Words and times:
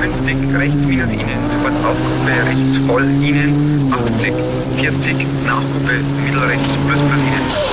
50 0.00 0.54
rechts 0.56 0.86
minus 0.86 1.12
Ihnen, 1.12 1.50
sofort 1.50 1.74
Aufgruppe 1.84 2.30
rechts 2.46 2.76
voll 2.86 3.04
Ihnen, 3.22 3.92
80, 3.92 4.32
40, 4.76 5.26
Nachgruppe 5.44 5.92
mittelrechts 6.24 6.76
plus 6.86 7.00
plus 7.00 7.20
Ihnen. 7.20 7.68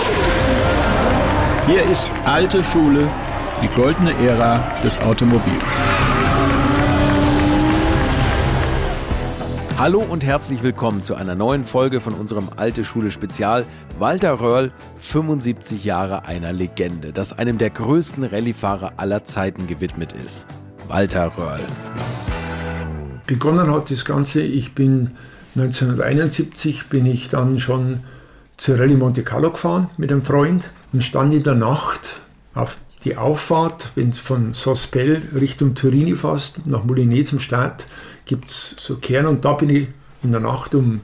Hier 1.67 1.83
ist 1.83 2.07
alte 2.25 2.63
Schule, 2.63 3.07
die 3.61 3.67
goldene 3.79 4.11
Ära 4.23 4.63
des 4.83 4.97
Automobils. 4.99 5.79
Hallo 9.77 9.99
und 9.99 10.23
herzlich 10.23 10.63
willkommen 10.63 11.03
zu 11.03 11.15
einer 11.15 11.35
neuen 11.35 11.65
Folge 11.65 12.01
von 12.01 12.13
unserem 12.13 12.49
Alte 12.55 12.85
Schule 12.85 13.11
Spezial. 13.11 13.65
Walter 13.99 14.39
Röhrl, 14.39 14.71
75 14.99 15.83
Jahre 15.83 16.25
einer 16.25 16.53
Legende, 16.53 17.11
das 17.11 17.37
einem 17.37 17.57
der 17.57 17.71
größten 17.71 18.23
Rallyefahrer 18.23 18.93
aller 18.97 19.25
Zeiten 19.25 19.67
gewidmet 19.67 20.13
ist. 20.13 20.47
Walter 20.87 21.31
Röhrl. 21.37 21.65
Begonnen 23.27 23.71
hat 23.71 23.91
das 23.91 24.05
Ganze, 24.05 24.41
ich 24.41 24.73
bin 24.73 25.11
1971 25.55 26.87
bin 26.87 27.05
ich 27.05 27.29
dann 27.29 27.59
schon 27.59 28.01
zur 28.57 28.79
Rallye 28.79 28.95
Monte 28.95 29.23
Carlo 29.23 29.51
gefahren 29.51 29.89
mit 29.97 30.11
einem 30.11 30.21
Freund 30.21 30.69
und 30.93 31.03
stand 31.03 31.33
in 31.33 31.43
der 31.43 31.55
Nacht 31.55 32.19
auf 32.53 32.77
die 33.03 33.17
Auffahrt, 33.17 33.91
wenn 33.95 34.13
von 34.13 34.53
Sospel 34.53 35.21
Richtung 35.33 35.75
Turini 35.75 36.15
fährst, 36.15 36.65
nach 36.65 36.83
Molinet 36.83 37.27
zum 37.27 37.39
Start, 37.39 37.87
gibt 38.25 38.49
es 38.49 38.75
so 38.79 38.95
Kern 38.95 39.27
und 39.27 39.45
da 39.45 39.53
bin 39.53 39.69
ich 39.69 39.87
in 40.23 40.31
der 40.31 40.41
Nacht 40.41 40.75
um, 40.75 41.01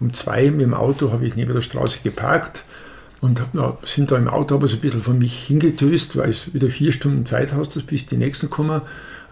um 0.00 0.12
zwei 0.12 0.50
mit 0.50 0.62
dem 0.62 0.74
Auto, 0.74 1.12
habe 1.12 1.26
ich 1.26 1.36
neben 1.36 1.52
der 1.52 1.62
Straße 1.62 1.98
geparkt 2.02 2.64
und 3.20 3.40
na, 3.52 3.78
sind 3.84 4.10
da 4.10 4.16
im 4.16 4.28
Auto 4.28 4.56
aber 4.56 4.66
so 4.66 4.76
ein 4.76 4.80
bisschen 4.80 5.02
von 5.02 5.18
mich 5.18 5.44
hingetöst, 5.46 6.16
weil 6.16 6.30
es 6.30 6.52
wieder 6.52 6.68
vier 6.70 6.90
Stunden 6.90 7.24
Zeit 7.24 7.52
hast, 7.52 7.86
bis 7.86 8.06
die 8.06 8.16
nächsten 8.16 8.50
kommen. 8.50 8.82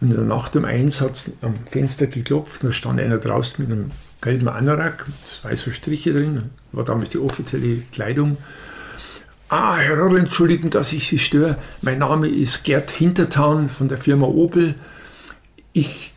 Und 0.00 0.10
in 0.10 0.16
der 0.16 0.24
Nacht 0.24 0.56
um 0.56 0.64
eins 0.64 1.00
hat 1.00 1.16
es 1.16 1.30
am 1.42 1.54
Fenster 1.70 2.06
geklopft, 2.06 2.64
da 2.64 2.72
stand 2.72 3.00
einer 3.00 3.18
draußen 3.18 3.62
mit 3.62 3.70
einem 3.70 3.90
gelben 4.22 4.48
Anorak, 4.48 5.06
zwei 5.24 5.56
so 5.56 5.70
Striche 5.70 6.12
drin, 6.12 6.50
war 6.72 6.84
damals 6.84 7.10
die 7.10 7.18
offizielle 7.18 7.82
Kleidung. 7.92 8.38
Ah, 9.48 9.76
Herr 9.76 9.98
Rohr, 9.98 10.16
entschuldigen, 10.16 10.70
dass 10.70 10.92
ich 10.92 11.08
Sie 11.08 11.18
störe. 11.18 11.58
Mein 11.82 11.98
Name 11.98 12.28
ist 12.28 12.62
Gerd 12.62 12.90
Hintertown 12.90 13.68
von 13.68 13.88
der 13.88 13.98
Firma 13.98 14.26
Opel. 14.26 14.76
Ich 15.72 16.12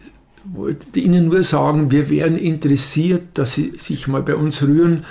wollte 0.45 1.00
Ihnen 1.00 1.25
nur 1.25 1.44
sagen, 1.44 1.90
wir 1.90 2.09
wären 2.09 2.38
interessiert, 2.38 3.23
dass 3.34 3.53
Sie 3.53 3.73
sich 3.80 4.08
mal 4.08 4.22
bei 4.22 4.36
uns 4.36 4.62
rühren. 4.62 5.06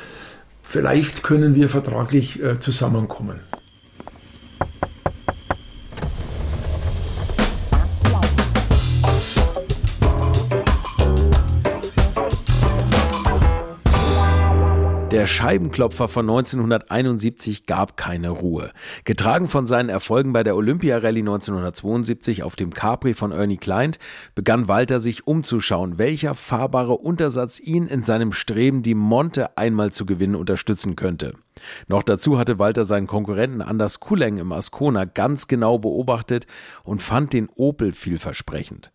Vielleicht 0.62 1.22
können 1.22 1.54
wir 1.56 1.68
vertraglich 1.68 2.42
äh, 2.42 2.60
zusammenkommen. 2.60 3.40
Der 15.12 15.26
Scheibenklopfer 15.26 16.08
von 16.08 16.24
1971 16.24 17.66
gab 17.66 17.98
keine 17.98 18.30
Ruhe. 18.30 18.70
Getragen 19.04 19.46
von 19.46 19.66
seinen 19.66 19.90
Erfolgen 19.90 20.32
bei 20.32 20.42
der 20.42 20.56
Olympia-Rallye 20.56 21.20
1972 21.20 22.42
auf 22.42 22.56
dem 22.56 22.72
Capri 22.72 23.12
von 23.12 23.30
Ernie 23.30 23.58
Klein, 23.58 23.92
begann 24.34 24.68
Walter 24.68 25.00
sich 25.00 25.26
umzuschauen, 25.26 25.98
welcher 25.98 26.34
fahrbare 26.34 26.94
Untersatz 26.94 27.60
ihn 27.60 27.88
in 27.88 28.02
seinem 28.02 28.32
Streben, 28.32 28.82
die 28.82 28.94
Monte 28.94 29.58
einmal 29.58 29.92
zu 29.92 30.06
gewinnen, 30.06 30.34
unterstützen 30.34 30.96
könnte. 30.96 31.34
Noch 31.88 32.02
dazu 32.02 32.38
hatte 32.38 32.58
Walter 32.58 32.84
seinen 32.86 33.06
Konkurrenten 33.06 33.60
Anders 33.60 34.00
Kuleng 34.00 34.38
im 34.38 34.50
Ascona 34.50 35.04
ganz 35.04 35.46
genau 35.46 35.76
beobachtet 35.76 36.46
und 36.84 37.02
fand 37.02 37.34
den 37.34 37.50
Opel 37.54 37.92
vielversprechend. 37.92 38.92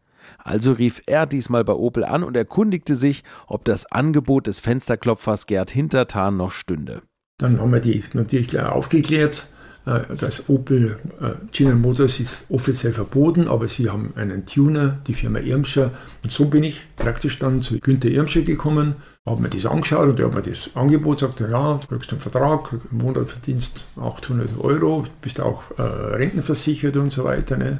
Also 0.48 0.72
rief 0.72 1.02
er 1.08 1.26
diesmal 1.26 1.66
bei 1.66 1.74
Opel 1.74 2.06
an 2.06 2.24
und 2.24 2.38
erkundigte 2.38 2.96
sich, 2.96 3.26
ob 3.48 3.66
das 3.66 3.86
Angebot 3.92 4.48
des 4.48 4.62
Fensterklopfers 4.62 5.46
Gerd 5.46 5.72
Hintertan 5.72 6.38
noch 6.38 6.54
stünde. 6.54 7.02
Dann 7.38 7.60
haben 7.60 7.74
wir 7.74 7.82
die 7.82 8.02
natürlich 8.14 8.48
gleich 8.48 8.66
aufgeklärt. 8.66 9.46
Äh, 9.86 10.00
das 10.18 10.48
Opel 10.48 11.00
äh, 11.20 11.32
General 11.52 11.76
Motors 11.76 12.22
ist 12.22 12.46
offiziell 12.48 12.94
verboten, 12.94 13.50
aber 13.50 13.68
sie 13.68 13.90
haben 13.90 14.14
einen 14.16 14.46
Tuner, 14.46 15.00
die 15.06 15.16
Firma 15.16 15.40
Irmscher. 15.40 15.92
Und 16.24 16.32
so 16.32 16.46
bin 16.46 16.64
ich 16.64 16.86
praktisch 16.96 17.40
dann 17.40 17.62
zu 17.62 17.78
Günther 17.80 18.10
Irmscher 18.10 18.42
gekommen, 18.42 18.96
habe 19.26 19.42
mir 19.42 19.50
das 19.50 19.66
angeschaut 19.66 20.08
und 20.08 20.18
der 20.18 20.28
hat 20.28 20.36
mir 20.36 20.44
das 20.44 20.70
Angebot 20.76 21.20
gesagt, 21.20 21.42
ja, 21.42 21.74
du 21.74 21.88
kriegst 21.88 22.10
einen 22.12 22.22
Vertrag, 22.22 22.72
im 22.90 23.00
Monat 23.00 23.30
verdienst 23.30 23.84
800 23.98 24.62
Euro, 24.62 25.06
bist 25.22 25.42
auch 25.42 25.64
äh, 25.78 25.82
rentenversichert 25.82 26.96
und 26.96 27.12
so 27.12 27.26
weiter. 27.26 27.58
Ne? 27.58 27.80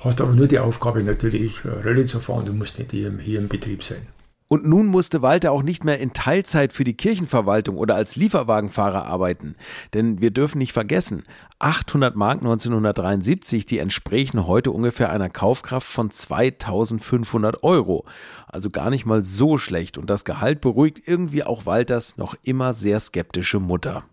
Hast 0.00 0.20
aber 0.20 0.34
nur 0.34 0.46
die 0.46 0.58
Aufgabe 0.58 1.02
natürlich 1.02 1.64
äh, 1.64 1.68
Rallye 1.68 2.06
zu 2.06 2.20
fahren, 2.20 2.46
du 2.46 2.52
musst 2.52 2.78
nicht 2.78 2.92
hier, 2.92 3.12
hier 3.18 3.38
im 3.38 3.48
Betrieb 3.48 3.82
sein. 3.82 4.06
Und 4.50 4.66
nun 4.66 4.86
musste 4.86 5.20
Walter 5.20 5.52
auch 5.52 5.62
nicht 5.62 5.84
mehr 5.84 5.98
in 6.00 6.14
Teilzeit 6.14 6.72
für 6.72 6.84
die 6.84 6.96
Kirchenverwaltung 6.96 7.76
oder 7.76 7.94
als 7.96 8.16
Lieferwagenfahrer 8.16 9.04
arbeiten. 9.04 9.56
Denn 9.92 10.22
wir 10.22 10.30
dürfen 10.30 10.56
nicht 10.56 10.72
vergessen, 10.72 11.22
800 11.58 12.16
Mark 12.16 12.38
1973, 12.38 13.66
die 13.66 13.78
entsprechen 13.78 14.46
heute 14.46 14.70
ungefähr 14.70 15.10
einer 15.10 15.28
Kaufkraft 15.28 15.86
von 15.86 16.10
2500 16.10 17.62
Euro. 17.62 18.06
Also 18.46 18.70
gar 18.70 18.88
nicht 18.88 19.04
mal 19.04 19.22
so 19.22 19.58
schlecht. 19.58 19.98
Und 19.98 20.08
das 20.08 20.24
Gehalt 20.24 20.62
beruhigt 20.62 21.02
irgendwie 21.04 21.44
auch 21.44 21.66
Walters 21.66 22.16
noch 22.16 22.34
immer 22.42 22.72
sehr 22.72 23.00
skeptische 23.00 23.60
Mutter. 23.60 24.04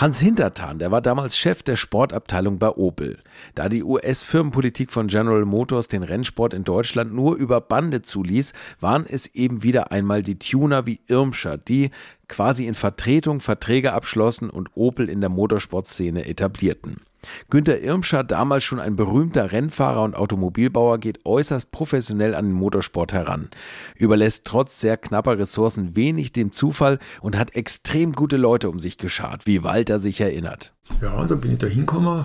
Hans 0.00 0.18
Hintertan, 0.18 0.78
der 0.78 0.90
war 0.90 1.02
damals 1.02 1.36
Chef 1.36 1.62
der 1.62 1.76
Sportabteilung 1.76 2.58
bei 2.58 2.70
Opel. 2.70 3.18
Da 3.54 3.68
die 3.68 3.84
US-Firmenpolitik 3.84 4.92
von 4.92 5.08
General 5.08 5.44
Motors 5.44 5.88
den 5.88 6.02
Rennsport 6.02 6.54
in 6.54 6.64
Deutschland 6.64 7.12
nur 7.12 7.36
über 7.36 7.60
Bande 7.60 8.00
zuließ, 8.00 8.54
waren 8.80 9.04
es 9.06 9.26
eben 9.34 9.62
wieder 9.62 9.92
einmal 9.92 10.22
die 10.22 10.38
Tuner 10.38 10.86
wie 10.86 11.00
Irmscher, 11.08 11.58
die 11.58 11.90
quasi 12.28 12.66
in 12.66 12.72
Vertretung 12.72 13.40
Verträge 13.40 13.92
abschlossen 13.92 14.48
und 14.48 14.70
Opel 14.74 15.10
in 15.10 15.20
der 15.20 15.28
Motorsportszene 15.28 16.24
etablierten. 16.24 17.02
Günter 17.50 17.80
Irmscher, 17.80 18.24
damals 18.24 18.64
schon 18.64 18.80
ein 18.80 18.96
berühmter 18.96 19.52
Rennfahrer 19.52 20.02
und 20.02 20.14
Automobilbauer, 20.14 20.98
geht 20.98 21.24
äußerst 21.24 21.70
professionell 21.70 22.34
an 22.34 22.46
den 22.46 22.54
Motorsport 22.54 23.12
heran, 23.12 23.48
überlässt 23.96 24.44
trotz 24.44 24.80
sehr 24.80 24.96
knapper 24.96 25.38
Ressourcen 25.38 25.96
wenig 25.96 26.32
dem 26.32 26.52
Zufall 26.52 26.98
und 27.20 27.36
hat 27.36 27.54
extrem 27.54 28.12
gute 28.12 28.36
Leute 28.36 28.68
um 28.68 28.80
sich 28.80 28.98
geschart, 28.98 29.46
wie 29.46 29.62
Walter 29.62 29.98
sich 29.98 30.20
erinnert. 30.20 30.74
Ja, 31.02 31.24
da 31.24 31.34
bin 31.34 31.52
ich 31.52 31.58
da 31.58 31.66
hingekommen, 31.66 32.24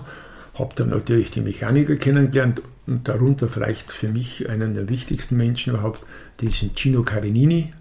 habe 0.54 0.76
dann 0.76 0.90
natürlich 0.90 1.32
die 1.32 1.42
Mechaniker 1.42 1.96
kennengelernt 1.96 2.62
und 2.88 3.08
darunter 3.08 3.50
vielleicht 3.50 3.92
für 3.92 4.08
mich 4.08 4.50
einen 4.50 4.74
der 4.74 4.90
wichtigsten 4.90 5.38
Menschen 5.38 5.74
überhaupt, 5.74 6.02
diesen 6.40 6.76
Gino 6.76 7.04
Carinini, 7.04 7.74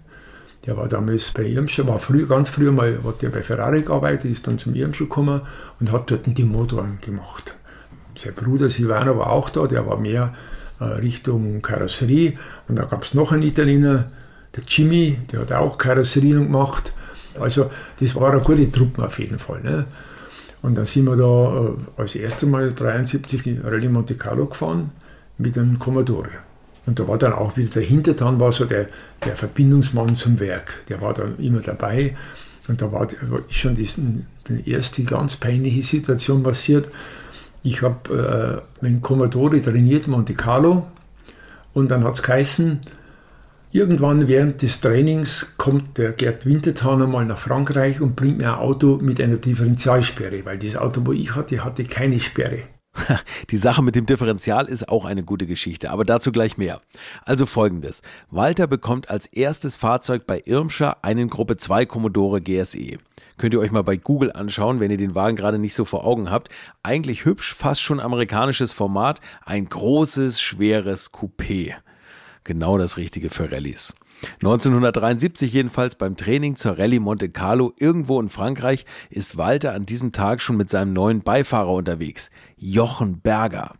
der 0.65 0.77
war 0.77 0.87
damals 0.87 1.31
bei 1.31 1.43
Irmscher, 1.43 1.87
war 1.87 1.99
früh, 1.99 2.25
ganz 2.25 2.49
früh 2.49 2.71
mal, 2.71 2.99
hat 3.03 3.21
der 3.21 3.29
bei 3.29 3.43
Ferrari 3.43 3.81
gearbeitet, 3.81 4.31
ist 4.31 4.47
dann 4.47 4.57
zum 4.57 4.73
Irmscher 4.73 5.05
gekommen 5.05 5.41
und 5.79 5.91
hat 5.91 6.09
dort 6.09 6.21
die 6.25 6.43
Motoren 6.43 6.97
gemacht. 7.01 7.55
Sein 8.15 8.33
Bruder 8.33 8.69
Silvano 8.69 9.17
war 9.17 9.29
auch 9.29 9.49
da, 9.49 9.67
der 9.67 9.85
war 9.85 9.97
mehr 9.97 10.33
äh, 10.79 10.85
Richtung 10.85 11.61
Karosserie. 11.61 12.37
Und 12.67 12.77
da 12.77 12.85
gab 12.85 13.03
es 13.03 13.13
noch 13.13 13.31
einen 13.31 13.43
Italiener, 13.43 14.05
der 14.55 14.63
Jimmy, 14.67 15.19
der 15.31 15.41
hat 15.41 15.51
auch 15.51 15.77
Karosserien 15.77 16.45
gemacht. 16.45 16.93
Also 17.39 17.69
das 17.99 18.15
war 18.15 18.31
eine 18.31 18.41
gute 18.41 18.71
Truppe 18.71 19.05
auf 19.05 19.19
jeden 19.19 19.37
Fall. 19.37 19.61
Ne? 19.61 19.85
Und 20.61 20.75
dann 20.75 20.85
sind 20.85 21.05
wir 21.05 21.15
da 21.15 21.67
äh, 21.67 22.01
als 22.01 22.15
erstes 22.15 22.47
Mal 22.49 22.73
73 22.73 23.45
in 23.45 23.61
Rallye 23.61 23.89
Monte 23.89 24.15
Carlo 24.15 24.45
gefahren 24.45 24.91
mit 25.37 25.57
einem 25.57 25.77
Commodore. 25.77 26.44
Und 26.85 26.99
da 26.99 27.07
war 27.07 27.17
dann 27.17 27.33
auch 27.33 27.57
wieder 27.57 27.69
der 27.69 27.83
Hintertan, 27.83 28.39
war 28.39 28.51
so 28.51 28.65
der, 28.65 28.87
der 29.23 29.35
Verbindungsmann 29.35 30.15
zum 30.15 30.39
Werk. 30.39 30.83
Der 30.89 31.01
war 31.01 31.13
dann 31.13 31.37
immer 31.39 31.61
dabei. 31.61 32.15
Und 32.67 32.81
da 32.81 32.91
war, 32.91 33.07
war 33.21 33.41
schon 33.49 33.75
diesen, 33.75 34.27
die 34.47 34.69
erste 34.69 35.03
ganz 35.03 35.35
peinliche 35.35 35.83
Situation 35.83 36.43
passiert. 36.43 36.87
Ich 37.63 37.81
habe 37.81 38.63
äh, 38.81 38.85
mit 38.85 39.01
Commodore 39.01 39.61
trainiert, 39.61 40.07
Monte 40.07 40.33
Carlo. 40.35 40.85
Und 41.73 41.89
dann 41.89 42.03
hat 42.03 42.15
es 42.15 42.23
geheißen, 42.23 42.81
irgendwann 43.71 44.27
während 44.27 44.61
des 44.61 44.79
Trainings 44.79 45.47
kommt 45.57 45.97
der 45.97 46.11
Gerd 46.11 46.45
Winterthaner 46.45 47.07
mal 47.07 47.25
nach 47.25 47.39
Frankreich 47.39 47.99
und 47.99 48.15
bringt 48.15 48.37
mir 48.37 48.53
ein 48.53 48.59
Auto 48.59 48.97
mit 49.01 49.19
einer 49.19 49.37
Differentialsperre, 49.37 50.45
weil 50.45 50.59
das 50.59 50.77
Auto, 50.77 51.01
wo 51.03 51.11
ich 51.11 51.35
hatte, 51.35 51.63
hatte 51.63 51.83
keine 51.83 52.19
Sperre. 52.19 52.59
Die 53.49 53.57
Sache 53.57 53.83
mit 53.83 53.95
dem 53.95 54.05
Differential 54.05 54.65
ist 54.67 54.89
auch 54.89 55.05
eine 55.05 55.23
gute 55.23 55.45
Geschichte, 55.45 55.91
aber 55.91 56.03
dazu 56.03 56.31
gleich 56.31 56.57
mehr. 56.57 56.81
Also 57.25 57.45
folgendes. 57.45 58.01
Walter 58.29 58.67
bekommt 58.67 59.09
als 59.09 59.25
erstes 59.27 59.75
Fahrzeug 59.75 60.25
bei 60.25 60.41
Irmscher 60.45 61.03
einen 61.03 61.29
Gruppe 61.29 61.57
2 61.57 61.85
Commodore 61.85 62.41
GSE. 62.41 62.97
Könnt 63.37 63.53
ihr 63.53 63.59
euch 63.59 63.71
mal 63.71 63.83
bei 63.83 63.97
Google 63.97 64.31
anschauen, 64.31 64.79
wenn 64.79 64.91
ihr 64.91 64.97
den 64.97 65.15
Wagen 65.15 65.35
gerade 65.35 65.59
nicht 65.59 65.75
so 65.75 65.83
vor 65.83 66.05
Augen 66.05 66.31
habt. 66.31 66.49
Eigentlich 66.83 67.25
hübsch, 67.25 67.53
fast 67.53 67.81
schon 67.81 67.99
amerikanisches 67.99 68.71
Format, 68.71 69.19
ein 69.45 69.67
großes, 69.67 70.41
schweres 70.41 71.11
Coupé. 71.11 71.73
Genau 72.45 72.77
das 72.77 72.97
Richtige 72.97 73.29
für 73.29 73.51
Rallyes. 73.51 73.93
1973 74.35 75.51
jedenfalls 75.51 75.95
beim 75.95 76.15
Training 76.15 76.55
zur 76.55 76.77
Rallye 76.77 76.99
Monte 76.99 77.29
Carlo 77.29 77.73
irgendwo 77.79 78.19
in 78.19 78.29
Frankreich 78.29 78.85
ist 79.09 79.37
Walter 79.37 79.73
an 79.73 79.85
diesem 79.85 80.11
Tag 80.11 80.41
schon 80.41 80.57
mit 80.57 80.69
seinem 80.69 80.93
neuen 80.93 81.21
Beifahrer 81.21 81.71
unterwegs, 81.71 82.29
Jochen 82.57 83.21
Berger. 83.21 83.73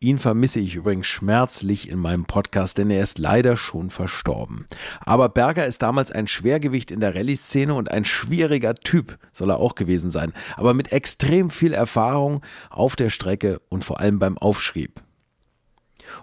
Ihn 0.00 0.18
vermisse 0.18 0.58
ich 0.58 0.74
übrigens 0.74 1.06
schmerzlich 1.06 1.88
in 1.88 1.98
meinem 1.98 2.24
Podcast, 2.24 2.78
denn 2.78 2.90
er 2.90 3.02
ist 3.02 3.18
leider 3.18 3.56
schon 3.56 3.90
verstorben. 3.90 4.66
Aber 5.00 5.28
Berger 5.28 5.66
ist 5.66 5.82
damals 5.82 6.10
ein 6.10 6.26
Schwergewicht 6.26 6.90
in 6.90 7.00
der 7.00 7.14
Rallye-Szene 7.14 7.72
und 7.72 7.90
ein 7.90 8.04
schwieriger 8.04 8.74
Typ 8.74 9.18
soll 9.32 9.50
er 9.50 9.60
auch 9.60 9.74
gewesen 9.74 10.10
sein, 10.10 10.32
aber 10.56 10.74
mit 10.74 10.92
extrem 10.92 11.50
viel 11.50 11.72
Erfahrung 11.72 12.42
auf 12.70 12.96
der 12.96 13.10
Strecke 13.10 13.60
und 13.68 13.84
vor 13.84 14.00
allem 14.00 14.18
beim 14.18 14.36
Aufschrieb. 14.38 15.00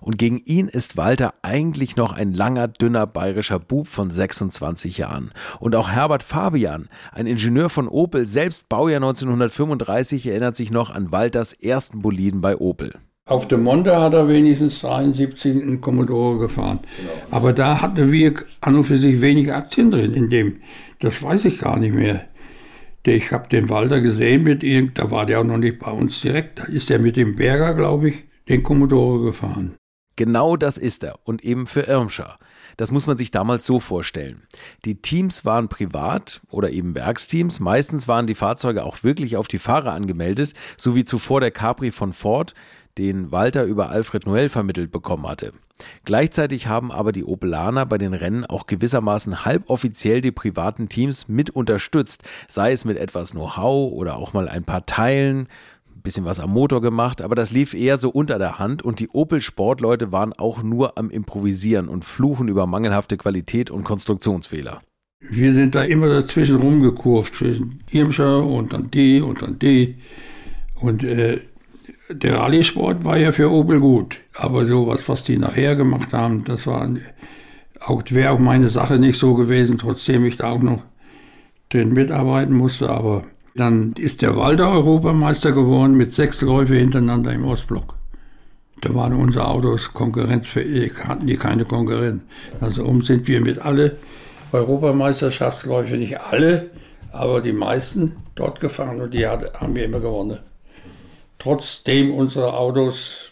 Und 0.01 0.17
gegen 0.17 0.37
ihn 0.37 0.67
ist 0.67 0.97
Walter 0.97 1.33
eigentlich 1.41 1.95
noch 1.95 2.13
ein 2.13 2.33
langer, 2.33 2.67
dünner 2.67 3.07
bayerischer 3.07 3.59
Bub 3.59 3.87
von 3.87 4.11
26 4.11 4.97
Jahren. 4.97 5.31
Und 5.59 5.75
auch 5.75 5.89
Herbert 5.89 6.23
Fabian, 6.23 6.89
ein 7.11 7.27
Ingenieur 7.27 7.69
von 7.69 7.87
Opel, 7.87 8.27
selbst 8.27 8.69
Baujahr 8.69 8.97
1935, 8.97 10.27
erinnert 10.27 10.55
sich 10.55 10.71
noch 10.71 10.89
an 10.89 11.11
Walters 11.11 11.53
ersten 11.53 12.01
Boliden 12.01 12.41
bei 12.41 12.57
Opel. 12.57 12.93
Auf 13.29 13.47
dem 13.47 13.61
Monte 13.61 14.01
hat 14.01 14.13
er 14.13 14.27
wenigstens 14.27 14.81
73 14.81 15.61
einen 15.61 15.81
Commodore 15.81 16.39
gefahren. 16.39 16.79
Genau. 16.97 17.11
Aber 17.29 17.53
da 17.53 17.79
hatten 17.79 18.11
wir 18.11 18.33
an 18.61 18.75
und 18.75 18.85
für 18.85 18.97
sich 18.97 19.21
wenige 19.21 19.55
Aktien 19.55 19.91
drin 19.91 20.15
in 20.15 20.31
dem. 20.31 20.61
Das 20.99 21.21
weiß 21.21 21.45
ich 21.45 21.59
gar 21.59 21.77
nicht 21.77 21.93
mehr. 21.93 22.25
Ich 23.05 23.31
habe 23.31 23.47
den 23.47 23.69
Walter 23.69 24.01
gesehen 24.01 24.43
mit 24.43 24.63
ihm, 24.63 24.91
da 24.93 25.09
war 25.09 25.25
der 25.25 25.39
auch 25.39 25.43
noch 25.43 25.57
nicht 25.57 25.79
bei 25.79 25.91
uns 25.91 26.21
direkt. 26.21 26.59
Da 26.59 26.63
ist 26.65 26.91
er 26.91 26.99
mit 26.99 27.17
dem 27.17 27.35
Berger, 27.35 27.73
glaube 27.73 28.09
ich, 28.09 28.15
den 28.49 28.63
Commodore 28.63 29.25
gefahren. 29.25 29.75
Genau 30.19 30.57
das 30.57 30.77
ist 30.77 31.05
er 31.05 31.17
und 31.23 31.45
eben 31.45 31.65
für 31.65 31.83
Irmscher. 31.83 32.39
Das 32.75 32.91
muss 32.91 33.07
man 33.07 33.15
sich 33.15 33.31
damals 33.31 33.65
so 33.65 33.79
vorstellen. 33.79 34.41
Die 34.83 35.01
Teams 35.01 35.45
waren 35.45 35.69
privat 35.69 36.41
oder 36.49 36.71
eben 36.71 36.93
Werksteams. 36.93 37.61
Meistens 37.61 38.09
waren 38.09 38.27
die 38.27 38.35
Fahrzeuge 38.35 38.83
auch 38.83 39.01
wirklich 39.01 39.37
auf 39.37 39.47
die 39.47 39.59
Fahrer 39.59 39.93
angemeldet, 39.93 40.55
so 40.75 40.93
wie 40.93 41.05
zuvor 41.05 41.39
der 41.39 41.51
Capri 41.51 41.91
von 41.91 42.11
Ford, 42.11 42.53
den 42.97 43.31
Walter 43.31 43.63
über 43.63 43.91
Alfred 43.91 44.25
Noel 44.25 44.49
vermittelt 44.49 44.91
bekommen 44.91 45.25
hatte. 45.25 45.53
Gleichzeitig 46.03 46.67
haben 46.67 46.91
aber 46.91 47.13
die 47.13 47.23
Opelaner 47.23 47.85
bei 47.85 47.97
den 47.97 48.13
Rennen 48.13 48.45
auch 48.45 48.67
gewissermaßen 48.67 49.45
halboffiziell 49.45 50.19
die 50.19 50.33
privaten 50.33 50.89
Teams 50.89 51.29
mit 51.29 51.49
unterstützt, 51.49 52.23
sei 52.49 52.73
es 52.73 52.83
mit 52.83 52.97
etwas 52.97 53.31
Know-how 53.31 53.93
oder 53.93 54.17
auch 54.17 54.33
mal 54.33 54.49
ein 54.49 54.65
paar 54.65 54.85
Teilen, 54.85 55.47
bisschen 56.01 56.25
was 56.25 56.39
am 56.39 56.51
Motor 56.51 56.81
gemacht, 56.81 57.21
aber 57.21 57.35
das 57.35 57.51
lief 57.51 57.73
eher 57.73 57.97
so 57.97 58.09
unter 58.09 58.37
der 58.39 58.59
Hand 58.59 58.81
und 58.83 58.99
die 58.99 59.09
Opel-Sportleute 59.09 60.11
waren 60.11 60.33
auch 60.33 60.63
nur 60.63 60.97
am 60.97 61.09
Improvisieren 61.09 61.87
und 61.87 62.05
fluchen 62.05 62.47
über 62.47 62.67
mangelhafte 62.67 63.17
Qualität 63.17 63.69
und 63.69 63.83
Konstruktionsfehler. 63.83 64.81
Wir 65.21 65.53
sind 65.53 65.75
da 65.75 65.83
immer 65.83 66.07
dazwischen 66.07 66.57
rumgekurvt, 66.57 67.35
zwischen 67.35 67.79
Irmscher 67.91 68.43
und 68.43 68.71
dann 68.71 68.89
die 68.89 69.19
und 69.21 69.41
dann 69.41 69.59
die. 69.59 69.95
Und 70.75 71.03
äh, 71.03 71.41
der 72.09 72.39
Rallye-Sport 72.39 73.03
war 73.03 73.17
ja 73.17 73.31
für 73.31 73.51
Opel 73.51 73.79
gut, 73.79 74.19
aber 74.33 74.65
sowas, 74.65 75.07
was 75.09 75.23
die 75.25 75.37
nachher 75.37 75.75
gemacht 75.75 76.13
haben, 76.13 76.43
das 76.45 76.65
war 76.65 76.89
auch 77.81 78.03
wäre 78.09 78.31
auch 78.31 78.39
meine 78.39 78.69
Sache 78.69 78.99
nicht 78.99 79.17
so 79.17 79.35
gewesen, 79.35 79.77
trotzdem 79.77 80.25
ich 80.25 80.37
da 80.37 80.51
auch 80.51 80.61
noch 80.61 80.83
drin 81.69 81.93
mitarbeiten 81.93 82.55
musste. 82.55 82.89
Aber 82.89 83.23
dann 83.55 83.93
ist 83.93 84.21
der 84.21 84.35
Walter 84.35 84.71
Europameister 84.71 85.51
geworden 85.51 85.95
mit 85.95 86.13
sechs 86.13 86.41
Läufe 86.41 86.75
hintereinander 86.75 87.33
im 87.33 87.45
Ostblock. 87.45 87.95
Da 88.81 88.93
waren 88.93 89.13
unsere 89.13 89.47
Autos 89.47 89.93
konkurrenzfähig, 89.93 90.93
hatten 91.05 91.27
die 91.27 91.37
keine 91.37 91.65
Konkurrenz. 91.65 92.23
Also 92.61 92.85
um 92.85 93.03
sind 93.03 93.27
wir 93.27 93.41
mit 93.41 93.59
alle 93.59 93.97
Europameisterschaftsläufe, 94.51 95.97
nicht 95.97 96.19
alle, 96.19 96.69
aber 97.11 97.41
die 97.41 97.51
meisten 97.51 98.15
dort 98.35 98.59
gefahren 98.59 99.01
und 99.01 99.13
die 99.13 99.27
haben 99.27 99.75
wir 99.75 99.85
immer 99.85 99.99
gewonnen 99.99 100.39
trotzdem 101.39 102.13
unsere 102.13 102.53
Autos 102.53 103.31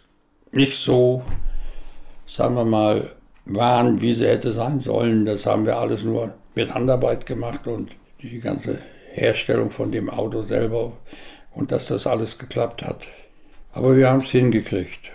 nicht 0.52 0.80
so, 0.80 1.22
sagen 2.26 2.56
wir 2.56 2.66
mal, 2.66 3.12
waren, 3.46 4.02
wie 4.02 4.14
sie 4.14 4.28
hätte 4.28 4.54
sein 4.54 4.80
sollen. 4.80 5.26
Das 5.26 5.46
haben 5.46 5.66
wir 5.66 5.78
alles 5.78 6.04
nur 6.04 6.34
mit 6.56 6.74
Handarbeit 6.74 7.26
gemacht 7.26 7.68
und 7.68 7.92
die 8.22 8.40
ganze 8.40 8.80
Herstellung 9.18 9.72
von 9.72 9.92
dem 9.92 10.10
Auto 10.10 10.42
selber 10.42 10.98
und 11.52 11.72
dass 11.72 11.88
das 11.88 12.08
alles 12.08 12.38
geklappt 12.38 12.84
hat. 12.84 13.08
Aber 13.72 13.96
wir 13.96 14.10
haben 14.10 14.20
es 14.20 14.30
hingekriegt. 14.30 15.12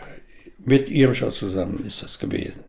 Mit 0.58 0.88
Irmscher 0.88 1.30
zusammen 1.30 1.84
ist 1.86 2.02
das 2.02 2.18
gewesen. 2.18 2.64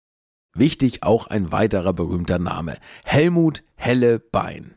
Wichtig 0.56 1.04
auch 1.04 1.28
ein 1.28 1.52
weiterer 1.52 1.94
berühmter 1.94 2.40
Name. 2.40 2.78
Helmut 3.04 3.64
Helle 3.76 4.20
Bein. 4.20 4.76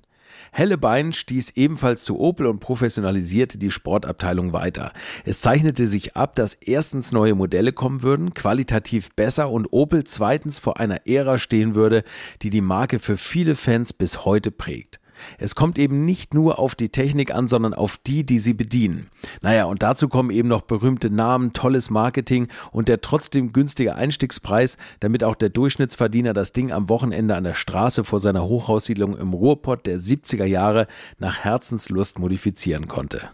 Hellebein 0.57 1.13
stieß 1.13 1.51
ebenfalls 1.57 2.05
zu 2.05 2.19
Opel 2.19 2.47
und 2.47 2.61
professionalisierte 2.61 3.59
die 3.59 3.71
Sportabteilung 3.71 4.55
weiter. 4.55 4.93
Es 5.27 5.43
zeichnete 5.43 5.87
sich 5.87 6.17
ab, 6.17 6.35
dass 6.35 6.55
erstens 6.55 7.13
neue 7.13 7.35
Modelle 7.35 7.75
kommen 7.75 8.03
würden, 8.03 8.33
qualitativ 8.33 9.11
besser 9.15 9.51
und 9.51 9.67
Opel 9.71 10.05
zweitens 10.05 10.59
vor 10.59 10.81
einer 10.81 11.07
Ära 11.07 11.37
stehen 11.37 11.75
würde, 11.75 12.05
die 12.41 12.49
die 12.49 12.63
Marke 12.63 13.01
für 13.01 13.19
viele 13.19 13.55
Fans 13.55 13.93
bis 13.93 14.25
heute 14.25 14.51
prägt. 14.51 14.99
Es 15.39 15.55
kommt 15.55 15.79
eben 15.79 16.05
nicht 16.05 16.35
nur 16.35 16.59
auf 16.59 16.75
die 16.75 16.89
Technik 16.89 17.35
an, 17.35 17.49
sondern 17.49 17.75
auf 17.75 17.99
die, 18.07 18.25
die 18.25 18.39
sie 18.39 18.55
bedienen. 18.55 19.09
Naja, 19.43 19.65
und 19.65 19.83
dazu 19.83 20.09
kommen 20.09 20.31
eben 20.31 20.49
noch 20.49 20.63
berühmte 20.63 21.11
Namen, 21.11 21.53
tolles 21.53 21.91
Marketing 21.91 22.49
und 22.73 22.89
der 22.89 23.01
trotzdem 23.01 23.53
günstige 23.53 23.95
Einstiegspreis, 23.95 24.77
damit 25.01 25.25
auch 25.25 25.35
der 25.35 25.49
Durchschnittsverdiener 25.49 26.33
das 26.33 26.53
Ding 26.53 26.73
am 26.73 26.89
Wochenende 26.89 27.37
an 27.37 27.45
der 27.45 27.55
Straße 27.55 28.05
vor 28.05 28.21
seiner 28.21 28.45
Hochhaussiedlung 28.45 29.17
im 29.17 29.33
Ruhrpott 29.33 29.87
der 29.87 29.99
70er 29.99 30.45
Jahre 30.45 30.87
nach 31.19 31.39
Herzenslust 31.41 32.19
modifizieren 32.19 32.89
konnte. 32.89 33.31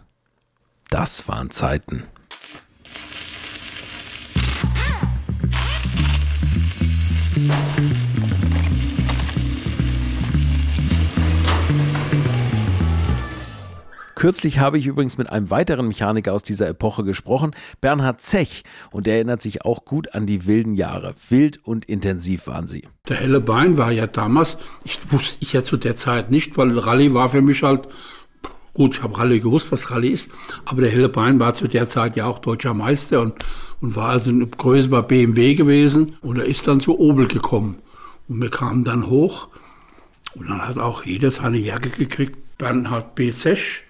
Das 0.89 1.27
waren 1.27 1.49
Zeiten. 1.49 2.03
Kürzlich 14.23 14.59
habe 14.59 14.77
ich 14.77 14.87
übrigens 14.87 15.17
mit 15.17 15.29
einem 15.29 15.49
weiteren 15.49 15.85
Mechaniker 15.85 16.31
aus 16.31 16.43
dieser 16.43 16.69
Epoche 16.69 17.03
gesprochen, 17.03 17.51
Bernhard 17.81 18.21
Zech, 18.21 18.63
und 18.89 19.05
der 19.05 19.15
erinnert 19.15 19.41
sich 19.41 19.65
auch 19.65 19.83
gut 19.83 20.15
an 20.15 20.25
die 20.25 20.45
wilden 20.45 20.75
Jahre. 20.75 21.13
Wild 21.27 21.59
und 21.61 21.83
intensiv 21.83 22.47
waren 22.47 22.65
sie. 22.65 22.87
Der 23.09 23.17
helle 23.17 23.41
Bein 23.41 23.77
war 23.77 23.91
ja 23.91 24.07
damals, 24.07 24.57
ich 24.85 24.97
wusste 25.11 25.35
ich 25.41 25.51
ja 25.51 25.61
zu 25.65 25.75
der 25.75 25.97
Zeit 25.97 26.31
nicht, 26.31 26.57
weil 26.57 26.79
Rallye 26.79 27.13
war 27.13 27.27
für 27.27 27.41
mich 27.41 27.63
halt 27.63 27.89
Gut, 28.73 28.95
ich 28.95 29.03
habe 29.03 29.17
Rallye 29.17 29.41
gewusst, 29.41 29.73
was 29.73 29.91
Rallye 29.91 30.11
ist, 30.11 30.29
aber 30.63 30.83
der 30.83 30.91
Helle 30.91 31.09
Bein 31.09 31.41
war 31.41 31.53
zu 31.53 31.67
der 31.67 31.89
Zeit 31.89 32.15
ja 32.15 32.25
auch 32.25 32.39
deutscher 32.39 32.73
Meister 32.73 33.19
und, 33.19 33.33
und 33.81 33.97
war 33.97 34.07
also 34.07 34.29
eine 34.29 34.47
Größe 34.47 34.87
bei 34.87 35.01
BMW 35.01 35.55
gewesen 35.55 36.15
und 36.21 36.39
er 36.39 36.45
ist 36.45 36.65
dann 36.65 36.79
zu 36.79 36.97
Obel 36.97 37.27
gekommen. 37.27 37.79
Und 38.29 38.41
wir 38.41 38.49
kamen 38.49 38.85
dann 38.85 39.07
hoch 39.07 39.49
und 40.33 40.49
dann 40.49 40.65
hat 40.65 40.79
auch 40.79 41.03
jeder 41.03 41.29
seine 41.29 41.57
Jacke 41.57 41.89
gekriegt. 41.89 42.37
Bernhard 42.57 43.15
B. 43.15 43.33
Zech, 43.33 43.83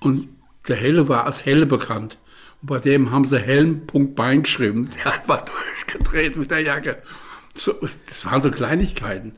und 0.00 0.28
der 0.68 0.76
Helle 0.76 1.08
war 1.08 1.24
als 1.24 1.44
Helle 1.44 1.66
bekannt. 1.66 2.18
Und 2.62 2.68
bei 2.68 2.78
dem 2.78 3.10
haben 3.10 3.24
sie 3.24 3.38
Helm.bein 3.38 4.42
geschrieben. 4.42 4.90
Der 4.96 5.04
hat 5.06 5.28
mal 5.28 5.44
durchgedreht 5.86 6.36
mit 6.36 6.50
der 6.50 6.60
Jacke. 6.60 7.02
So, 7.54 7.72
das 7.72 8.24
waren 8.26 8.42
so 8.42 8.50
Kleinigkeiten. 8.50 9.32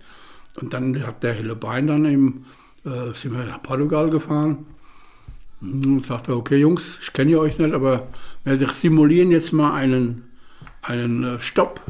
Und 0.60 0.72
dann 0.74 1.06
hat 1.06 1.22
der 1.22 1.32
Helle 1.32 1.56
Bein 1.56 1.86
dann 1.86 2.04
eben, 2.04 2.46
äh, 2.84 3.14
sind 3.14 3.36
wir 3.36 3.44
nach 3.44 3.62
Portugal 3.62 4.10
gefahren. 4.10 4.66
Und 5.60 6.04
sagte, 6.06 6.36
okay 6.36 6.58
Jungs, 6.58 6.98
ich 7.00 7.12
kenne 7.12 7.38
euch 7.38 7.58
nicht, 7.58 7.72
aber 7.72 8.08
wir 8.44 8.58
simulieren 8.70 9.30
jetzt 9.30 9.52
mal 9.52 9.72
einen, 9.72 10.24
einen 10.82 11.22
äh, 11.22 11.40
Stopp. 11.40 11.80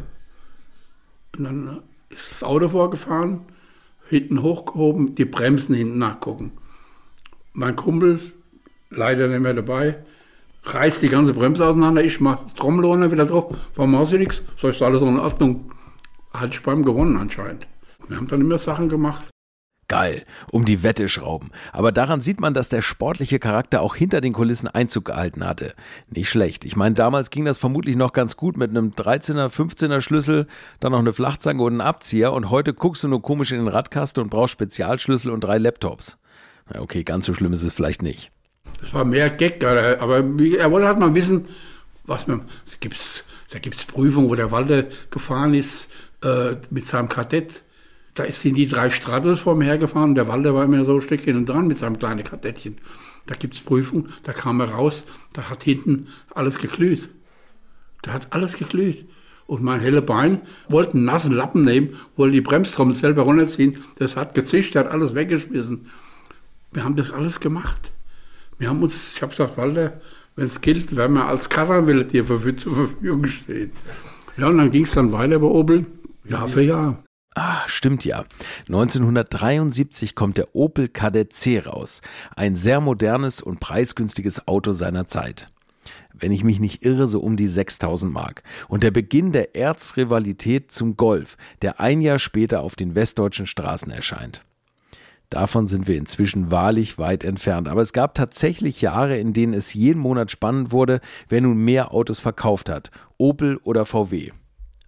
Und 1.37 1.45
dann 1.45 1.83
ist 2.11 2.31
das 2.31 2.43
Auto 2.43 2.69
vorgefahren, 2.69 3.41
hinten 4.09 4.43
hochgehoben, 4.43 5.15
die 5.15 5.25
Bremsen 5.25 5.75
hinten 5.75 5.99
nachgucken. 5.99 6.53
Mein 7.55 7.77
Kumpel 7.77 8.21
leider 8.95 9.29
nicht 9.29 9.41
mehr 9.41 9.55
dabei. 9.55 9.97
Reißt 10.65 11.03
die 11.03 11.09
ganze 11.09 11.35
Bremse 11.35 11.67
auseinander, 11.67 12.05
ich 12.05 12.21
mach 12.21 12.39
Trommelhorn 12.55 13.11
wieder 13.11 13.27
drauf. 13.27 13.55
Warum 13.75 13.93
machst 13.93 14.13
du 14.13 14.19
nichts? 14.19 14.45
So 14.57 14.69
ist 14.69 14.81
alles 14.81 15.03
in 15.03 15.19
Ordnung. 15.19 15.73
Hat 16.33 16.63
beim 16.63 16.85
gewonnen 16.85 17.17
anscheinend. 17.17 17.67
Wir 18.09 18.17
haben 18.17 18.29
dann 18.29 18.41
immer 18.41 18.59
Sachen 18.59 18.89
gemacht. 18.89 19.33
Geil, 19.89 20.25
um 20.51 20.65
die 20.65 20.83
Wette 20.83 21.09
schrauben. 21.09 21.51
Aber 21.71 21.93
daran 21.93 22.23
sieht 22.23 22.41
man, 22.41 22.55
dass 22.55 22.71
der 22.71 22.81
sportliche 22.81 23.39
Charakter 23.39 23.83
auch 23.83 23.95
hinter 23.95 24.23
den 24.23 24.33
Kulissen 24.33 24.69
Einzug 24.69 25.05
gehalten 25.05 25.47
hatte. 25.47 25.75
Nicht 26.09 26.31
schlecht. 26.31 26.65
Ich 26.65 26.77
meine, 26.77 26.95
damals 26.95 27.29
ging 27.29 27.45
das 27.45 27.59
vermutlich 27.59 27.97
noch 27.97 28.15
ganz 28.15 28.39
gut 28.39 28.57
mit 28.57 28.71
einem 28.71 28.93
13er, 28.93 29.51
15er 29.51 30.01
Schlüssel, 30.01 30.47
dann 30.81 30.93
noch 30.93 31.01
eine 31.01 31.13
Flachzange 31.13 31.63
und 31.63 31.73
einen 31.73 31.81
Abzieher 31.83 32.33
und 32.33 32.49
heute 32.49 32.73
guckst 32.73 33.05
du 33.05 33.09
nur 33.09 33.21
komisch 33.21 33.53
in 33.53 33.59
den 33.59 33.69
Radkasten 33.69 34.23
und 34.23 34.31
brauchst 34.31 34.53
Spezialschlüssel 34.53 35.31
und 35.31 35.45
drei 35.45 35.59
Laptops. 35.59 36.17
Na 36.73 36.81
okay, 36.81 37.05
ganz 37.05 37.27
so 37.27 37.35
schlimm 37.35 37.53
ist 37.53 37.63
es 37.63 37.75
vielleicht 37.75 38.03
nicht. 38.03 38.33
Das 38.83 38.93
war 38.95 39.05
mehr 39.05 39.31
Gag, 39.31 39.65
aber 39.65 40.17
er 40.19 40.71
wollte 40.71 40.87
halt 40.87 40.99
mal 40.99 41.15
wissen, 41.15 41.47
was 42.05 42.27
man, 42.27 42.41
da 42.41 42.77
gibt's, 42.81 43.25
da 43.51 43.59
gibt's 43.59 43.85
Prüfungen, 43.85 44.29
wo 44.29 44.35
der 44.35 44.51
Walter 44.51 44.85
gefahren 45.11 45.55
ist, 45.55 45.91
äh, 46.23 46.57
mit 46.71 46.85
seinem 46.85 47.09
Kadett 47.09 47.63
Da 48.15 48.31
sind 48.31 48.57
die 48.57 48.69
drei 48.69 48.91
Stratos 48.91 49.41
vor 49.41 49.55
mir 49.55 49.65
hergefahren. 49.65 50.15
Der 50.15 50.29
Walter 50.29 50.55
war 50.55 50.65
immer 50.65 50.85
so 50.85 50.97
ein 50.97 51.01
Stück 51.01 51.23
hinten 51.23 51.47
dran 51.47 51.69
mit 51.69 51.79
seinem 51.79 51.99
kleinen 51.99 52.25
Kadettchen. 52.25 52.79
Da 53.27 53.35
gibt 53.37 53.55
es 53.55 53.63
Prüfung, 53.63 54.09
da 54.25 54.33
kam 54.33 54.61
er 54.61 54.71
raus, 54.71 55.05
da 55.33 55.49
hat 55.49 55.63
hinten 55.63 56.09
alles 56.35 56.59
geglüht. 56.59 57.09
Da 58.03 58.13
hat 58.13 58.33
alles 58.33 58.55
geglüht. 58.59 59.07
Und 59.47 59.63
mein 59.63 59.81
helle 59.81 60.03
Bein 60.03 60.41
wollte 60.69 60.95
einen 60.95 61.05
nassen 61.05 61.33
Lappen 61.33 61.65
nehmen, 61.65 61.97
wollte 62.17 62.33
die 62.33 62.41
Bremstrommel 62.41 62.95
selber 62.95 63.23
runterziehen. 63.23 63.79
Das 63.99 64.17
hat 64.17 64.35
gezischt, 64.35 64.75
der 64.75 64.85
hat 64.85 64.91
alles 64.91 65.15
weggeschmissen. 65.15 65.87
Wir 66.73 66.85
haben 66.85 66.97
das 66.97 67.11
alles 67.11 67.39
gemacht. 67.39 67.93
Wir 68.63 68.69
haben 68.69 68.81
uns, 68.81 69.15
ich 69.17 69.23
habe 69.23 69.31
gesagt, 69.31 69.57
Walter, 69.57 70.01
wenn 70.37 70.45
es 70.45 70.61
gilt, 70.61 70.95
werden 70.95 71.15
wir 71.15 71.27
als 71.27 71.49
Karawille 71.49 72.05
dir 72.05 72.25
zur 72.25 72.39
Verfügung 72.39 73.27
stehen. 73.27 73.73
Ja, 74.37 74.47
und 74.47 74.59
dann 74.59 74.71
ging 74.71 74.85
es 74.85 74.93
dann 74.93 75.11
weiter 75.11 75.41
bei 75.41 75.49
Opel, 75.49 75.85
Jahr 76.25 76.47
für 76.47 76.63
Jahr. 76.63 77.03
Ah, 77.35 77.67
stimmt 77.67 78.05
ja. 78.05 78.25
1973 78.69 80.15
kommt 80.15 80.39
der 80.39 80.55
Opel 80.55 80.87
Kadett 80.87 81.33
C 81.33 81.59
raus. 81.59 82.03
Ein 82.37 82.55
sehr 82.55 82.81
modernes 82.81 83.41
und 83.41 83.59
preisgünstiges 83.59 84.47
Auto 84.47 84.71
seiner 84.71 85.09
Zeit. 85.09 85.49
Wenn 86.15 86.31
ich 86.31 86.45
mich 86.45 86.61
nicht 86.61 86.85
irre, 86.85 87.09
so 87.09 87.19
um 87.19 87.37
die 87.37 87.49
6000 87.49 88.13
Mark. 88.13 88.45
Und 88.69 88.85
der 88.85 88.93
Beginn 88.93 89.33
der 89.33 89.57
Erzrivalität 89.57 90.71
zum 90.71 90.97
Golf, 90.97 91.37
der 91.63 91.81
ein 91.81 92.01
Jahr 92.01 92.21
später 92.21 92.61
auf 92.61 92.77
den 92.77 92.95
westdeutschen 92.95 93.47
Straßen 93.47 93.91
erscheint. 93.91 94.45
Davon 95.33 95.67
sind 95.67 95.87
wir 95.87 95.97
inzwischen 95.97 96.51
wahrlich 96.51 96.99
weit 96.99 97.25
entfernt. 97.25 97.67
Aber 97.67 97.81
es 97.81 97.95
gab 97.95 98.15
tatsächlich 98.15 98.83
Jahre, 98.83 99.17
in 99.17 99.33
denen 99.33 99.55
es 99.55 99.73
jeden 99.73 99.99
Monat 99.99 100.31
spannend 100.31 100.73
wurde, 100.73 101.01
wer 101.31 101.41
nun 101.41 101.57
mehr 101.57 101.95
Autos 101.95 102.21
verkauft 102.21 102.69
hat. 102.69 102.91
Opel 103.17 103.57
oder 103.65 103.87
VW. 103.87 104.33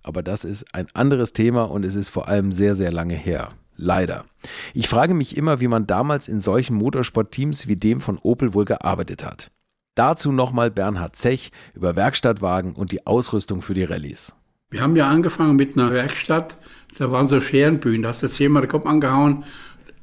Aber 0.03 0.23
das 0.23 0.45
ist 0.45 0.67
ein 0.75 0.87
anderes 0.93 1.33
Thema 1.33 1.63
und 1.63 1.83
es 1.83 1.95
ist 1.95 2.11
vor 2.11 2.29
allem 2.29 2.53
sehr, 2.53 2.77
sehr 2.77 2.93
lange 2.93 3.15
her. 3.15 3.53
Leider. 3.75 4.27
Ich 4.75 4.87
frage 4.87 5.15
mich 5.15 5.39
immer, 5.39 5.61
wie 5.61 5.69
man 5.69 5.87
damals 5.87 6.29
in 6.29 6.43
solchen 6.43 6.77
Motorsportteams 6.77 7.67
wie 7.67 7.77
dem 7.77 8.03
von 8.03 8.19
Opel 8.19 8.53
wohl 8.53 8.67
gearbeitet 8.67 9.25
hat. 9.25 9.51
Dazu 9.95 10.31
nochmal 10.31 10.71
Bernhard 10.71 11.17
Zech 11.17 11.53
über 11.73 11.97
Werkstattwagen 11.97 12.75
und 12.75 12.93
die 12.93 13.07
Ausrüstung 13.07 13.63
für 13.63 13.73
die 13.73 13.85
Rallyes. 13.85 14.37
Wir 14.69 14.83
haben 14.83 14.95
ja 14.95 15.09
angefangen 15.09 15.57
mit 15.57 15.79
einer 15.79 15.91
Werkstatt, 15.91 16.59
da 16.99 17.11
waren 17.11 17.29
so 17.29 17.41
Scherenbühnen, 17.41 18.03
da 18.03 18.11
hast 18.11 18.23
du 18.23 18.29
zehnmal 18.29 18.63
den 18.63 18.71
Kopf 18.71 18.85
angehauen, 18.85 19.45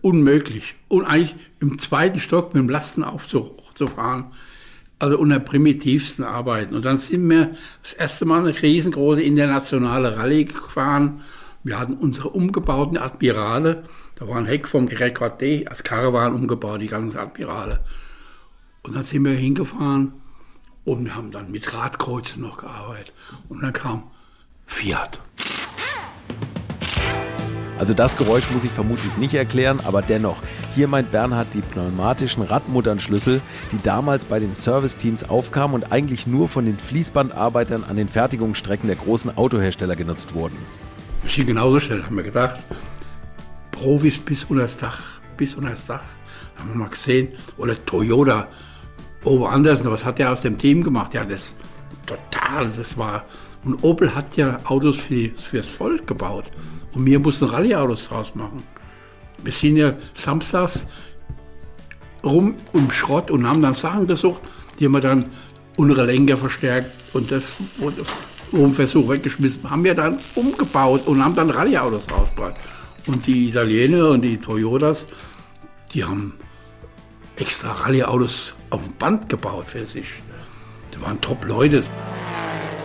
unmöglich. 0.01 0.75
Und 0.88 1.05
eigentlich 1.05 1.36
im 1.60 1.79
zweiten 1.79 2.20
Stock 2.20 2.53
mit 2.53 2.62
dem 2.62 2.70
Lastenaufzug 2.70 3.77
zu 3.77 3.88
fahren, 3.88 4.31
also 5.00 5.17
unter 5.17 5.39
primitivsten 5.39 6.24
Arbeiten. 6.24 6.75
Und 6.75 6.86
dann 6.86 6.98
sind 6.98 7.27
wir 7.29 7.55
das 7.81 7.93
erste 7.93 8.25
Mal 8.25 8.41
eine 8.46 8.62
riesengroße 8.62 9.22
internationale 9.22 10.17
Rallye 10.17 10.46
gefahren. 10.46 11.22
Wir 11.63 11.79
hatten 11.79 11.93
unsere 11.93 12.29
umgebauten 12.29 12.98
Admirale. 12.98 13.84
Da 14.15 14.27
war 14.27 14.38
ein 14.38 14.46
Heck 14.46 14.67
vom 14.67 14.88
Rekord 14.88 15.41
D 15.41 15.67
als 15.67 15.84
Caravan 15.84 16.36
umgebaut, 16.36 16.81
die 16.81 16.88
ganze 16.88 17.20
Admirale. 17.20 17.84
Und 18.84 18.96
dann 18.96 19.03
sind 19.03 19.25
wir 19.25 19.34
hingefahren 19.34 20.13
und 20.86 21.05
wir 21.05 21.15
haben 21.15 21.31
dann 21.31 21.51
mit 21.51 21.74
Radkreuzen 21.74 22.41
noch 22.41 22.58
gearbeitet. 22.58 23.13
Und 23.50 23.62
dann 23.62 23.74
kam 23.74 24.03
Fiat. 24.65 25.20
Also 27.82 27.96
das 27.96 28.16
Geräusch 28.16 28.44
muss 28.52 28.64
ich 28.64 28.70
vermutlich 28.70 29.18
nicht 29.18 29.34
erklären, 29.34 29.80
aber 29.84 30.04
dennoch, 30.04 30.38
hier 30.76 30.88
meint 30.88 31.10
Bernhard 31.10 31.48
die 31.56 31.62
pneumatischen 31.62 32.44
Radmutternschlüssel, 32.44 33.42
die 33.72 33.82
damals 33.82 34.24
bei 34.24 34.40
den 34.40 34.54
Serviceteams 34.54 35.28
aufkamen 35.28 35.74
und 35.74 35.92
eigentlich 35.92 36.28
nur 36.28 36.48
von 36.48 36.66
den 36.66 36.78
Fließbandarbeitern 36.78 37.84
an 37.84 37.96
den 37.96 38.08
Fertigungsstrecken 38.08 38.86
der 38.86 38.98
großen 38.98 39.36
Autohersteller 39.36 39.96
genutzt 39.96 40.36
wurden. 40.36 40.58
Sind 41.28 41.48
genauso 41.48 41.80
schnell, 41.80 42.04
haben 42.04 42.16
wir 42.16 42.24
gedacht. 42.24 42.60
Profis 43.72 44.20
bis 44.20 44.44
unter 44.44 44.62
das 44.62 44.78
Dach, 44.78 45.02
bis 45.36 45.56
unter 45.56 45.72
das 45.72 45.88
Dach. 45.88 46.04
Haben 46.58 46.70
wir 46.70 46.76
mal 46.76 46.90
gesehen. 46.90 47.30
Oder 47.58 47.84
Toyota, 47.84 48.48
Ove 49.24 49.50
Andersen, 49.50 49.90
was 49.90 50.06
hat 50.06 50.20
der 50.20 50.32
aus 50.32 50.44
dem 50.44 50.60
Team 50.60 50.84
gemacht? 50.84 51.16
Ja, 51.16 51.26
das 51.26 51.56
total, 52.06 52.70
das 52.78 52.96
war. 52.96 53.26
Und 53.64 53.84
Opel 53.84 54.14
hat 54.14 54.38
ja 54.38 54.60
Autos 54.66 55.00
für, 55.00 55.32
fürs 55.36 55.66
Volk 55.66 56.06
gebaut. 56.06 56.46
Und 56.93 57.05
wir 57.05 57.19
mussten 57.19 57.45
Rallye-Autos 57.45 58.10
draus 58.10 58.36
machen. 58.36 58.63
Wir 59.43 59.51
sind 59.51 59.77
ja 59.77 59.93
samstags 60.13 60.88
rum 62.24 62.55
um 62.74 62.91
Schrott 62.91 63.31
und 63.31 63.48
haben 63.48 63.62
dann 63.62 63.74
Sachen 63.74 64.07
gesucht, 64.07 64.41
die 64.79 64.86
haben 64.86 64.91
wir 64.93 65.01
dann 65.01 65.25
unsere 65.77 66.05
Lenker 66.05 66.38
verstärkt 66.38 66.91
und 67.13 67.31
das 67.31 67.53
oben 68.51 68.74
Versuch 68.74 69.10
weggeschmissen. 69.10 69.69
Haben 69.69 69.83
wir 69.83 69.95
dann 69.95 70.19
umgebaut 70.36 71.07
und 71.07 71.24
haben 71.24 71.36
dann 71.36 71.50
Rallye-Autos 71.50 72.12
rausgebracht. 72.12 72.55
Und 73.07 73.25
die 73.25 73.50
Italiener 73.50 74.10
und 74.10 74.21
die 74.21 74.38
Toyotas, 74.38 75.07
die 75.93 76.03
haben 76.03 76.33
extra 77.36 77.71
Rallye-Autos 77.71 78.53
auf 78.69 78.86
dem 78.86 78.95
Band 78.98 79.29
gebaut 79.29 79.65
für 79.67 79.86
sich. 79.86 80.07
Die 80.93 81.01
waren 81.01 81.19
Top-Leute. 81.21 81.83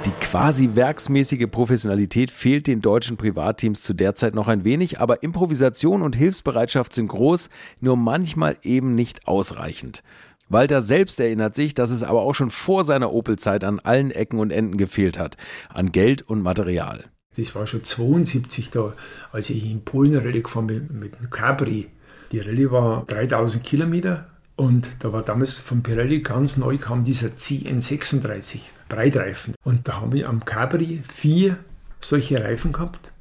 Die 0.07 0.13
quasi 0.21 0.71
werksmäßige 0.75 1.49
Professionalität 1.51 2.31
fehlt 2.31 2.69
den 2.69 2.81
deutschen 2.81 3.17
Privatteams 3.17 3.83
zu 3.83 3.93
der 3.93 4.15
Zeit 4.15 4.37
noch 4.37 4.47
ein 4.47 4.63
wenig, 4.63 5.01
aber 5.01 5.25
Improvisation 5.25 6.01
und 6.01 6.15
Hilfsbereitschaft 6.15 6.93
sind 6.93 7.09
groß, 7.09 7.51
nur 7.81 7.97
manchmal 7.97 8.57
eben 8.63 8.95
nicht 8.95 9.27
ausreichend. 9.27 10.05
Walter 10.49 10.81
selbst 10.81 11.19
erinnert 11.19 11.57
sich, 11.57 11.75
dass 11.75 11.91
es 11.91 12.05
aber 12.05 12.23
auch 12.23 12.35
schon 12.35 12.53
vor 12.53 12.85
seiner 12.85 13.13
Opel-Zeit 13.13 13.65
an 13.65 13.81
allen 13.81 14.13
Ecken 14.13 14.39
und 14.39 14.53
Enden 14.53 14.77
gefehlt 14.77 15.19
hat, 15.19 15.37
an 15.71 15.91
Geld 15.91 16.23
und 16.23 16.41
Material. 16.41 17.07
Das 17.37 17.57
war 17.57 17.67
schon 17.67 17.83
72 17.83 18.71
da, 18.71 18.93
als 19.33 19.51
ich 19.51 19.69
in 19.69 19.83
Polen 19.83 20.15
Rallye 20.15 20.43
gefahren 20.43 20.69
bin 20.69 20.89
mit 20.93 21.19
dem 21.19 21.31
Capri. 21.31 21.89
Die 22.31 22.39
Rallye 22.39 22.71
war 22.71 23.05
3000 23.09 23.65
Kilometer 23.65 24.29
und 24.55 24.87
da 25.01 25.13
war 25.13 25.25
damals 25.25 25.55
von 25.55 25.83
Pirelli 25.83 26.21
ganz 26.21 26.57
neu 26.57 26.79
kam 26.79 27.03
dieser 27.03 27.31
CN36 27.31 28.61
Breitreifen. 28.89 29.55
Und 29.65 29.89
da 29.89 30.01
haben 30.01 30.13
wir 30.13 30.29
am 30.29 30.45
Cabri 30.45 31.03
vier 31.13 31.59
solche 32.01 32.43
Reifen 32.43 32.73
gehabt. 32.73 33.13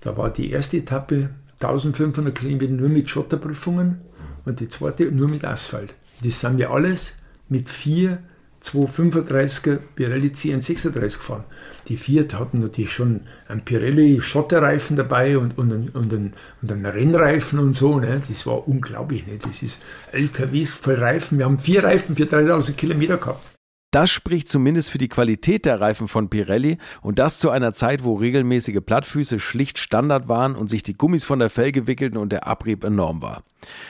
Da 0.00 0.16
war 0.16 0.30
die 0.30 0.50
erste 0.50 0.78
Etappe 0.78 1.30
1500 1.60 2.36
Kilometer 2.36 2.72
nur 2.72 2.88
mit 2.88 3.08
Schotterprüfungen 3.10 4.00
und 4.44 4.60
die 4.60 4.68
zweite 4.68 5.10
nur 5.12 5.28
mit 5.28 5.44
Asphalt. 5.44 5.94
Das 6.24 6.40
sind 6.40 6.58
wir 6.58 6.70
alles 6.70 7.12
mit 7.48 7.68
vier 7.68 8.18
235er 8.62 9.78
Pirelli 9.94 10.28
CN36 10.28 11.00
gefahren. 11.00 11.44
Die 11.88 11.96
Fiat 11.96 12.34
hatten 12.34 12.60
natürlich 12.60 12.92
schon 12.92 13.22
einen 13.48 13.62
Pirelli 13.62 14.20
Schotterreifen 14.20 14.96
dabei 14.96 15.38
und, 15.38 15.56
und, 15.56 15.72
und, 15.72 15.94
und, 15.94 16.12
einen, 16.12 16.34
und 16.60 16.72
einen 16.72 16.86
Rennreifen 16.86 17.58
und 17.58 17.72
so. 17.72 17.98
Ne? 17.98 18.20
Das 18.28 18.46
war 18.46 18.68
unglaublich. 18.68 19.26
Ne? 19.26 19.38
Das 19.42 19.62
ist 19.62 19.80
LKW 20.12 20.66
voll 20.66 20.94
Reifen. 20.94 21.38
Wir 21.38 21.46
haben 21.46 21.58
vier 21.58 21.84
Reifen 21.84 22.16
für 22.16 22.26
3000 22.26 22.76
Kilometer 22.76 23.16
gehabt. 23.16 23.49
Das 23.90 24.08
spricht 24.10 24.48
zumindest 24.48 24.90
für 24.90 24.98
die 24.98 25.08
Qualität 25.08 25.66
der 25.66 25.80
Reifen 25.80 26.06
von 26.06 26.30
Pirelli 26.30 26.78
und 27.02 27.18
das 27.18 27.40
zu 27.40 27.50
einer 27.50 27.72
Zeit, 27.72 28.04
wo 28.04 28.14
regelmäßige 28.14 28.78
Plattfüße 28.84 29.40
schlicht 29.40 29.78
Standard 29.78 30.28
waren 30.28 30.54
und 30.54 30.68
sich 30.68 30.84
die 30.84 30.94
Gummis 30.94 31.24
von 31.24 31.40
der 31.40 31.50
Felge 31.50 31.88
wickelten 31.88 32.16
und 32.16 32.30
der 32.30 32.46
Abrieb 32.46 32.84
enorm 32.84 33.20
war. 33.20 33.42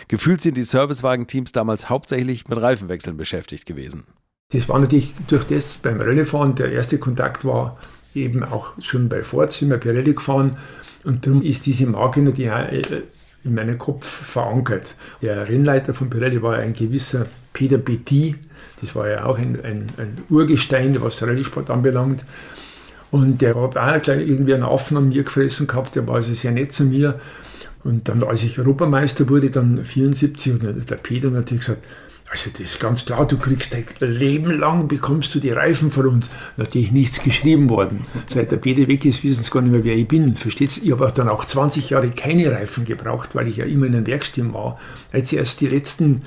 Gefühlt 0.09 0.41
sind 0.41 0.57
die 0.57 0.63
Servicewagenteams 0.63 1.53
damals 1.53 1.91
hauptsächlich 1.91 2.49
mit 2.49 2.61
Reifenwechseln 2.61 3.19
beschäftigt 3.19 3.67
gewesen. 3.67 4.05
Das 4.53 4.69
war 4.71 4.79
natürlich 4.79 5.13
durch 5.29 5.45
das 5.45 5.77
beim 5.77 6.01
Rallyefahren, 6.01 6.55
der 6.55 6.73
erste 6.73 6.99
Kontakt 6.99 7.45
war 7.45 7.77
eben 8.15 8.43
auch 8.43 8.73
schon 8.81 9.09
bei 9.09 9.23
Ford, 9.23 9.53
sind 9.53 9.69
wir 9.69 9.77
Pirelli 9.77 10.15
gefahren 10.15 10.57
und 11.05 11.27
darum 11.27 11.43
ist 11.43 11.67
diese 11.67 11.87
Marke 11.87 12.23
natürlich 12.23 12.51
äh, 12.51 13.03
in 13.45 13.55
meinem 13.55 13.79
Kopf 13.79 14.07
verankert. 14.07 14.95
Der 15.23 15.49
Rennleiter 15.49 15.95
von 15.95 16.11
Pirelli 16.11 16.43
war 16.43 16.57
ein 16.57 16.73
gewisser 16.73 17.25
Peter 17.53 17.79
Betty, 17.79 18.37
das 18.81 18.95
war 18.95 19.09
ja 19.09 19.25
auch 19.25 19.39
ein, 19.39 19.63
ein, 19.63 19.87
ein 19.99 20.19
Urgestein, 20.29 21.01
was 21.03 21.23
Rallye-Sport 21.23 21.71
anbelangt. 21.71 22.25
Und 23.11 23.43
der 23.43 23.55
hat 23.61 23.77
auch 23.77 24.03
gleich 24.03 24.29
irgendwie 24.29 24.55
einen 24.55 24.63
Affen 24.63 24.97
an 24.97 25.09
mir 25.09 25.25
gefressen 25.25 25.67
gehabt, 25.67 25.97
der 25.97 26.07
war 26.07 26.17
also 26.17 26.33
sehr 26.33 26.53
nett 26.53 26.73
zu 26.73 26.85
mir. 26.85 27.21
Und 27.83 28.09
dann, 28.09 28.23
als 28.23 28.43
ich 28.43 28.59
Europameister 28.59 29.29
wurde, 29.29 29.51
dann 29.51 29.85
74, 29.85 30.53
und 30.53 30.91
der 30.91 30.97
Peter 30.97 31.31
natürlich 31.31 31.67
gesagt, 31.67 31.85
also 32.31 32.49
das 32.51 32.61
ist 32.61 32.79
ganz 32.79 33.05
klar, 33.05 33.27
du 33.27 33.37
kriegst 33.37 33.75
dein 33.75 33.85
Leben 33.99 34.53
lang, 34.61 34.87
bekommst 34.87 35.35
du 35.35 35.41
die 35.41 35.51
Reifen 35.51 35.91
von 35.91 36.07
uns. 36.07 36.31
Natürlich 36.57 36.93
nichts 36.93 37.21
geschrieben 37.25 37.69
worden. 37.69 38.07
Seit 38.29 38.53
der 38.53 38.59
Peter 38.59 38.87
weg 38.87 39.05
ist, 39.05 39.25
wissen 39.25 39.43
sie 39.43 39.51
gar 39.51 39.63
nicht 39.63 39.73
mehr, 39.73 39.83
wer 39.83 39.97
ich 39.97 40.07
bin. 40.07 40.37
Versteht's? 40.37 40.77
Ich 40.77 40.93
habe 40.93 41.07
auch 41.07 41.11
dann 41.11 41.29
auch 41.29 41.45
20 41.45 41.91
Jahre 41.91 42.11
keine 42.11 42.53
Reifen 42.53 42.85
gebraucht, 42.85 43.31
weil 43.35 43.49
ich 43.49 43.57
ja 43.57 43.65
immer 43.65 43.87
in 43.87 43.93
den 43.93 44.07
Werkstätten 44.07 44.55
war. 44.55 44.79
Als 45.13 45.33
erst 45.33 45.61
die 45.61 45.67
letzten, 45.67 46.23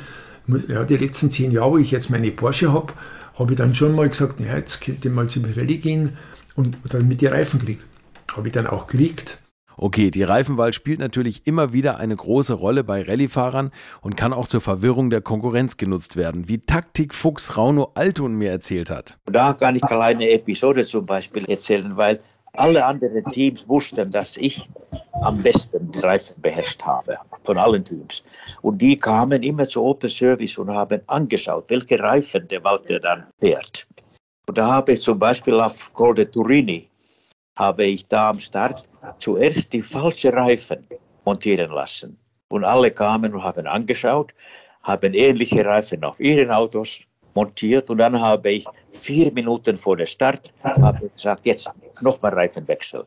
ja, 0.67 0.83
die 0.83 0.98
letzten 0.98 1.31
zehn 1.31 1.51
Jahre, 1.51 1.72
wo 1.72 1.77
ich 1.77 1.91
jetzt 1.91 2.10
meine 2.10 2.31
Porsche 2.31 2.74
habe, 2.74 2.91
habe 3.39 3.53
ich 3.53 3.57
dann 3.57 3.74
schon 3.74 3.95
mal 3.95 4.10
gesagt, 4.10 4.41
ja, 4.41 4.57
jetzt 4.57 4.81
könnte 4.81 5.07
ich 5.07 5.13
mal 5.13 5.27
zum 5.27 5.45
Rallye 5.45 5.77
gehen 5.77 6.17
und 6.55 6.77
dann 6.89 7.07
mit 7.07 7.22
die 7.22 7.27
Reifen 7.27 7.62
kriege. 7.62 7.81
Habe 8.36 8.48
ich 8.48 8.53
dann 8.53 8.67
auch 8.67 8.88
gekriegt. 8.88 9.39
Okay, 9.77 10.12
die 10.12 10.24
Reifenwahl 10.24 10.74
spielt 10.74 11.00
natürlich 11.00 11.48
immer 11.48 11.74
wieder 11.74 11.98
eine 11.98 12.15
große 12.15 12.53
Rolle 12.53 12.84
bei 12.84 13.01
Rallyefahrern 13.01 13.72
und 14.01 14.15
kann 14.15 14.34
auch 14.34 14.48
zur 14.48 14.62
Verwirrung 14.62 15.10
der 15.10 15.22
Konkurrenz 15.22 15.77
genutzt 15.77 16.15
werden, 16.15 16.48
wie 16.48 16.60
Taktikfuchs 16.60 17.58
Rauno 17.58 17.92
Altun 17.96 18.36
mir 18.36 18.51
erzählt 18.51 18.89
hat. 18.89 19.20
Da 19.25 19.53
kann 19.53 19.75
ich 19.75 19.84
eine 19.84 20.30
Episode 20.30 20.84
zum 20.84 21.06
Beispiel 21.06 21.46
erzählen, 21.46 21.96
weil 21.96 22.20
Alle 22.56 22.86
anderen 22.86 23.24
Teams 23.32 23.68
wussten, 23.68 24.12
dass 24.12 24.38
ich 24.38 24.70
am 25.24 25.42
besten 25.42 25.92
die 25.92 26.00
Reifen 26.00 26.39
beherrscht 26.39 26.84
habe, 26.84 27.18
von 27.44 27.58
allen 27.58 27.84
Teams. 27.84 28.24
Und 28.62 28.77
die 28.80 28.96
kamen 28.96 29.42
immer 29.42 29.68
zu 29.68 29.84
Open 29.84 30.10
Service 30.10 30.60
und 30.60 30.70
haben 30.70 31.01
angeschaut, 31.08 31.65
welche 31.70 32.00
Reifen 32.00 32.48
der 32.50 32.63
Walter 32.63 33.00
dann 33.00 33.25
fährt. 33.39 33.88
Und 34.48 34.58
da 34.58 34.68
habe 34.68 34.94
ich 34.94 35.01
zum 35.01 35.18
Beispiel 35.18 35.60
auf 35.60 35.92
Col 35.96 36.13
de 36.13 36.25
Turini, 36.25 36.88
habe 37.58 37.86
ich 37.86 38.06
da 38.06 38.30
am 38.30 38.39
Start 38.39 38.88
zuerst 39.19 39.74
die 39.74 39.81
falschen 39.81 40.33
Reifen 40.33 40.88
montieren 41.25 41.72
lassen. 41.72 42.17
Und 42.50 42.63
alle 42.63 42.91
kamen 42.91 43.33
und 43.33 43.43
haben 43.43 43.65
angeschaut, 43.67 44.33
haben 44.83 45.13
ähnliche 45.13 45.65
Reifen 45.65 46.03
auf 46.03 46.19
ihren 46.19 46.51
Autos 46.51 47.05
montiert 47.33 47.89
und 47.89 47.98
dann 47.98 48.19
habe 48.19 48.51
ich 48.51 48.65
vier 48.91 49.31
Minuten 49.31 49.77
vor 49.77 49.98
der 49.98 50.05
Start 50.05 50.53
habe 50.63 51.10
gesagt, 51.10 51.45
jetzt 51.45 51.72
nochmal 52.01 52.33
Reifenwechsel. 52.33 53.05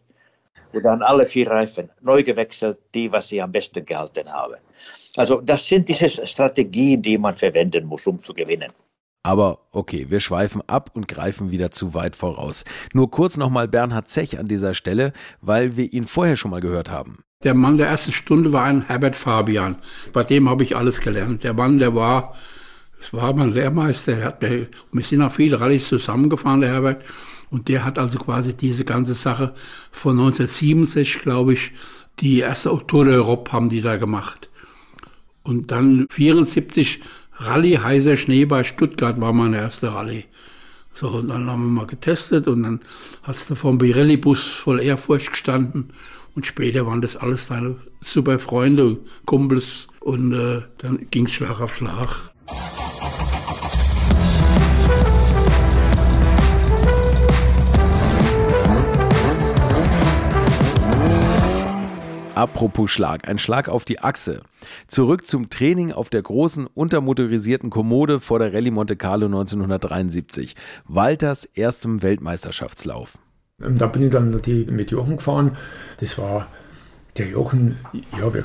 Und 0.72 0.82
dann 0.82 1.02
alle 1.02 1.24
vier 1.26 1.48
Reifen 1.48 1.88
neu 2.00 2.22
gewechselt, 2.22 2.78
die, 2.94 3.10
was 3.10 3.30
ich 3.30 3.42
am 3.42 3.52
besten 3.52 3.84
gehalten 3.84 4.30
habe. 4.32 4.58
Also 5.16 5.40
das 5.40 5.66
sind 5.66 5.88
diese 5.88 6.08
Strategien, 6.26 7.00
die 7.00 7.16
man 7.16 7.36
verwenden 7.36 7.86
muss, 7.86 8.06
um 8.06 8.22
zu 8.22 8.34
gewinnen. 8.34 8.72
Aber 9.26 9.58
okay, 9.72 10.06
wir 10.08 10.20
schweifen 10.20 10.62
ab 10.68 10.92
und 10.94 11.08
greifen 11.08 11.50
wieder 11.50 11.72
zu 11.72 11.94
weit 11.94 12.14
voraus. 12.14 12.64
Nur 12.92 13.10
kurz 13.10 13.36
nochmal 13.36 13.66
Bernhard 13.66 14.06
Zech 14.06 14.38
an 14.38 14.46
dieser 14.46 14.72
Stelle, 14.72 15.12
weil 15.40 15.76
wir 15.76 15.92
ihn 15.92 16.06
vorher 16.06 16.36
schon 16.36 16.52
mal 16.52 16.60
gehört 16.60 16.92
haben. 16.92 17.24
Der 17.42 17.54
Mann 17.54 17.76
der 17.76 17.88
ersten 17.88 18.12
Stunde 18.12 18.52
war 18.52 18.62
ein 18.62 18.82
Herbert 18.82 19.16
Fabian. 19.16 19.78
Bei 20.12 20.22
dem 20.22 20.48
habe 20.48 20.62
ich 20.62 20.76
alles 20.76 21.00
gelernt. 21.00 21.42
Der 21.42 21.54
Mann, 21.54 21.80
der 21.80 21.96
war 21.96 22.36
das 23.00 23.12
war 23.12 23.34
mein 23.34 23.50
Lehrmeister. 23.50 24.22
Hat, 24.22 24.42
wir 24.42 24.68
sind 25.02 25.22
auch 25.22 25.32
viele 25.32 25.60
Rallyes 25.60 25.88
zusammengefahren, 25.88 26.60
der 26.60 26.70
Herbert. 26.70 27.02
Und 27.50 27.66
der 27.66 27.84
hat 27.84 27.98
also 27.98 28.20
quasi 28.20 28.56
diese 28.56 28.84
ganze 28.84 29.14
Sache 29.14 29.54
von 29.90 30.12
1967, 30.12 31.18
glaube 31.18 31.54
ich, 31.54 31.72
die 32.20 32.38
erste 32.38 32.80
Tour 32.86 33.08
Europe 33.08 33.50
haben 33.50 33.70
die 33.70 33.80
da 33.80 33.96
gemacht. 33.96 34.50
Und 35.42 35.72
dann 35.72 36.06
74 36.10 37.00
Rallye 37.38 37.78
heißer 37.78 38.16
Schnee 38.16 38.44
bei 38.44 38.64
Stuttgart 38.64 39.20
war 39.20 39.32
meine 39.32 39.58
erste 39.58 39.92
Rallye. 39.92 40.24
So, 40.94 41.08
und 41.08 41.28
dann 41.28 41.50
haben 41.50 41.64
wir 41.64 41.80
mal 41.82 41.86
getestet 41.86 42.48
und 42.48 42.62
dann 42.62 42.80
hast 43.22 43.50
du 43.50 43.54
vom 43.54 43.76
Birelli-Bus 43.76 44.46
voll 44.46 44.80
Ehrfurcht 44.80 45.30
gestanden. 45.30 45.92
Und 46.34 46.46
später 46.46 46.86
waren 46.86 47.02
das 47.02 47.16
alles 47.16 47.48
deine 47.48 47.76
super 48.00 48.38
Freunde, 48.38 48.98
Kumpels. 49.26 49.88
Und 50.00 50.32
äh, 50.32 50.62
dann 50.78 51.06
ging 51.10 51.26
es 51.26 51.32
Schlag 51.32 51.60
auf 51.60 51.74
Schlag. 51.74 52.30
Apropos 62.36 62.90
Schlag, 62.90 63.26
ein 63.26 63.38
Schlag 63.38 63.70
auf 63.70 63.86
die 63.86 64.00
Achse. 64.00 64.42
Zurück 64.88 65.26
zum 65.26 65.48
Training 65.48 65.90
auf 65.90 66.10
der 66.10 66.20
großen 66.20 66.66
untermotorisierten 66.66 67.70
Kommode 67.70 68.20
vor 68.20 68.38
der 68.38 68.52
Rallye 68.52 68.70
Monte 68.70 68.94
Carlo 68.94 69.24
1973. 69.24 70.54
Walters 70.86 71.46
erstem 71.46 72.02
Weltmeisterschaftslauf. 72.02 73.16
Da 73.56 73.86
bin 73.86 74.02
ich 74.02 74.10
dann 74.10 74.30
mit 74.30 74.90
Jochen 74.90 75.16
gefahren. 75.16 75.56
Das 75.98 76.18
war 76.18 76.48
der 77.16 77.28
Jochen, 77.28 77.78
ich 77.94 78.20
habe 78.20 78.44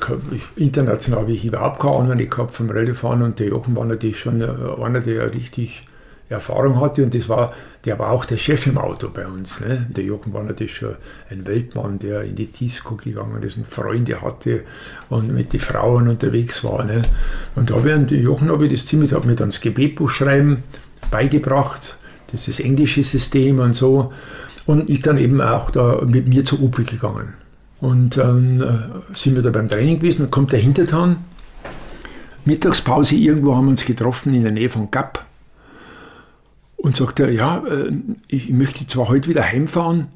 international 0.56 1.20
habe 1.20 1.32
ich 1.32 1.44
überhaupt 1.44 1.78
keine 1.78 1.96
Ahnung 1.96 2.16
gehabt 2.16 2.54
vom 2.54 2.70
Rallye-Fahren 2.70 3.20
und 3.20 3.40
der 3.40 3.48
Jochen 3.48 3.76
war 3.76 3.84
natürlich 3.84 4.18
schon 4.18 4.40
äh, 4.40 4.46
einer, 4.82 5.00
der 5.00 5.34
richtig 5.34 5.86
Erfahrung 6.28 6.80
hatte 6.80 7.04
und 7.04 7.14
das 7.14 7.28
war, 7.28 7.52
der 7.84 7.98
war 7.98 8.10
auch 8.10 8.24
der 8.24 8.38
Chef 8.38 8.66
im 8.66 8.78
Auto 8.78 9.10
bei 9.12 9.26
uns. 9.26 9.60
Ne? 9.60 9.86
Der 9.90 10.04
Jochen 10.04 10.32
war 10.32 10.42
natürlich 10.42 10.76
schon 10.76 10.96
ein 11.30 11.46
Weltmann, 11.46 11.98
der 11.98 12.22
in 12.22 12.36
die 12.36 12.46
Disco 12.46 12.96
gegangen 12.96 13.42
ist 13.42 13.56
und 13.56 13.68
Freunde 13.68 14.20
hatte 14.22 14.62
und 15.10 15.32
mit 15.32 15.52
den 15.52 15.60
Frauen 15.60 16.08
unterwegs 16.08 16.64
war. 16.64 16.84
Ne? 16.84 17.02
Und 17.54 17.70
da 17.70 17.76
ich 17.76 18.06
den 18.06 18.22
Jochen 18.22 18.50
habe 18.50 18.66
ich 18.66 18.72
das 18.72 18.86
ziemlich, 18.86 19.12
habe 19.12 19.26
mir 19.26 19.36
dann 19.36 19.50
das 19.50 19.60
Gebetbuch 19.60 20.10
schreiben 20.10 20.62
beigebracht, 21.10 21.96
das 22.32 22.48
ist 22.48 22.58
das 22.58 22.64
englische 22.64 23.04
System 23.04 23.58
und 23.60 23.74
so. 23.74 24.12
Und 24.64 24.88
ist 24.88 25.06
dann 25.06 25.18
eben 25.18 25.40
auch 25.40 25.70
da 25.70 26.02
mit 26.06 26.28
mir 26.28 26.44
zu 26.44 26.62
Opel 26.62 26.84
gegangen. 26.84 27.34
Und 27.80 28.16
dann 28.16 28.60
äh, 28.60 29.14
sind 29.14 29.34
wir 29.34 29.42
da 29.42 29.50
beim 29.50 29.68
Training 29.68 29.98
gewesen, 29.98 30.20
dann 30.20 30.30
kommt 30.30 30.52
der 30.52 30.60
Hintertan. 30.60 31.16
Mittagspause 32.44 33.16
irgendwo 33.16 33.56
haben 33.56 33.66
wir 33.66 33.70
uns 33.70 33.84
getroffen 33.84 34.34
in 34.34 34.44
der 34.44 34.52
Nähe 34.52 34.70
von 34.70 34.90
Gap 34.90 35.24
und 36.82 36.96
sagt 36.96 37.20
er, 37.20 37.30
ja, 37.30 37.64
äh, 37.66 37.92
ich 38.26 38.50
möchte 38.50 38.86
zwar 38.86 39.08
heute 39.08 39.28
wieder 39.28 39.44
heimfahren, 39.44 40.08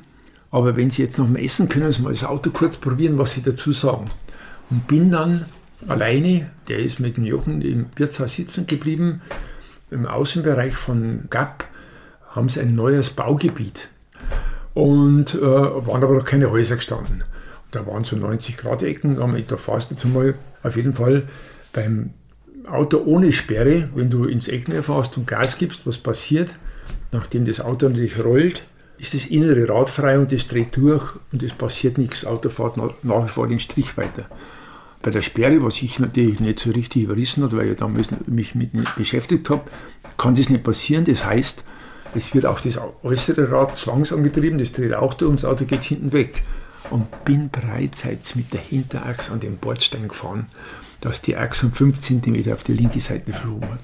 aber 0.51 0.77
wenn 0.77 0.91
Sie 0.91 1.03
jetzt 1.03 1.17
noch 1.17 1.29
mal 1.29 1.43
essen, 1.43 1.69
können 1.69 1.91
Sie 1.93 2.03
mal 2.03 2.13
das 2.13 2.25
Auto 2.25 2.51
kurz 2.51 2.77
probieren, 2.77 3.19
was 3.19 3.33
Sie 3.33 3.43
dazu 3.43 3.73
sagen. 3.73 4.11
Und 4.69 4.89
bin 4.89 5.13
dann 5.13 5.47
alleine, 5.87 6.51
der 6.67 6.81
ist 6.81 6.99
mit 6.99 7.17
dem 7.17 7.25
Jochen 7.25 7.63
im 7.63 7.87
Wirtshaus 7.95 8.35
sitzen 8.35 8.67
geblieben, 8.67 9.23
im 9.91 10.07
Außenbereich 10.07 10.75
von 10.75 11.29
Gap 11.31 11.65
haben 12.31 12.49
sie 12.49 12.61
ein 12.61 12.75
neues 12.75 13.11
Baugebiet 13.11 13.89
und 14.75 15.35
äh, 15.35 15.41
waren 15.41 16.03
aber 16.03 16.15
noch 16.15 16.25
keine 16.25 16.51
Häuser 16.51 16.75
gestanden. 16.75 17.23
Da 17.71 17.87
waren 17.87 18.03
so 18.03 18.17
90 18.17 18.57
Grad 18.57 18.83
Ecken, 18.83 19.17
da 19.47 19.57
fährst 19.57 19.91
du 19.91 19.95
jetzt 19.95 20.05
mal 20.05 20.35
auf 20.65 20.75
jeden 20.75 20.95
Fall 20.95 21.29
beim 21.73 22.11
Auto 22.67 23.03
ohne 23.05 23.33
Sperre, 23.33 23.89
wenn 23.95 24.11
du 24.11 24.25
ins 24.25 24.49
Eck 24.49 24.67
fährst 24.67 25.17
und 25.17 25.27
Gas 25.27 25.59
gibst, 25.59 25.87
was 25.87 25.99
passiert? 25.99 26.55
Nachdem 27.13 27.45
das 27.45 27.61
Auto 27.61 27.89
natürlich 27.89 28.23
rollt, 28.23 28.63
ist 28.99 29.15
das 29.15 29.27
innere 29.27 29.69
Rad 29.69 29.91
frei 29.91 30.19
und 30.19 30.33
das 30.33 30.49
dreht 30.49 30.77
durch 30.77 31.05
und 31.33 31.43
es 31.43 31.53
passiert 31.53 31.99
nichts. 31.99 32.23
Das 32.23 32.31
Auto 32.31 32.49
fährt 32.49 32.77
nach, 32.77 33.25
wie 33.25 33.29
vor 33.29 33.47
den 33.47 33.61
Strich 33.61 33.97
weiter. 33.97 34.27
Bei 35.03 35.11
der 35.11 35.23
Sperre, 35.23 35.63
was 35.63 35.83
ich 35.83 35.99
natürlich 35.99 36.41
nicht 36.41 36.59
so 36.59 36.71
richtig 36.71 37.05
überrissen 37.05 37.45
habe, 37.45 37.59
weil 37.59 37.71
ich 37.71 37.77
damals 37.77 38.09
mich 38.27 38.55
mit 38.55 38.73
beschäftigt 38.97 39.49
habe, 39.51 39.63
kann 40.17 40.35
das 40.35 40.49
nicht 40.49 40.65
passieren. 40.65 41.05
Das 41.05 41.25
heißt, 41.25 41.63
es 42.15 42.35
wird 42.35 42.47
auch 42.47 42.61
das 42.61 42.81
äußere 43.03 43.51
Rad 43.53 43.77
zwangsangetrieben, 43.77 44.59
das 44.59 44.73
dreht 44.73 44.95
auch 44.95 45.15
durch 45.15 45.31
und 45.31 45.43
das 45.43 45.45
Auto 45.45 45.65
geht 45.65 45.85
hinten 45.85 46.13
weg. 46.13 46.43
Und 46.91 47.25
bin 47.25 47.51
bereits 47.51 48.05
mit 48.37 48.53
der 48.53 48.61
Hinterachse 48.61 49.33
an 49.33 49.41
den 49.41 49.59
Bordstein 49.59 50.09
gefahren 50.09 50.47
dass 51.01 51.21
die 51.21 51.37
Achse 51.37 51.67
um 51.67 51.73
5 51.73 52.01
cm 52.01 52.53
auf 52.53 52.63
die 52.63 52.75
linke 52.75 53.01
Seite 53.01 53.33
verschoben 53.33 53.69
hat. 53.71 53.81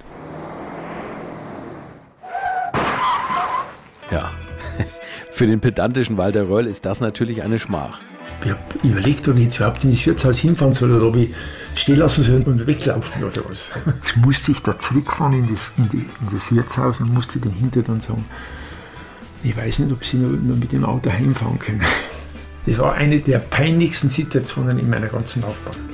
Ja, 4.11 4.31
für 5.33 5.47
den 5.47 5.61
pedantischen 5.61 6.19
Walter 6.19 6.49
Röll 6.49 6.67
ist 6.67 6.85
das 6.85 7.01
natürlich 7.01 7.43
eine 7.43 7.59
Schmach. 7.59 8.01
Ich 8.45 8.51
habe 8.51 8.61
überlegt, 8.83 9.29
ob 9.29 9.37
ich 9.37 9.45
jetzt 9.45 9.57
überhaupt 9.59 9.85
in 9.85 9.91
das 9.91 10.05
Wirtshaus 10.05 10.39
hinfahren 10.39 10.73
soll 10.73 10.93
oder 10.93 11.07
ob 11.07 11.17
ich 11.17 11.31
stehen 11.77 11.97
lassen 11.97 12.25
soll 12.25 12.43
und 12.43 12.67
weglaufen 12.67 13.25
oder 13.25 13.43
was. 13.49 13.71
Jetzt 13.87 14.17
musste 14.17 14.51
ich 14.51 14.61
da 14.61 14.79
zurückfahren 14.79 15.33
in 15.35 15.49
das, 15.49 15.73
in, 15.79 15.89
die, 15.89 15.99
in 15.99 16.29
das 16.33 16.53
Wirtshaus 16.53 17.01
und 17.01 17.15
musste 17.15 17.39
den 17.39 17.53
hinter 17.53 17.83
dann 17.83 18.01
sagen, 18.01 18.25
ich 19.45 19.57
weiß 19.57 19.81
nicht, 19.81 19.93
ob 19.93 20.05
sie 20.05 20.19
nur, 20.19 20.31
nur 20.31 20.57
mit 20.57 20.73
dem 20.73 20.85
Auto 20.85 21.11
heimfahren 21.11 21.59
können. 21.59 21.83
Das 22.65 22.79
war 22.79 22.95
eine 22.95 23.19
der 23.19 23.41
peinlichsten 23.41 24.09
Situationen 24.09 24.79
in 24.79 24.89
meiner 24.89 25.09
ganzen 25.09 25.43
Laufbahn. 25.43 25.92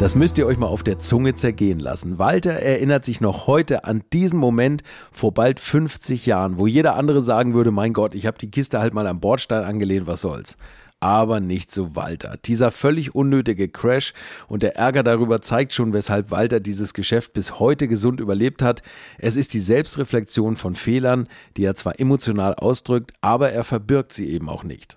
Das 0.00 0.14
müsst 0.14 0.38
ihr 0.38 0.46
euch 0.46 0.56
mal 0.56 0.66
auf 0.66 0.82
der 0.82 0.98
Zunge 0.98 1.34
zergehen 1.34 1.78
lassen. 1.78 2.18
Walter 2.18 2.52
erinnert 2.52 3.04
sich 3.04 3.20
noch 3.20 3.46
heute 3.46 3.84
an 3.84 4.02
diesen 4.14 4.38
Moment 4.38 4.82
vor 5.12 5.34
bald 5.34 5.60
50 5.60 6.24
Jahren, 6.24 6.56
wo 6.56 6.66
jeder 6.66 6.96
andere 6.96 7.20
sagen 7.20 7.52
würde, 7.52 7.70
mein 7.70 7.92
Gott, 7.92 8.14
ich 8.14 8.24
habe 8.24 8.38
die 8.38 8.50
Kiste 8.50 8.80
halt 8.80 8.94
mal 8.94 9.06
am 9.06 9.20
Bordstein 9.20 9.62
angelehnt, 9.62 10.06
was 10.06 10.22
soll's. 10.22 10.56
Aber 11.00 11.40
nicht 11.40 11.70
so 11.70 11.96
Walter. 11.96 12.38
Dieser 12.46 12.70
völlig 12.70 13.14
unnötige 13.14 13.68
Crash 13.68 14.14
und 14.48 14.62
der 14.62 14.76
Ärger 14.76 15.02
darüber 15.02 15.42
zeigt 15.42 15.74
schon, 15.74 15.92
weshalb 15.92 16.30
Walter 16.30 16.60
dieses 16.60 16.94
Geschäft 16.94 17.34
bis 17.34 17.60
heute 17.60 17.86
gesund 17.86 18.20
überlebt 18.20 18.62
hat. 18.62 18.80
Es 19.18 19.36
ist 19.36 19.52
die 19.52 19.60
Selbstreflexion 19.60 20.56
von 20.56 20.76
Fehlern, 20.76 21.28
die 21.58 21.64
er 21.64 21.74
zwar 21.74 22.00
emotional 22.00 22.54
ausdrückt, 22.54 23.12
aber 23.20 23.52
er 23.52 23.64
verbirgt 23.64 24.14
sie 24.14 24.30
eben 24.30 24.48
auch 24.48 24.64
nicht. 24.64 24.96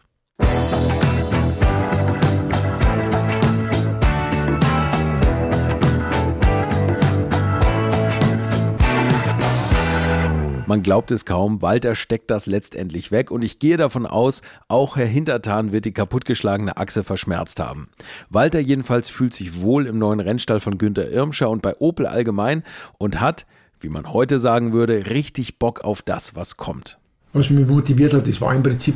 Man 10.66 10.82
glaubt 10.82 11.12
es 11.12 11.26
kaum, 11.26 11.62
Walter 11.62 11.94
steckt 11.94 12.32
das 12.32 12.46
letztendlich 12.46 13.12
weg 13.12 13.32
und 13.32 13.44
ich 13.44 13.60
gehe 13.60 13.76
davon 13.76 14.06
aus, 14.06 14.42
auch 14.70 14.96
Herr 14.96 15.06
Hintertan 15.06 15.74
wird 15.74 15.84
die 15.84 15.92
kaputtgeschlagene 15.92 16.78
Achse 16.78 17.04
verschmerzt 17.04 17.60
haben. 17.60 17.90
Walter 18.30 18.62
jedenfalls 18.62 19.10
fühlt 19.10 19.34
sich 19.34 19.60
wohl 19.60 19.88
im 19.88 19.98
neuen 19.98 20.22
Rennstall 20.22 20.62
von 20.62 20.78
Günter 20.78 21.10
Irmscher 21.10 21.50
und 21.50 21.62
bei 21.62 21.76
Opel 21.80 22.06
allgemein 22.06 22.64
und 22.98 23.20
hat, 23.20 23.46
wie 23.82 23.90
man 23.90 24.14
heute 24.14 24.40
sagen 24.40 24.72
würde, 24.72 25.08
richtig 25.08 25.60
Bock 25.60 25.84
auf 25.84 26.02
das, 26.02 26.34
was 26.34 26.56
kommt. 26.56 26.98
Was 27.34 27.50
mich 27.50 27.68
motiviert 27.68 28.14
hat, 28.14 28.26
das 28.26 28.40
war 28.40 28.56
im 28.56 28.64
Prinzip 28.64 28.96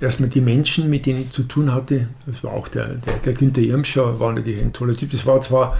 erstmal 0.00 0.30
die 0.30 0.40
Menschen, 0.40 0.90
mit 0.90 1.06
denen 1.06 1.22
ich 1.22 1.30
zu 1.30 1.44
tun 1.44 1.72
hatte. 1.72 2.08
Das 2.26 2.42
war 2.42 2.52
auch 2.52 2.66
der, 2.66 2.88
der, 2.96 3.14
der 3.18 3.34
Günther 3.34 3.62
Irmscher, 3.62 4.18
war 4.18 4.32
natürlich 4.32 4.60
ein 4.60 4.72
toller 4.72 4.96
Typ. 4.96 5.12
Das 5.12 5.24
war 5.26 5.40
zwar 5.40 5.76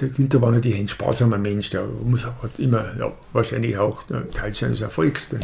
der 0.00 0.08
Günther 0.08 0.40
war 0.40 0.52
natürlich 0.52 0.78
ein 0.78 0.88
sparsamer 0.88 1.38
Mensch, 1.38 1.70
der 1.70 1.84
muss, 1.84 2.24
hat 2.24 2.58
immer 2.58 2.96
ja, 2.98 3.12
wahrscheinlich 3.32 3.76
auch 3.76 4.04
Teil 4.34 4.54
seines 4.54 4.80
Erfolgs, 4.80 5.28
den, 5.28 5.40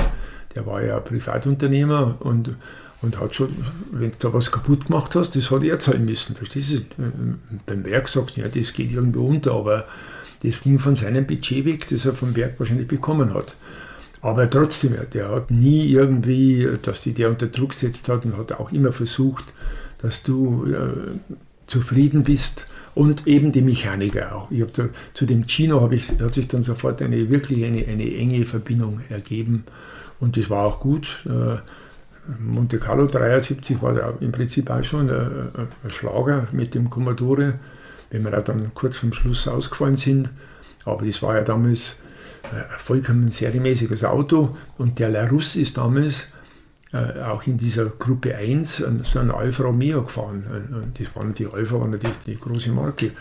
der 0.55 0.67
war 0.67 0.83
ja 0.83 0.99
Privatunternehmer 1.01 2.17
und, 2.21 2.55
und 3.03 3.21
hat 3.21 3.35
schon, 3.35 3.55
wenn 3.93 4.11
du 4.11 4.17
da 4.19 4.33
was 4.33 4.51
kaputt 4.51 4.87
gemacht 4.87 5.15
hast, 5.15 5.37
das 5.37 5.51
hat 5.51 5.63
er 5.63 5.79
zahlen 5.79 6.05
müssen. 6.05 6.35
Verstehst 6.35 6.73
du? 6.73 6.81
Beim 7.67 7.85
Werk 7.85 8.09
sagst 8.09 8.37
du, 8.37 8.41
ja, 8.41 8.49
das 8.49 8.73
geht 8.73 8.91
irgendwo 8.91 9.27
unter, 9.27 9.53
aber 9.53 9.87
das 10.43 10.61
ging 10.61 10.79
von 10.79 10.97
seinem 10.97 11.27
Budget 11.27 11.65
weg, 11.65 11.89
das 11.89 12.05
er 12.05 12.15
vom 12.15 12.35
Werk 12.37 12.59
wahrscheinlich 12.59 12.89
bekommen 12.89 13.35
hat. 13.35 13.55
Aber 14.21 14.51
trotzdem, 14.51 14.97
der 15.13 15.29
hat 15.29 15.51
nie 15.51 15.91
irgendwie, 15.91 16.69
dass 16.83 17.03
die 17.03 17.13
der 17.13 17.29
unter 17.29 17.47
Druck 17.47 17.71
gesetzt 17.71 18.09
hat 18.09 18.25
und 18.25 18.37
hat 18.37 18.53
auch 18.53 18.73
immer 18.73 18.93
versucht, 18.93 19.45
dass 19.99 20.23
du 20.23 20.65
äh, 20.67 21.37
zufrieden 21.67 22.25
bist 22.25 22.67
und 22.99 23.29
eben 23.29 23.53
die 23.53 23.63
Mechaniker 23.63 24.35
auch. 24.35 24.51
Ich 24.51 24.65
da, 24.73 24.89
zu 25.15 25.25
dem 25.25 25.47
Chino 25.47 25.81
habe 25.81 25.95
ich, 25.95 26.11
hat 26.21 26.35
sich 26.35 26.49
dann 26.49 26.65
sofort 26.65 27.01
eine 27.01 27.31
wirklich 27.31 27.65
eine, 27.65 27.87
eine 27.87 28.13
enge 28.13 28.45
Verbindung 28.45 29.01
ergeben 29.09 29.63
und 30.19 30.37
das 30.37 30.51
war 30.51 30.67
auch 30.67 30.81
gut. 30.81 31.25
Äh, 31.25 31.59
Monte 32.41 32.79
Carlo 32.79 33.07
73 33.07 33.81
war 33.81 34.21
im 34.21 34.33
Prinzip 34.33 34.69
auch 34.69 34.83
schon 34.83 35.09
ein, 35.11 35.69
ein 35.85 35.91
Schlager 35.91 36.49
mit 36.51 36.75
dem 36.75 36.91
Commodore, 36.91 37.61
wenn 38.11 38.25
wir 38.25 38.33
da 38.33 38.41
dann 38.41 38.73
kurz 38.75 38.97
vom 38.97 39.13
Schluss 39.13 39.47
ausgefallen 39.47 39.97
sind. 39.97 40.31
Aber 40.85 41.07
das 41.07 41.23
war 41.23 41.37
ja 41.37 41.45
damals 41.45 41.95
ein 42.51 42.59
äh, 42.59 42.79
vollkommen 42.79 43.31
serienmäßiges 43.31 44.03
Auto 44.03 44.57
und 44.77 44.99
der 44.99 45.11
Larus 45.11 45.55
ist 45.55 45.77
damals 45.77 46.27
äh, 46.93 47.21
auch 47.23 47.47
in 47.47 47.59
dieser 47.59 47.87
Gruppe 47.87 48.37
1 48.37 48.85
so 49.03 49.19
ein 49.19 49.31
Alfa 49.31 49.63
Romeo 49.63 50.03
gefahren. 50.03 50.45
Und 50.71 50.99
das 50.99 51.15
waren 51.15 51.35
die 51.35 51.47
Alfa 51.47 51.81
war 51.81 51.89
natürlich 51.89 52.17
die 52.27 52.39
große 52.39 52.71
Marke. 52.71 53.13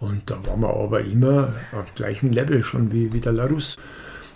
Und 0.00 0.30
da 0.30 0.44
waren 0.46 0.60
wir 0.60 0.74
aber 0.74 1.00
immer 1.00 1.54
auf 1.72 1.94
gleichem 1.94 2.30
Level 2.30 2.62
schon 2.62 2.92
wie, 2.92 3.12
wie 3.12 3.20
der 3.20 3.32
Larus. 3.32 3.76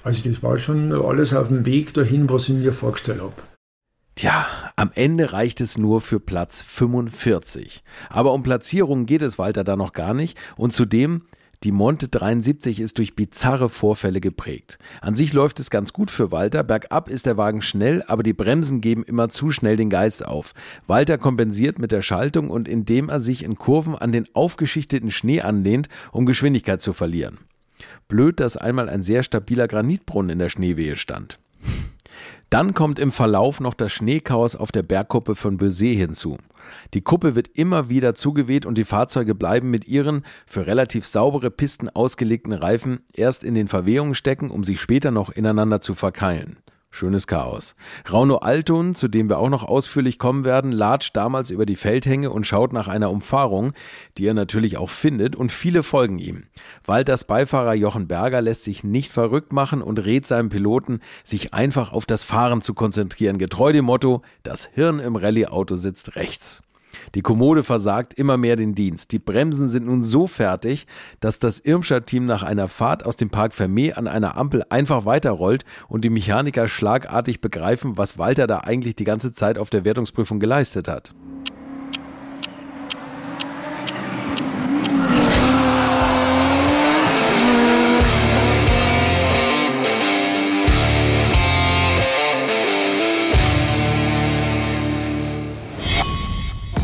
Also 0.04 0.28
das 0.28 0.42
war 0.42 0.58
schon 0.58 0.92
alles 0.92 1.34
auf 1.34 1.48
dem 1.48 1.66
Weg 1.66 1.92
dahin, 1.94 2.30
was 2.30 2.48
ich 2.48 2.54
mir 2.54 2.72
vorgestellt 2.72 3.20
habe. 3.20 3.34
Tja, 4.14 4.46
am 4.74 4.90
Ende 4.94 5.32
reicht 5.32 5.60
es 5.60 5.78
nur 5.78 6.00
für 6.00 6.18
Platz 6.18 6.62
45. 6.62 7.84
Aber 8.08 8.32
um 8.32 8.42
Platzierungen 8.42 9.06
geht 9.06 9.22
es 9.22 9.38
Walter 9.38 9.64
da 9.64 9.76
noch 9.76 9.92
gar 9.92 10.14
nicht. 10.14 10.38
Und 10.56 10.72
zudem 10.72 11.22
die 11.64 11.72
Monte 11.72 12.06
73 12.08 12.78
ist 12.78 12.98
durch 12.98 13.16
bizarre 13.16 13.68
Vorfälle 13.68 14.20
geprägt. 14.20 14.78
An 15.00 15.16
sich 15.16 15.32
läuft 15.32 15.58
es 15.58 15.70
ganz 15.70 15.92
gut 15.92 16.10
für 16.10 16.30
Walter. 16.30 16.62
Bergab 16.62 17.08
ist 17.08 17.26
der 17.26 17.36
Wagen 17.36 17.62
schnell, 17.62 18.04
aber 18.06 18.22
die 18.22 18.32
Bremsen 18.32 18.80
geben 18.80 19.02
immer 19.02 19.28
zu 19.28 19.50
schnell 19.50 19.76
den 19.76 19.90
Geist 19.90 20.24
auf. 20.24 20.54
Walter 20.86 21.18
kompensiert 21.18 21.80
mit 21.80 21.90
der 21.90 22.02
Schaltung 22.02 22.50
und 22.50 22.68
indem 22.68 23.08
er 23.08 23.18
sich 23.18 23.42
in 23.42 23.56
Kurven 23.56 23.96
an 23.96 24.12
den 24.12 24.26
aufgeschichteten 24.34 25.10
Schnee 25.10 25.40
anlehnt, 25.40 25.88
um 26.12 26.26
Geschwindigkeit 26.26 26.80
zu 26.80 26.92
verlieren. 26.92 27.38
Blöd, 28.06 28.38
dass 28.38 28.56
einmal 28.56 28.88
ein 28.88 29.02
sehr 29.02 29.24
stabiler 29.24 29.66
Granitbrunnen 29.66 30.30
in 30.30 30.38
der 30.38 30.48
Schneewehe 30.48 30.96
stand. 30.96 31.40
Dann 32.50 32.72
kommt 32.72 32.98
im 32.98 33.12
Verlauf 33.12 33.60
noch 33.60 33.74
das 33.74 33.92
Schneechaos 33.92 34.56
auf 34.56 34.72
der 34.72 34.82
Bergkuppe 34.82 35.34
von 35.34 35.58
Bösee 35.58 35.94
hinzu. 35.94 36.38
Die 36.94 37.02
Kuppe 37.02 37.34
wird 37.34 37.58
immer 37.58 37.90
wieder 37.90 38.14
zugeweht 38.14 38.64
und 38.64 38.78
die 38.78 38.86
Fahrzeuge 38.86 39.34
bleiben 39.34 39.70
mit 39.70 39.86
ihren 39.86 40.24
für 40.46 40.66
relativ 40.66 41.06
saubere 41.06 41.50
Pisten 41.50 41.90
ausgelegten 41.90 42.54
Reifen 42.54 43.00
erst 43.12 43.44
in 43.44 43.54
den 43.54 43.68
Verwehungen 43.68 44.14
stecken, 44.14 44.50
um 44.50 44.64
sich 44.64 44.80
später 44.80 45.10
noch 45.10 45.28
ineinander 45.28 45.82
zu 45.82 45.94
verkeilen. 45.94 46.56
Schönes 46.90 47.26
Chaos. 47.26 47.74
Rauno 48.10 48.38
Altun, 48.38 48.94
zu 48.94 49.08
dem 49.08 49.28
wir 49.28 49.38
auch 49.38 49.50
noch 49.50 49.62
ausführlich 49.62 50.18
kommen 50.18 50.44
werden, 50.44 50.72
latscht 50.72 51.16
damals 51.16 51.50
über 51.50 51.66
die 51.66 51.76
Feldhänge 51.76 52.30
und 52.30 52.46
schaut 52.46 52.72
nach 52.72 52.88
einer 52.88 53.10
Umfahrung, 53.10 53.72
die 54.16 54.26
er 54.26 54.34
natürlich 54.34 54.78
auch 54.78 54.90
findet, 54.90 55.36
und 55.36 55.52
viele 55.52 55.82
folgen 55.82 56.18
ihm. 56.18 56.44
Walters 56.86 57.24
Beifahrer 57.24 57.74
Jochen 57.74 58.08
Berger 58.08 58.40
lässt 58.40 58.64
sich 58.64 58.84
nicht 58.84 59.12
verrückt 59.12 59.52
machen 59.52 59.82
und 59.82 59.98
rät 59.98 60.26
seinem 60.26 60.48
Piloten, 60.48 61.00
sich 61.24 61.54
einfach 61.54 61.92
auf 61.92 62.06
das 62.06 62.24
Fahren 62.24 62.62
zu 62.62 62.74
konzentrieren, 62.74 63.38
getreu 63.38 63.72
dem 63.72 63.84
Motto, 63.84 64.22
das 64.42 64.66
Hirn 64.72 64.98
im 64.98 65.14
Rallye-Auto 65.14 65.76
sitzt 65.76 66.16
rechts. 66.16 66.62
Die 67.14 67.22
Kommode 67.22 67.62
versagt 67.62 68.14
immer 68.14 68.36
mehr 68.36 68.56
den 68.56 68.74
Dienst. 68.74 69.12
Die 69.12 69.18
Bremsen 69.18 69.68
sind 69.68 69.86
nun 69.86 70.02
so 70.02 70.26
fertig, 70.26 70.86
dass 71.20 71.38
das 71.38 71.60
Irmscher-Team 71.60 72.26
nach 72.26 72.42
einer 72.42 72.68
Fahrt 72.68 73.04
aus 73.04 73.16
dem 73.16 73.30
Park 73.30 73.54
Vermeer 73.54 73.98
an 73.98 74.06
einer 74.06 74.36
Ampel 74.36 74.64
einfach 74.68 75.04
weiterrollt 75.04 75.64
und 75.88 76.04
die 76.04 76.10
Mechaniker 76.10 76.68
schlagartig 76.68 77.40
begreifen, 77.40 77.96
was 77.96 78.18
Walter 78.18 78.46
da 78.46 78.58
eigentlich 78.58 78.96
die 78.96 79.04
ganze 79.04 79.32
Zeit 79.32 79.58
auf 79.58 79.70
der 79.70 79.84
Wertungsprüfung 79.84 80.40
geleistet 80.40 80.88
hat. 80.88 81.14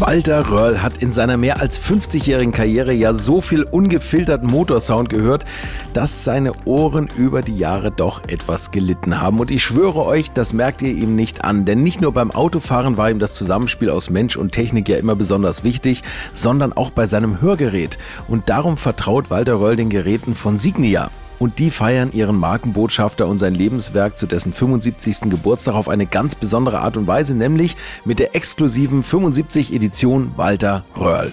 Walter 0.01 0.51
Röhrl 0.51 0.83
hat 0.83 0.99
in 0.99 1.13
seiner 1.13 1.37
mehr 1.37 1.61
als 1.61 1.81
50-jährigen 1.81 2.53
Karriere 2.53 2.93
ja 2.93 3.15
so 3.15 3.41
viel 3.41 3.63
ungefilterten 3.63 4.51
Motorsound 4.51 5.09
gehört, 5.09 5.45
dass 5.93 6.25
seine 6.25 6.53
Ohren 6.65 7.09
über 7.17 7.43
die 7.43 7.57
Jahre 7.57 7.93
doch 7.93 8.21
etwas 8.27 8.73
gelitten 8.73 9.21
haben. 9.21 9.39
Und 9.39 9.53
ich 9.53 9.63
schwöre 9.63 10.05
euch, 10.05 10.33
das 10.33 10.53
merkt 10.53 10.83
ihr 10.83 10.93
ihm 10.93 11.15
nicht 11.15 11.45
an, 11.45 11.65
denn 11.65 11.85
nicht 11.85 12.01
nur 12.01 12.13
beim 12.13 12.33
Autofahren 12.33 12.97
war 12.97 13.09
ihm 13.09 13.21
das 13.21 13.35
Zusammenspiel 13.35 13.89
aus 13.89 14.11
Mensch 14.11 14.37
und 14.37 14.51
Technik 14.51 14.89
ja 14.89 14.97
immer 14.97 15.15
besonders 15.15 15.63
wichtig, 15.63 16.03
sondern 16.33 16.73
auch 16.73 16.91
bei 16.91 17.07
seinem 17.07 17.41
Hörgerät. 17.41 17.97
Und 18.27 18.49
darum 18.49 18.77
vertraut 18.77 19.31
Walter 19.31 19.61
Röhrl 19.61 19.77
den 19.77 19.91
Geräten 19.91 20.35
von 20.35 20.59
Signia 20.59 21.11
und 21.45 21.59
die 21.59 21.71
feiern 21.71 22.11
ihren 22.11 22.37
Markenbotschafter 22.37 23.29
und 23.29 23.39
sein 23.39 23.55
Lebenswerk 23.55 24.17
zu 24.17 24.27
dessen 24.27 24.55
75. 24.55 25.29
Geburtstag 25.29 25.75
auf 25.75 25.91
eine 25.91 26.07
ganz 26.07 26.35
besondere 26.35 26.79
Art 26.79 26.97
und 26.97 27.07
Weise, 27.07 27.37
nämlich 27.37 27.77
mit 28.07 28.19
der 28.19 28.35
exklusiven 28.35 29.03
75 29.03 29.75
Edition 29.75 30.33
Walter 30.37 30.87
Röhrl. 30.99 31.33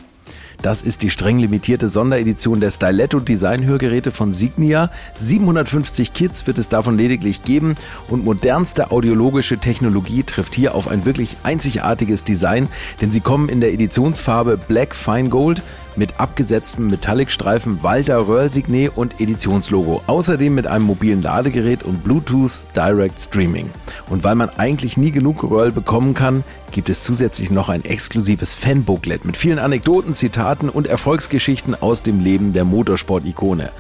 Das 0.62 0.82
ist 0.82 1.02
die 1.02 1.10
streng 1.10 1.40
limitierte 1.40 1.88
Sonderedition 1.88 2.60
der 2.60 2.72
Styletto 2.72 3.22
Design-Hörgeräte 3.22 4.12
von 4.12 4.34
Signia. 4.34 4.92
750 5.18 6.14
Kits 6.14 6.46
wird 6.46 6.60
es 6.60 6.68
davon 6.68 6.98
lediglich 6.98 7.44
geben 7.44 7.76
und 8.10 8.26
modernste 8.26 8.92
audiologische 8.92 9.60
Technologie 9.60 10.24
trifft 10.24 10.54
hier 10.54 10.76
auf 10.76 10.88
ein 10.90 11.06
wirklich 11.06 11.38
einzigartiges 11.44 12.26
Design, 12.26 12.68
denn 13.00 13.14
sie 13.14 13.22
kommen 13.22 13.48
in 13.48 13.62
der 13.62 13.72
Editionsfarbe 13.72 14.58
Black 14.58 14.94
Fine 14.94 15.30
Gold 15.30 15.64
mit 15.96 16.20
abgesetztem 16.20 16.90
Metallicstreifen 16.90 17.84
Walter 17.84 18.28
Röhrl 18.28 18.52
Signet 18.52 18.92
und 18.96 19.20
Editionslogo. 19.20 20.02
Außerdem 20.08 20.54
mit 20.54 20.68
einem 20.68 20.86
mobilen 20.86 21.22
Ladegerät 21.22 21.84
und 21.84 22.04
Bluetooth 22.04 22.66
Direct 22.76 23.20
Streaming. 23.20 23.70
Und 24.10 24.24
weil 24.24 24.36
man 24.36 24.50
eigentlich 24.50 24.98
nie 24.98 25.12
genug 25.12 25.44
Röhrl 25.44 25.72
bekommen 25.72 26.14
kann, 26.14 26.44
gibt 26.72 26.90
es 26.90 27.04
zusätzlich 27.04 27.52
noch 27.52 27.70
ein 27.70 27.84
exklusives 27.84 28.54
Fanbooklet 28.54 29.26
mit 29.26 29.38
vielen 29.38 29.60
Anekdoten, 29.60 30.14
Zitaten 30.14 30.70
und 30.70 30.88
Erfolgsgeschichten 30.88 31.76
aus 31.76 32.02
dem 32.02 32.20
Leben 32.20 32.54
der 32.54 32.64
Motorsport-Ikone. 32.66 33.72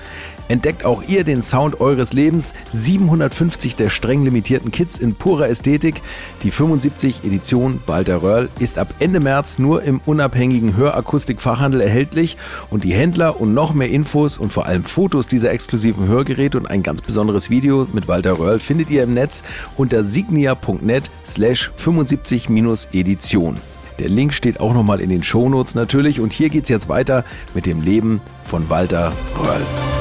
Entdeckt 0.47 0.85
auch 0.85 1.03
ihr 1.07 1.23
den 1.23 1.43
Sound 1.43 1.79
eures 1.81 2.13
Lebens. 2.13 2.53
750 2.71 3.75
der 3.75 3.89
streng 3.89 4.23
limitierten 4.23 4.71
Kits 4.71 4.97
in 4.97 5.15
purer 5.15 5.49
Ästhetik. 5.49 6.01
Die 6.43 6.51
75 6.51 7.23
Edition 7.23 7.81
Walter 7.87 8.21
Röhrl 8.21 8.49
ist 8.59 8.77
ab 8.77 8.93
Ende 8.99 9.19
März 9.19 9.59
nur 9.59 9.83
im 9.83 10.01
unabhängigen 10.05 10.75
Hörakustikfachhandel 10.75 11.81
erhältlich 11.81 12.37
und 12.69 12.83
die 12.83 12.93
Händler 12.93 13.39
und 13.39 13.53
noch 13.53 13.73
mehr 13.73 13.89
Infos 13.89 14.37
und 14.37 14.51
vor 14.51 14.65
allem 14.65 14.83
Fotos 14.83 15.27
dieser 15.27 15.51
exklusiven 15.51 16.07
Hörgeräte 16.07 16.57
und 16.57 16.67
ein 16.67 16.83
ganz 16.83 17.01
besonderes 17.01 17.49
Video 17.49 17.87
mit 17.93 18.07
Walter 18.07 18.39
Röhrl 18.39 18.59
findet 18.59 18.89
ihr 18.89 19.03
im 19.03 19.13
Netz 19.13 19.43
unter 19.77 20.03
signia.net 20.03 21.09
slash 21.25 21.71
75-Edition. 21.77 23.57
Der 23.99 24.09
Link 24.09 24.33
steht 24.33 24.59
auch 24.59 24.73
nochmal 24.73 24.99
in 24.99 25.09
den 25.09 25.23
Shownotes 25.23 25.75
natürlich 25.75 26.19
und 26.19 26.33
hier 26.33 26.49
geht's 26.49 26.69
jetzt 26.69 26.89
weiter 26.89 27.23
mit 27.53 27.65
dem 27.65 27.81
Leben 27.81 28.21
von 28.45 28.69
Walter 28.69 29.13
Röhrl. 29.37 30.00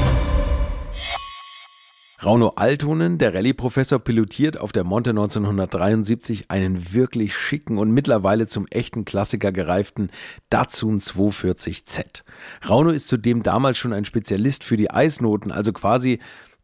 Rauno 2.23 2.49
Altonen, 2.57 3.17
der 3.17 3.33
Rallye-Professor, 3.33 3.99
pilotiert 3.99 4.59
auf 4.59 4.73
der 4.73 4.85
Monte 4.85 5.11
1973 5.11 6.51
einen 6.51 6.93
wirklich 6.93 7.35
schicken 7.35 7.79
und 7.79 7.93
mittlerweile 7.93 8.47
zum 8.47 8.67
echten 8.67 9.07
Klassiker 9.07 9.53
gereiften 9.53 10.11
Datsun 10.51 11.01
240Z. 11.01 12.25
Rauno 12.69 12.91
ist 12.91 13.09
zudem 13.09 13.43
damals 13.43 13.79
schon 13.79 13.95
ein 13.95 14.05
Spezialist 14.05 14.65
für 14.65 14.77
die 14.77 14.91
Eisnoten, 14.91 15.51
also 15.51 15.73
quasi 15.73 16.19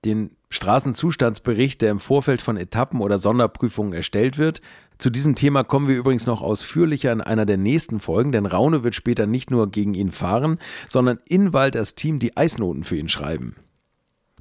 den 0.04 0.36
Straßenzustandsbericht, 0.50 1.80
der 1.80 1.90
im 1.90 2.00
Vorfeld 2.00 2.42
von 2.42 2.58
Etappen 2.58 3.00
oder 3.00 3.18
Sonderprüfungen 3.18 3.94
erstellt 3.94 4.36
wird. 4.36 4.60
Zu 4.98 5.08
diesem 5.08 5.36
Thema 5.36 5.64
kommen 5.64 5.88
wir 5.88 5.96
übrigens 5.96 6.26
noch 6.26 6.42
ausführlicher 6.42 7.12
in 7.12 7.22
einer 7.22 7.46
der 7.46 7.56
nächsten 7.56 8.00
Folgen, 8.00 8.30
denn 8.30 8.44
Raune 8.44 8.84
wird 8.84 8.94
später 8.94 9.26
nicht 9.26 9.50
nur 9.50 9.70
gegen 9.70 9.94
ihn 9.94 10.12
fahren, 10.12 10.58
sondern 10.86 11.18
in 11.26 11.54
Walters 11.54 11.94
Team 11.94 12.18
die 12.18 12.36
Eisnoten 12.36 12.84
für 12.84 12.96
ihn 12.96 13.08
schreiben. 13.08 13.56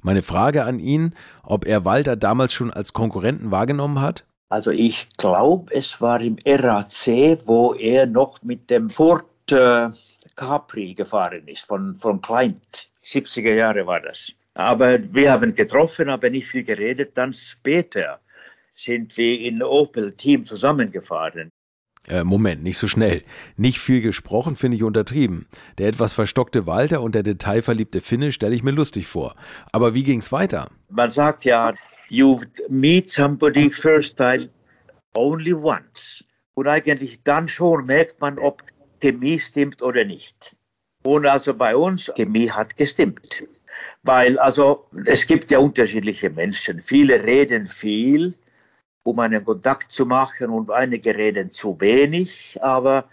Meine 0.06 0.22
Frage 0.22 0.62
an 0.62 0.78
ihn, 0.78 1.16
ob 1.42 1.66
er 1.66 1.84
Walter 1.84 2.14
damals 2.14 2.52
schon 2.52 2.72
als 2.72 2.92
Konkurrenten 2.92 3.50
wahrgenommen 3.50 4.00
hat? 4.00 4.24
Also 4.48 4.70
ich 4.70 5.08
glaube, 5.16 5.74
es 5.74 6.00
war 6.00 6.20
im 6.20 6.36
RAC, 6.46 7.40
wo 7.44 7.74
er 7.74 8.06
noch 8.06 8.40
mit 8.44 8.70
dem 8.70 8.88
Ford 8.88 9.24
äh, 9.50 9.90
Capri 10.36 10.94
gefahren 10.94 11.48
ist, 11.48 11.64
von, 11.66 11.96
von 11.96 12.20
Kleint. 12.20 12.88
70er 13.02 13.54
Jahre 13.54 13.84
war 13.88 13.98
das. 13.98 14.30
Aber 14.54 14.96
wir 15.12 15.32
haben 15.32 15.56
getroffen, 15.56 16.08
aber 16.08 16.30
nicht 16.30 16.46
viel 16.46 16.62
geredet. 16.62 17.18
Dann 17.18 17.32
später 17.32 18.20
sind 18.74 19.16
wir 19.16 19.40
in 19.40 19.60
Opel-Team 19.60 20.46
zusammengefahren. 20.46 21.50
Äh, 22.08 22.24
Moment, 22.24 22.62
nicht 22.62 22.78
so 22.78 22.86
schnell. 22.86 23.22
Nicht 23.56 23.78
viel 23.78 24.00
gesprochen 24.00 24.56
finde 24.56 24.76
ich 24.76 24.82
untertrieben. 24.82 25.46
Der 25.78 25.88
etwas 25.88 26.12
verstockte 26.12 26.66
Walter 26.66 27.00
und 27.00 27.14
der 27.14 27.22
detailverliebte 27.22 28.00
Finne 28.00 28.32
stelle 28.32 28.54
ich 28.54 28.62
mir 28.62 28.70
lustig 28.70 29.06
vor. 29.06 29.34
Aber 29.72 29.94
wie 29.94 30.04
ging's 30.04 30.30
weiter? 30.30 30.70
Man 30.88 31.10
sagt 31.10 31.44
ja, 31.44 31.74
you 32.08 32.40
meet 32.68 33.10
somebody 33.10 33.70
first 33.70 34.16
time 34.16 34.48
only 35.14 35.52
once. 35.52 36.24
Und 36.54 36.68
eigentlich 36.68 37.22
dann 37.24 37.48
schon 37.48 37.86
merkt 37.86 38.20
man, 38.20 38.38
ob 38.38 38.62
Chemie 39.00 39.38
stimmt 39.38 39.82
oder 39.82 40.04
nicht. 40.04 40.56
Und 41.04 41.26
also 41.26 41.54
bei 41.54 41.76
uns, 41.76 42.10
Chemie 42.16 42.50
hat 42.50 42.76
gestimmt. 42.76 43.44
Weil 44.02 44.38
also 44.38 44.86
es 45.04 45.26
gibt 45.26 45.50
ja 45.50 45.58
unterschiedliche 45.58 46.30
Menschen. 46.30 46.80
Viele 46.80 47.22
reden 47.22 47.66
viel, 47.66 48.34
um 49.06 49.18
einen 49.20 49.44
Kontakt 49.44 49.90
zu 49.92 50.06
machen 50.06 50.50
und 50.50 50.70
einige 50.70 51.16
reden 51.16 51.50
zu 51.50 51.76
wenig, 51.80 52.58
aber 52.62 53.04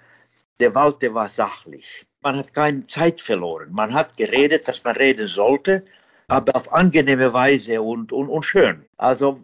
der 0.59 0.73
Walter 0.75 1.13
war 1.13 1.27
sachlich. 1.27 2.05
Man 2.21 2.37
hat 2.37 2.53
keine 2.53 2.85
Zeit 2.87 3.19
verloren. 3.19 3.69
Man 3.71 3.93
hat 3.93 4.15
geredet, 4.17 4.67
was 4.67 4.83
man 4.83 4.95
reden 4.95 5.27
sollte, 5.27 5.83
aber 6.27 6.55
auf 6.55 6.71
angenehme 6.73 7.33
Weise 7.33 7.81
und, 7.81 8.11
und, 8.11 8.29
und 8.29 8.43
schön. 8.43 8.85
Also 8.97 9.35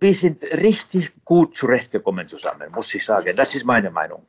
wir 0.00 0.14
sind 0.14 0.42
richtig 0.42 1.12
gut 1.24 1.56
zurechtgekommen 1.56 2.28
zusammen, 2.28 2.70
muss 2.74 2.94
ich 2.94 3.04
sagen. 3.04 3.32
Das 3.36 3.54
ist 3.54 3.64
meine 3.64 3.90
Meinung. 3.90 4.22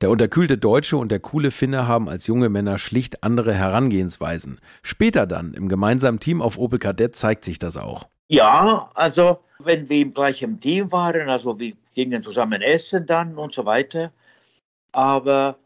Der 0.00 0.10
unterkühlte 0.10 0.58
Deutsche 0.58 0.96
und 0.96 1.12
der 1.12 1.20
coole 1.20 1.52
Finne 1.52 1.86
haben 1.86 2.08
als 2.08 2.26
junge 2.26 2.48
Männer 2.48 2.78
schlicht 2.78 3.22
andere 3.22 3.54
Herangehensweisen. 3.54 4.58
Später 4.82 5.28
dann, 5.28 5.54
im 5.54 5.68
gemeinsamen 5.68 6.18
Team 6.18 6.42
auf 6.42 6.58
Opel 6.58 6.80
Kadett, 6.80 7.14
zeigt 7.14 7.44
sich 7.44 7.60
das 7.60 7.76
auch. 7.76 8.08
Ja, 8.32 8.90
also 8.94 9.40
wenn 9.58 9.90
wir 9.90 10.00
im 10.00 10.14
gleichen 10.14 10.58
Team 10.58 10.90
waren, 10.90 11.28
also 11.28 11.60
wir 11.60 11.74
gingen 11.92 12.22
zusammen 12.22 12.62
essen 12.62 13.04
dann 13.04 13.36
und 13.36 13.52
so 13.52 13.66
weiter. 13.66 14.10
Aber 14.92 15.58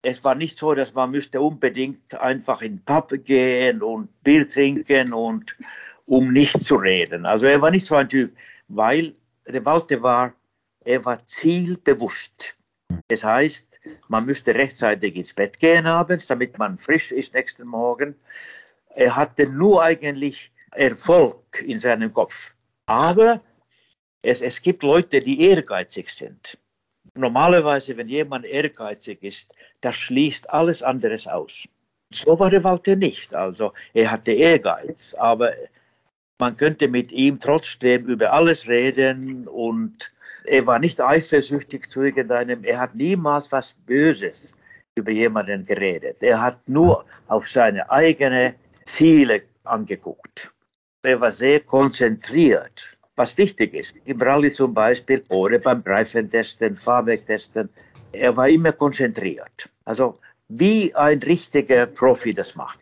es 0.00 0.24
war 0.24 0.34
nicht 0.34 0.56
so, 0.58 0.74
dass 0.74 0.94
man 0.94 1.10
müsste 1.10 1.42
unbedingt 1.42 2.14
einfach 2.18 2.62
in 2.62 2.76
den 2.76 2.84
Pub 2.86 3.12
gehen 3.24 3.82
und 3.82 4.08
Bier 4.22 4.48
trinken 4.48 5.12
und 5.12 5.54
um 6.06 6.32
nicht 6.32 6.64
zu 6.64 6.76
reden. 6.76 7.26
Also 7.26 7.44
er 7.44 7.60
war 7.60 7.70
nicht 7.70 7.86
so 7.86 7.96
ein 7.96 8.08
Typ, 8.08 8.34
weil 8.68 9.14
der 9.46 9.62
Walter 9.66 10.00
war, 10.02 10.32
er 10.82 11.04
war 11.04 11.26
zielbewusst. 11.26 12.56
Das 13.08 13.22
heißt, 13.22 13.78
man 14.08 14.24
müsste 14.24 14.54
rechtzeitig 14.54 15.14
ins 15.16 15.34
Bett 15.34 15.60
gehen 15.60 15.86
abends, 15.86 16.26
damit 16.28 16.56
man 16.56 16.78
frisch 16.78 17.12
ist 17.12 17.34
nächsten 17.34 17.66
Morgen. 17.68 18.14
Er 18.94 19.14
hatte 19.14 19.46
nur 19.46 19.82
eigentlich 19.82 20.53
Erfolg 20.74 21.62
in 21.66 21.78
seinem 21.78 22.12
Kopf. 22.12 22.54
Aber 22.86 23.40
es, 24.22 24.40
es 24.40 24.60
gibt 24.60 24.82
Leute, 24.82 25.20
die 25.20 25.40
ehrgeizig 25.40 26.10
sind. 26.10 26.58
Normalerweise, 27.14 27.96
wenn 27.96 28.08
jemand 28.08 28.46
ehrgeizig 28.46 29.22
ist, 29.22 29.52
das 29.80 29.96
schließt 29.96 30.50
alles 30.50 30.82
anderes 30.82 31.26
aus. 31.26 31.68
So 32.12 32.38
war 32.38 32.50
der 32.50 32.64
Walter 32.64 32.96
nicht. 32.96 33.34
Also 33.34 33.72
er 33.92 34.10
hatte 34.10 34.32
Ehrgeiz, 34.32 35.14
aber 35.14 35.52
man 36.40 36.56
könnte 36.56 36.88
mit 36.88 37.12
ihm 37.12 37.38
trotzdem 37.38 38.06
über 38.06 38.32
alles 38.32 38.66
reden 38.66 39.46
und 39.46 40.12
er 40.46 40.66
war 40.66 40.78
nicht 40.78 41.00
eifersüchtig 41.00 41.88
zu 41.88 42.02
irgendeinem. 42.02 42.64
Er 42.64 42.80
hat 42.80 42.94
niemals 42.94 43.50
was 43.52 43.74
Böses 43.86 44.54
über 44.96 45.10
jemanden 45.12 45.64
geredet. 45.64 46.22
Er 46.22 46.40
hat 46.40 46.68
nur 46.68 47.04
auf 47.28 47.48
seine 47.48 47.88
eigenen 47.90 48.54
Ziele 48.84 49.42
angeguckt 49.64 50.54
er 51.04 51.20
war 51.20 51.30
sehr 51.30 51.60
konzentriert, 51.60 52.96
was 53.16 53.36
wichtig 53.38 53.74
ist. 53.74 53.96
Im 54.04 54.20
Rallye 54.20 54.52
zum 54.52 54.74
Beispiel 54.74 55.22
oder 55.30 55.58
beim 55.58 55.82
Reifentesten, 55.82 56.76
Fahrwerktesten. 56.76 57.68
Er 58.12 58.36
war 58.36 58.48
immer 58.48 58.72
konzentriert. 58.72 59.68
Also 59.84 60.18
wie 60.48 60.94
ein 60.94 61.18
richtiger 61.20 61.86
Profi 61.86 62.34
das 62.34 62.54
macht. 62.54 62.80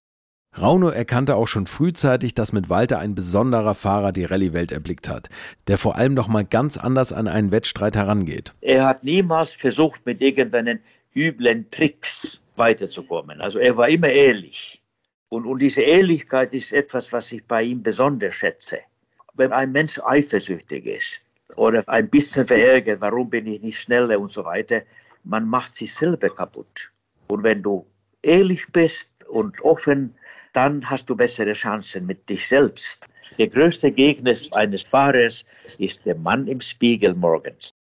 Rauno 0.60 0.90
erkannte 0.90 1.36
auch 1.36 1.46
schon 1.46 1.66
frühzeitig, 1.66 2.34
dass 2.34 2.52
mit 2.52 2.68
Walter 2.68 2.98
ein 2.98 3.14
besonderer 3.14 3.74
Fahrer 3.74 4.12
die 4.12 4.24
Rallye-Welt 4.24 4.70
erblickt 4.70 5.08
hat, 5.08 5.30
der 5.66 5.78
vor 5.78 5.96
allem 5.96 6.12
noch 6.12 6.28
mal 6.28 6.44
ganz 6.44 6.76
anders 6.76 7.12
an 7.12 7.26
einen 7.26 7.52
Wettstreit 7.52 7.96
herangeht. 7.96 8.52
Er 8.60 8.84
hat 8.86 9.02
niemals 9.02 9.54
versucht, 9.54 10.04
mit 10.04 10.20
irgendeinen 10.20 10.80
üblen 11.14 11.70
Tricks 11.70 12.40
weiterzukommen. 12.56 13.40
Also 13.40 13.58
er 13.58 13.76
war 13.78 13.88
immer 13.88 14.08
ehrlich. 14.08 14.81
Und, 15.32 15.46
und 15.46 15.60
diese 15.60 15.80
Ehrlichkeit 15.80 16.52
ist 16.52 16.74
etwas, 16.74 17.10
was 17.10 17.32
ich 17.32 17.42
bei 17.46 17.62
ihm 17.62 17.82
besonders 17.82 18.34
schätze. 18.34 18.80
Wenn 19.32 19.50
ein 19.50 19.72
Mensch 19.72 19.98
eifersüchtig 20.04 20.84
ist 20.84 21.24
oder 21.56 21.82
ein 21.88 22.10
bisschen 22.10 22.46
verärgert, 22.46 23.00
warum 23.00 23.30
bin 23.30 23.46
ich 23.46 23.62
nicht 23.62 23.78
schneller 23.78 24.20
und 24.20 24.30
so 24.30 24.44
weiter, 24.44 24.82
man 25.24 25.48
macht 25.48 25.74
sich 25.74 25.94
selber 25.94 26.28
kaputt. 26.28 26.92
Und 27.28 27.44
wenn 27.44 27.62
du 27.62 27.86
ehrlich 28.20 28.66
bist 28.72 29.10
und 29.26 29.58
offen, 29.62 30.14
dann 30.52 30.90
hast 30.90 31.08
du 31.08 31.16
bessere 31.16 31.54
Chancen 31.54 32.04
mit 32.04 32.28
dich 32.28 32.46
selbst. 32.46 33.08
Der 33.38 33.48
größte 33.48 33.90
Gegner 33.90 34.36
eines 34.50 34.82
Fahrers 34.82 35.46
ist 35.78 36.04
der 36.04 36.16
Mann 36.16 36.46
im 36.46 36.60
Spiegel 36.60 37.14
morgens. 37.14 37.74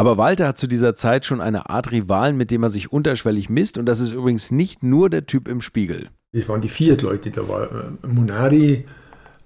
Aber 0.00 0.16
Walter 0.16 0.48
hat 0.48 0.56
zu 0.56 0.66
dieser 0.66 0.94
Zeit 0.94 1.26
schon 1.26 1.42
eine 1.42 1.68
Art 1.68 1.92
Rivalen, 1.92 2.34
mit 2.34 2.50
dem 2.50 2.62
er 2.62 2.70
sich 2.70 2.90
unterschwellig 2.90 3.50
misst. 3.50 3.76
Und 3.76 3.84
das 3.84 4.00
ist 4.00 4.12
übrigens 4.12 4.50
nicht 4.50 4.82
nur 4.82 5.10
der 5.10 5.26
Typ 5.26 5.46
im 5.46 5.60
Spiegel. 5.60 6.08
Das 6.32 6.48
waren 6.48 6.62
die 6.62 6.70
vier 6.70 6.96
Leute. 6.96 7.30
Da 7.30 7.46
war 7.46 7.64
äh, 7.64 8.06
Munari, 8.06 8.86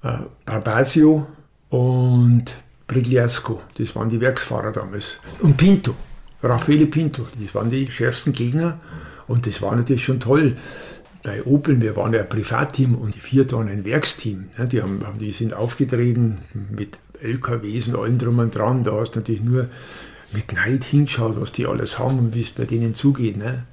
äh, 0.04 0.12
Barbasio 0.46 1.26
und 1.70 2.54
Brigliasco. 2.86 3.62
Das 3.78 3.96
waren 3.96 4.08
die 4.08 4.20
Werksfahrer 4.20 4.70
damals. 4.70 5.16
Und 5.40 5.56
Pinto, 5.56 5.96
Raffaele 6.40 6.86
Pinto. 6.86 7.26
Das 7.42 7.52
waren 7.56 7.68
die 7.68 7.90
schärfsten 7.90 8.32
Gegner. 8.32 8.78
Und 9.26 9.48
das 9.48 9.60
war 9.60 9.74
natürlich 9.74 10.04
schon 10.04 10.20
toll. 10.20 10.56
Bei 11.24 11.42
Opel, 11.42 11.80
wir 11.80 11.96
waren 11.96 12.12
ja 12.12 12.20
ein 12.20 12.28
Privatteam 12.28 12.94
und 12.94 13.16
die 13.16 13.20
vier 13.20 13.50
waren 13.50 13.66
ein 13.66 13.84
Werksteam. 13.84 14.50
Die, 14.70 14.80
haben, 14.80 15.00
die 15.18 15.32
sind 15.32 15.52
aufgetreten 15.52 16.42
mit 16.70 17.00
LKWs 17.20 17.88
und 17.88 17.96
allem 17.96 18.18
drum 18.18 18.38
und 18.38 18.54
dran. 18.54 18.84
Da 18.84 18.92
hast 18.92 19.16
du 19.16 19.18
natürlich 19.18 19.42
nur 19.42 19.68
mit 20.32 20.52
Neid 20.52 20.84
hingeschaut, 20.84 21.40
was 21.40 21.52
die 21.52 21.66
alles 21.66 21.98
haben 21.98 22.18
und 22.18 22.34
wie 22.34 22.42
es 22.42 22.50
bei 22.50 22.64
denen 22.64 22.94
zugeht. 22.94 23.36
Ne? 23.36 23.64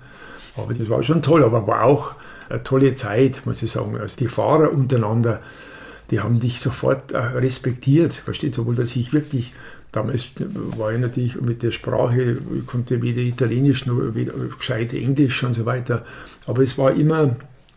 Aber 0.58 0.74
das 0.74 0.90
war 0.90 1.02
schon 1.04 1.22
toll, 1.22 1.44
aber 1.44 1.66
war 1.68 1.84
auch 1.84 2.16
eine 2.50 2.64
tolle 2.64 2.94
Zeit, 2.94 3.44
muss 3.46 3.64
ich 3.64 3.72
sagen. 3.72 3.98
Also 3.98 4.18
die 4.18 4.28
Fahrer 4.28 4.72
untereinander, 4.72 5.42
die 6.10 6.20
haben 6.20 6.40
dich 6.40 6.60
sofort 6.60 7.12
äh, 7.12 7.18
respektiert. 7.18 8.14
Versteht, 8.14 8.60
obwohl 8.60 8.76
dass 8.76 8.96
ich 8.96 9.14
wirklich, 9.14 9.54
damals 9.92 10.32
war 10.78 10.92
ich 10.92 11.00
natürlich 11.00 11.40
mit 11.40 11.64
der 11.64 11.72
Sprache, 11.72 12.38
ich 12.58 12.66
konnte 12.66 13.02
weder 13.02 13.22
Italienisch 13.22 13.86
noch 13.86 13.98
weder 14.14 14.34
gescheit 14.34 14.94
Englisch 14.94 15.44
und 15.44 15.54
so 15.54 15.66
weiter. 15.66 16.06
Aber 16.46 16.62
es 16.64 16.78
war 16.78 16.92
immer, 16.92 17.36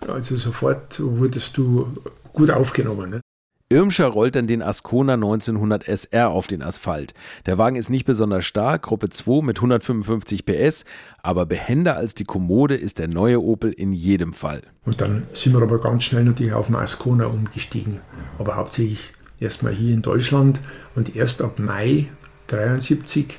also 0.08 0.36
sofort 0.36 1.00
wurdest 1.00 1.56
du 1.56 1.88
gut 2.32 2.50
aufgenommen. 2.50 3.10
Ne? 3.10 3.20
Irmscher 3.70 4.08
rollt 4.08 4.36
dann 4.36 4.46
den 4.46 4.60
Ascona 4.60 5.14
1900 5.14 5.88
SR 5.88 6.28
auf 6.28 6.46
den 6.46 6.60
Asphalt. 6.60 7.14
Der 7.46 7.56
Wagen 7.56 7.76
ist 7.76 7.88
nicht 7.88 8.04
besonders 8.04 8.44
stark, 8.44 8.82
Gruppe 8.82 9.08
2 9.08 9.42
mit 9.42 9.56
155 9.56 10.44
PS, 10.44 10.84
aber 11.22 11.46
behender 11.46 11.96
als 11.96 12.14
die 12.14 12.24
Kommode 12.24 12.74
ist 12.74 12.98
der 12.98 13.08
neue 13.08 13.42
Opel 13.42 13.72
in 13.72 13.94
jedem 13.94 14.34
Fall. 14.34 14.60
Und 14.84 15.00
dann 15.00 15.26
sind 15.32 15.54
wir 15.54 15.62
aber 15.62 15.80
ganz 15.80 16.04
schnell 16.04 16.24
natürlich 16.24 16.52
auf 16.52 16.66
den 16.66 16.76
Ascona 16.76 17.24
umgestiegen, 17.24 18.00
aber 18.38 18.56
hauptsächlich 18.56 19.14
erstmal 19.40 19.72
hier 19.72 19.94
in 19.94 20.02
Deutschland 20.02 20.60
und 20.94 21.16
erst 21.16 21.40
ab 21.40 21.58
Mai 21.58 22.08
73 22.48 23.38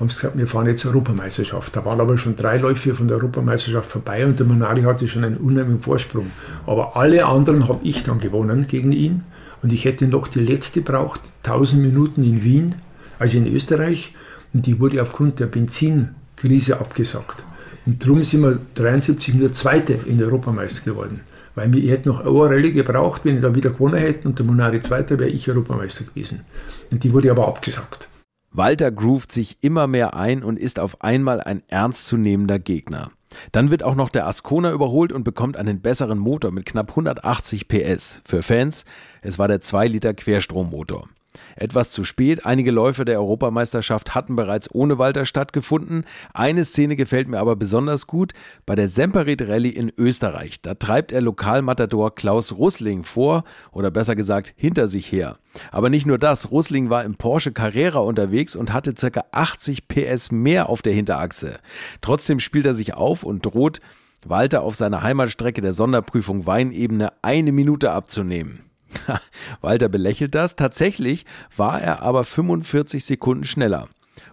haben 0.00 0.08
sie 0.08 0.16
gesagt, 0.16 0.38
wir 0.38 0.46
fahren 0.46 0.66
jetzt 0.66 0.86
Europameisterschaft. 0.86 1.76
Da 1.76 1.84
waren 1.84 2.00
aber 2.00 2.16
schon 2.16 2.34
drei 2.34 2.56
Läufe 2.56 2.94
von 2.94 3.06
der 3.06 3.18
Europameisterschaft 3.18 3.90
vorbei 3.90 4.24
und 4.24 4.38
der 4.38 4.46
Manari 4.46 4.82
hatte 4.82 5.06
schon 5.06 5.24
einen 5.24 5.36
unheimlichen 5.36 5.80
Vorsprung. 5.80 6.30
Aber 6.66 6.96
alle 6.96 7.26
anderen 7.26 7.68
habe 7.68 7.80
ich 7.86 8.02
dann 8.02 8.18
gewonnen 8.18 8.66
gegen 8.66 8.92
ihn. 8.92 9.24
Und 9.62 9.72
ich 9.72 9.84
hätte 9.84 10.06
noch 10.06 10.28
die 10.28 10.40
letzte 10.40 10.80
braucht, 10.80 11.20
1000 11.44 11.82
Minuten 11.82 12.24
in 12.24 12.42
Wien, 12.42 12.74
also 13.18 13.36
in 13.36 13.46
Österreich. 13.52 14.14
Und 14.52 14.66
die 14.66 14.80
wurde 14.80 15.02
aufgrund 15.02 15.38
der 15.38 15.46
Benzinkrise 15.46 16.80
abgesagt. 16.80 17.44
Und 17.86 18.02
darum 18.02 18.22
sind 18.24 18.42
wir 18.42 18.58
73 18.74 19.34
nur 19.34 19.52
Zweite 19.52 19.98
in 20.06 20.22
Europameister 20.22 20.82
geworden. 20.82 21.20
Weil 21.54 21.72
wir 21.72 21.90
hätten 21.90 22.08
noch 22.08 22.20
eine 22.20 22.30
Rallye 22.30 22.72
gebraucht, 22.72 23.22
wenn 23.24 23.34
wir 23.34 23.42
da 23.42 23.54
wieder 23.54 23.70
gewonnen 23.70 23.98
hätten 23.98 24.28
und 24.28 24.38
der 24.38 24.46
Monari 24.46 24.80
Zweiter 24.80 25.18
wäre 25.18 25.30
ich 25.30 25.48
Europameister 25.48 26.04
gewesen. 26.04 26.42
Und 26.90 27.02
die 27.02 27.12
wurde 27.12 27.30
aber 27.30 27.48
abgesagt. 27.48 28.08
Walter 28.52 28.90
groovt 28.90 29.30
sich 29.30 29.58
immer 29.60 29.86
mehr 29.86 30.14
ein 30.14 30.42
und 30.42 30.58
ist 30.58 30.80
auf 30.80 31.02
einmal 31.02 31.40
ein 31.40 31.62
ernstzunehmender 31.68 32.58
Gegner. 32.58 33.10
Dann 33.52 33.70
wird 33.70 33.82
auch 33.82 33.94
noch 33.94 34.10
der 34.10 34.26
Ascona 34.26 34.72
überholt 34.72 35.12
und 35.12 35.24
bekommt 35.24 35.56
einen 35.56 35.80
besseren 35.80 36.18
Motor 36.18 36.50
mit 36.50 36.66
knapp 36.66 36.90
180 36.90 37.68
PS. 37.68 38.22
Für 38.24 38.42
Fans, 38.42 38.84
es 39.22 39.38
war 39.38 39.48
der 39.48 39.60
2 39.60 39.88
Liter 39.88 40.14
Querstrommotor. 40.14 41.08
Etwas 41.56 41.92
zu 41.92 42.04
spät, 42.04 42.44
einige 42.46 42.70
Läufe 42.70 43.04
der 43.04 43.18
Europameisterschaft 43.20 44.14
hatten 44.14 44.36
bereits 44.36 44.72
ohne 44.72 44.98
Walter 44.98 45.24
stattgefunden. 45.24 46.04
Eine 46.34 46.64
Szene 46.64 46.96
gefällt 46.96 47.28
mir 47.28 47.38
aber 47.38 47.56
besonders 47.56 48.06
gut, 48.06 48.32
bei 48.66 48.74
der 48.74 48.88
Semperit 48.88 49.42
Rallye 49.42 49.70
in 49.70 49.92
Österreich. 49.96 50.60
Da 50.60 50.74
treibt 50.74 51.12
er 51.12 51.20
Lokalmatador 51.20 52.14
Klaus 52.14 52.52
Russling 52.52 53.04
vor, 53.04 53.44
oder 53.72 53.90
besser 53.90 54.16
gesagt 54.16 54.54
hinter 54.56 54.88
sich 54.88 55.10
her. 55.10 55.38
Aber 55.72 55.90
nicht 55.90 56.06
nur 56.06 56.18
das, 56.18 56.50
Russling 56.50 56.90
war 56.90 57.04
im 57.04 57.16
Porsche 57.16 57.52
Carrera 57.52 58.00
unterwegs 58.00 58.56
und 58.56 58.72
hatte 58.72 58.94
ca. 58.94 59.24
80 59.32 59.88
PS 59.88 60.32
mehr 60.32 60.68
auf 60.68 60.82
der 60.82 60.92
Hinterachse. 60.92 61.58
Trotzdem 62.00 62.40
spielt 62.40 62.66
er 62.66 62.74
sich 62.74 62.94
auf 62.94 63.22
und 63.22 63.44
droht, 63.44 63.80
Walter 64.24 64.62
auf 64.62 64.74
seiner 64.74 65.02
Heimatstrecke 65.02 65.60
der 65.60 65.72
Sonderprüfung 65.72 66.46
Weinebene 66.46 67.12
eine 67.22 67.52
Minute 67.52 67.90
abzunehmen. 67.92 68.69
Walter 69.60 69.88
belächelt 69.88 70.34
das. 70.34 70.56
Tatsächlich 70.56 71.24
war 71.56 71.80
er 71.80 72.02
aber 72.02 72.24
45 72.24 73.04
Sekunden 73.04 73.44
schneller. 73.44 73.88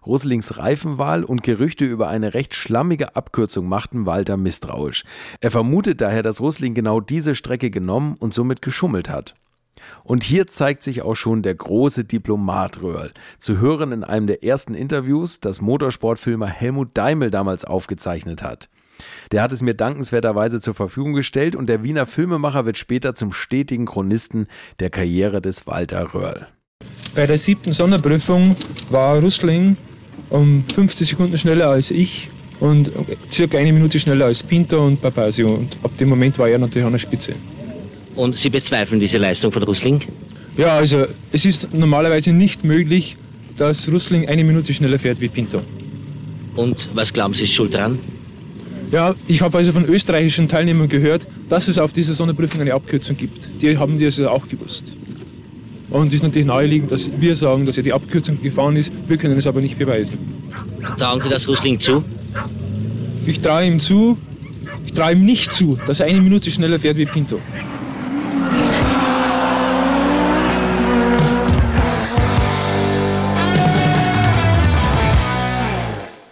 Ruslings 0.06 0.58
Reifenwahl 0.58 1.24
und 1.24 1.44
Gerüchte 1.44 1.86
über 1.86 2.08
eine 2.08 2.34
recht 2.34 2.56
schlammige 2.56 3.16
Abkürzung 3.16 3.68
machten 3.68 4.06
Walter 4.06 4.38
misstrauisch. 4.38 5.04
Er 5.42 5.52
vermutet 5.52 6.02
daher, 6.02 6.24
dass 6.24 6.40
Rusling 6.40 6.74
genau 6.74 7.00
diese 7.02 7.36
Strecke 7.36 7.70
genommen 7.70 8.16
und 8.20 8.34
somit 8.34 8.62
geschummelt 8.62 9.10
hat. 9.10 9.36
Und 10.04 10.24
hier 10.24 10.48
zeigt 10.48 10.84
sich 10.84 11.02
auch 11.02 11.16
schon 11.16 11.44
der 11.44 11.56
große 11.56 12.06
Diplomat 12.06 12.82
Röhrl, 12.82 13.12
zu 13.38 13.60
hören 13.60 13.92
in 13.92 14.04
einem 14.04 14.28
der 14.28 14.44
ersten 14.44 14.74
Interviews, 14.74 15.40
das 15.40 15.62
Motorsportfilmer 15.62 16.48
Helmut 16.48 16.90
Daimel 16.94 17.30
damals 17.30 17.64
aufgezeichnet 17.64 18.44
hat. 18.44 18.70
Der 19.32 19.42
hat 19.42 19.52
es 19.52 19.62
mir 19.62 19.74
dankenswerterweise 19.74 20.62
zur 20.62 20.74
Verfügung 20.74 21.14
gestellt 21.14 21.56
und 21.56 21.68
der 21.68 21.84
Wiener 21.84 22.06
Filmemacher 22.06 22.66
wird 22.66 22.78
später 22.78 23.16
zum 23.16 23.34
stetigen 23.34 23.86
Chronisten 23.86 24.48
der 24.80 24.90
Karriere 24.90 25.42
des 25.42 25.68
Walter 25.68 26.14
Röhrl. 26.14 26.48
Bei 27.16 27.26
der 27.26 27.38
siebten 27.38 27.74
Sonderprüfung 27.74 28.56
war 28.90 29.20
Russling 29.20 29.76
um 30.30 30.64
50 30.74 31.10
Sekunden 31.10 31.38
schneller 31.38 31.70
als 31.70 31.92
ich 31.92 32.30
und 32.60 32.92
circa 33.32 33.58
eine 33.58 33.72
Minute 33.74 34.00
schneller 34.00 34.26
als 34.26 34.44
Pinto 34.44 34.86
und 34.86 35.02
Papasio. 35.02 35.54
Und 35.54 35.78
ab 35.84 35.98
dem 35.98 36.10
Moment 36.10 36.38
war 36.40 36.50
er 36.50 36.58
natürlich 36.58 36.86
an 36.86 36.92
der 36.92 37.00
Spitze. 37.00 37.36
Und 38.16 38.36
Sie 38.36 38.50
bezweifeln 38.50 39.00
diese 39.00 39.20
Leistung 39.20 39.52
von 39.52 39.64
Russling? 39.64 40.02
Ja, 40.58 40.76
also 40.76 41.06
es 41.32 41.46
ist 41.46 41.74
normalerweise 41.74 42.32
nicht 42.32 42.64
möglich, 42.64 43.16
dass 43.58 43.92
Russling 43.92 44.28
eine 44.28 44.44
Minute 44.44 44.74
schneller 44.74 44.98
fährt 44.98 45.22
wie 45.22 45.28
Pinto. 45.28 45.62
Und 46.56 46.90
was 46.96 47.14
glauben 47.14 47.36
Sie 47.36 47.44
ist 47.44 47.54
schuld 47.54 47.76
dran? 47.76 48.00
Ja, 48.92 49.16
ich 49.28 49.42
habe 49.42 49.58
also 49.58 49.74
von 49.74 49.86
österreichischen 49.86 50.48
Teilnehmern 50.48 50.88
gehört, 50.88 51.28
dass 51.50 51.68
es 51.68 51.78
auf 51.78 51.92
dieser 51.92 52.14
Sonderprüfung 52.14 52.62
eine 52.62 52.74
Abkürzung 52.74 53.18
gibt. 53.18 53.62
Die 53.62 53.78
haben 53.78 54.00
das 54.00 54.18
ja 54.18 54.30
auch 54.30 54.48
gewusst. 54.48 54.96
Und 55.90 56.08
es 56.08 56.16
ist 56.16 56.24
natürlich 56.24 56.48
naheliegend, 56.48 56.92
dass 56.92 57.10
wir 57.20 57.36
sagen, 57.36 57.66
dass 57.66 57.78
er 57.78 57.84
die 57.84 57.94
Abkürzung 57.94 58.42
gefahren 58.42 58.78
ist. 58.78 58.92
Wir 59.08 59.18
können 59.18 59.38
es 59.38 59.46
aber 59.46 59.60
nicht 59.62 59.78
beweisen. 59.78 60.18
Trauen 60.98 61.20
Sie 61.20 61.30
das 61.30 61.48
Rusling 61.48 61.80
zu? 61.80 62.04
Ich 63.26 63.40
traue 63.42 63.66
ihm 63.66 63.80
zu, 63.80 64.18
ich 64.86 64.94
traue 64.94 65.14
ihm 65.14 65.26
nicht 65.26 65.52
zu, 65.52 65.78
dass 65.86 66.00
er 66.00 66.06
eine 66.06 66.22
Minute 66.22 66.50
schneller 66.50 66.80
fährt 66.80 66.96
wie 66.96 67.06
Pinto. 67.06 67.40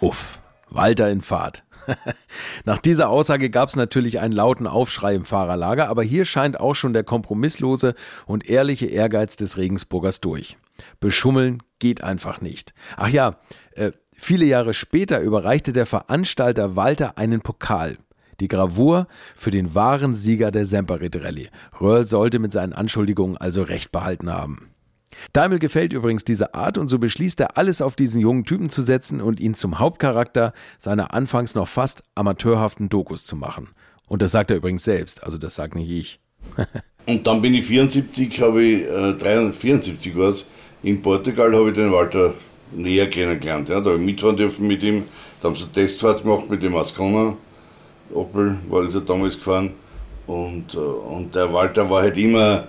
Uff, 0.00 0.38
Walter 0.70 1.10
in 1.10 1.20
Fahrt. 1.20 1.65
Nach 2.64 2.78
dieser 2.78 3.08
Aussage 3.08 3.50
gab 3.50 3.68
es 3.68 3.76
natürlich 3.76 4.20
einen 4.20 4.32
lauten 4.32 4.66
Aufschrei 4.66 5.14
im 5.14 5.24
Fahrerlager, 5.24 5.88
aber 5.88 6.02
hier 6.02 6.24
scheint 6.24 6.60
auch 6.60 6.74
schon 6.74 6.92
der 6.92 7.04
kompromisslose 7.04 7.94
und 8.26 8.48
ehrliche 8.48 8.86
Ehrgeiz 8.86 9.36
des 9.36 9.56
Regensburgers 9.56 10.20
durch. 10.20 10.56
Beschummeln 11.00 11.62
geht 11.78 12.02
einfach 12.02 12.40
nicht. 12.40 12.74
Ach 12.96 13.08
ja, 13.08 13.38
äh, 13.72 13.92
viele 14.16 14.44
Jahre 14.44 14.74
später 14.74 15.20
überreichte 15.20 15.72
der 15.72 15.86
Veranstalter 15.86 16.76
Walter 16.76 17.18
einen 17.18 17.40
Pokal. 17.40 17.98
Die 18.40 18.48
Gravur 18.48 19.06
für 19.34 19.50
den 19.50 19.74
wahren 19.74 20.14
Sieger 20.14 20.50
der 20.50 20.66
Semperit 20.66 21.16
Rallye. 21.16 21.48
Röhrl 21.80 22.06
sollte 22.06 22.38
mit 22.38 22.52
seinen 22.52 22.74
Anschuldigungen 22.74 23.38
also 23.38 23.62
recht 23.62 23.92
behalten 23.92 24.30
haben. 24.30 24.75
Daimel 25.32 25.58
gefällt 25.58 25.92
übrigens 25.92 26.24
diese 26.24 26.54
Art 26.54 26.78
und 26.78 26.88
so 26.88 26.98
beschließt 26.98 27.40
er, 27.40 27.56
alles 27.56 27.82
auf 27.82 27.96
diesen 27.96 28.20
jungen 28.20 28.44
Typen 28.44 28.70
zu 28.70 28.82
setzen 28.82 29.20
und 29.20 29.40
ihn 29.40 29.54
zum 29.54 29.78
Hauptcharakter 29.78 30.52
seiner 30.78 31.14
anfangs 31.14 31.54
noch 31.54 31.68
fast 31.68 32.02
amateurhaften 32.14 32.88
Dokus 32.88 33.24
zu 33.24 33.36
machen. 33.36 33.68
Und 34.08 34.22
das 34.22 34.32
sagt 34.32 34.50
er 34.50 34.56
übrigens 34.56 34.84
selbst, 34.84 35.22
also 35.24 35.38
das 35.38 35.56
sagt 35.56 35.74
nicht 35.74 35.90
ich. 35.90 36.20
und 37.06 37.26
dann 37.26 37.42
bin 37.42 37.54
ich 37.54 37.66
74, 37.66 38.40
habe 38.40 38.62
ich, 38.62 38.82
äh, 38.82 39.14
374 39.14 40.16
war 40.16 40.30
es, 40.30 40.46
in 40.82 41.02
Portugal 41.02 41.54
habe 41.54 41.70
ich 41.70 41.74
den 41.74 41.92
Walter 41.92 42.34
näher 42.72 43.08
kennengelernt. 43.08 43.68
Ja. 43.68 43.80
Da 43.80 43.90
habe 43.90 44.00
ich 44.00 44.06
mitfahren 44.06 44.36
dürfen 44.36 44.66
mit 44.66 44.82
ihm, 44.82 45.04
da 45.40 45.48
haben 45.48 45.56
sie 45.56 45.64
eine 45.64 45.72
Testfahrt 45.72 46.22
gemacht 46.22 46.48
mit 46.48 46.62
dem 46.62 46.76
Ascona, 46.76 47.36
Opel 48.12 48.58
war 48.68 48.82
also 48.82 49.00
damals 49.00 49.36
gefahren. 49.36 49.72
Und, 50.26 50.74
äh, 50.74 50.78
und 50.78 51.34
der 51.34 51.52
Walter 51.52 51.88
war 51.88 52.02
halt 52.02 52.16
immer 52.16 52.68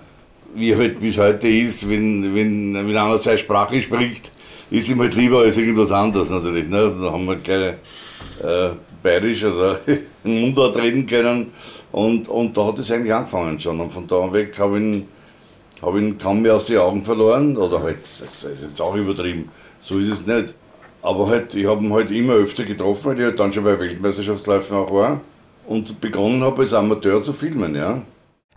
wie 0.58 0.76
halt 0.76 1.00
bis 1.00 1.18
heute 1.18 1.48
ist, 1.48 1.88
wenn, 1.90 2.34
wenn, 2.34 2.74
wenn 2.74 2.98
einer 2.98 3.18
seine 3.18 3.38
Sprache 3.38 3.82
spricht, 3.82 4.32
ist 4.72 4.90
ihm 4.90 5.00
halt 5.00 5.16
lieber 5.16 5.40
als 5.40 5.58
irgendwas 5.58 5.92
anderes 5.92 6.30
natürlich. 6.30 6.68
Ne? 6.68 6.94
Da 7.02 7.12
haben 7.12 7.26
wir 7.26 7.36
gleich 7.36 7.76
äh, 8.44 8.70
bayerisch 9.04 9.44
oder 9.46 9.80
Mundart 10.24 10.76
reden 10.78 11.06
können 11.06 11.52
und, 11.92 12.28
und 12.28 12.58
da 12.58 12.66
hat 12.66 12.80
es 12.80 12.92
eigentlich 12.92 13.14
angefangen 13.14 13.60
schon. 13.60 13.80
Und 13.80 13.92
von 13.92 14.08
da 14.08 14.32
weg 14.34 14.58
habe 14.60 14.78
ich, 14.78 14.84
ihn, 14.84 15.08
hab 15.82 15.96
ihn 15.96 16.18
kaum 16.18 16.42
mehr 16.42 16.56
aus 16.56 16.66
den 16.66 16.78
Augen 16.78 17.06
verloren, 17.06 17.56
oder 17.56 17.82
halt, 17.82 18.02
das 18.02 18.22
ist 18.22 18.64
jetzt 18.64 18.82
auch 18.82 18.96
übertrieben, 18.96 19.50
so 19.80 20.00
ist 20.00 20.10
es 20.10 20.28
nicht. 20.28 20.54
Aber 21.02 21.28
halt, 21.28 21.54
ich 21.54 21.66
habe 21.66 21.84
ihn 21.84 21.94
halt 21.94 22.12
immer 22.12 22.34
öfter 22.34 22.66
getroffen, 22.66 23.12
weil 23.12 23.20
ich 23.20 23.26
halt 23.26 23.40
dann 23.40 23.54
schon 23.54 23.64
bei 23.64 23.80
Weltmeisterschaftsläufen 23.80 24.76
auch 24.76 24.92
war 24.92 25.22
und 25.68 26.02
begonnen 26.02 26.44
habe 26.44 26.64
als 26.64 26.74
Amateur 26.74 27.22
zu 27.22 27.32
filmen, 27.32 27.76
ja. 27.76 28.02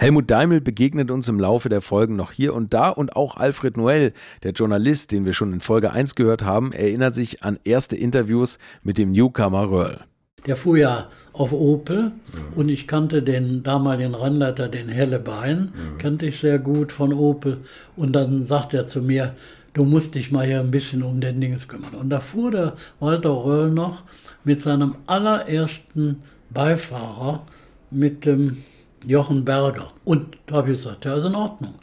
Helmut 0.00 0.30
Daimel 0.30 0.62
begegnet 0.62 1.10
uns 1.10 1.28
im 1.28 1.38
Laufe 1.38 1.68
der 1.68 1.82
Folgen 1.82 2.16
noch 2.16 2.32
hier 2.32 2.54
und 2.54 2.72
da 2.72 2.88
und 2.88 3.16
auch 3.16 3.36
Alfred 3.36 3.76
Noel, 3.76 4.14
der 4.42 4.52
Journalist, 4.52 5.12
den 5.12 5.26
wir 5.26 5.34
schon 5.34 5.52
in 5.52 5.60
Folge 5.60 5.92
1 5.92 6.14
gehört 6.14 6.42
haben, 6.42 6.72
erinnert 6.72 7.12
sich 7.12 7.42
an 7.42 7.58
erste 7.64 7.96
Interviews 7.96 8.56
mit 8.82 8.96
dem 8.96 9.12
Newcomer 9.12 9.70
Röhrl. 9.70 9.98
Der 10.46 10.56
fuhr 10.56 10.78
ja 10.78 11.10
auf 11.34 11.52
Opel 11.52 12.12
und 12.54 12.70
ich 12.70 12.88
kannte 12.88 13.22
den 13.22 13.62
damaligen 13.62 14.14
Rennleiter, 14.14 14.68
den 14.68 14.88
Hellebein, 14.88 15.74
kannte 15.98 16.24
ich 16.24 16.38
sehr 16.38 16.58
gut 16.58 16.92
von 16.92 17.12
Opel 17.12 17.58
und 17.94 18.16
dann 18.16 18.46
sagt 18.46 18.72
er 18.72 18.86
zu 18.86 19.02
mir, 19.02 19.34
du 19.74 19.84
musst 19.84 20.14
dich 20.14 20.32
mal 20.32 20.46
hier 20.46 20.60
ein 20.60 20.70
bisschen 20.70 21.02
um 21.02 21.20
den 21.20 21.42
Dings 21.42 21.68
kümmern. 21.68 21.92
Und 21.92 22.08
da 22.08 22.20
fuhr 22.20 22.50
der 22.50 22.74
Walter 23.00 23.44
Röhrl 23.44 23.70
noch 23.70 24.04
mit 24.44 24.62
seinem 24.62 24.94
allerersten 25.06 26.22
Beifahrer, 26.48 27.44
mit 27.90 28.24
dem 28.24 28.62
Jochen 29.06 29.44
Berger. 29.44 29.92
Und 30.04 30.36
da 30.46 30.56
habe 30.56 30.72
ich 30.72 30.78
gesagt, 30.78 31.04
ja, 31.04 31.16
ist 31.16 31.24
in 31.24 31.34
Ordnung. 31.34 31.74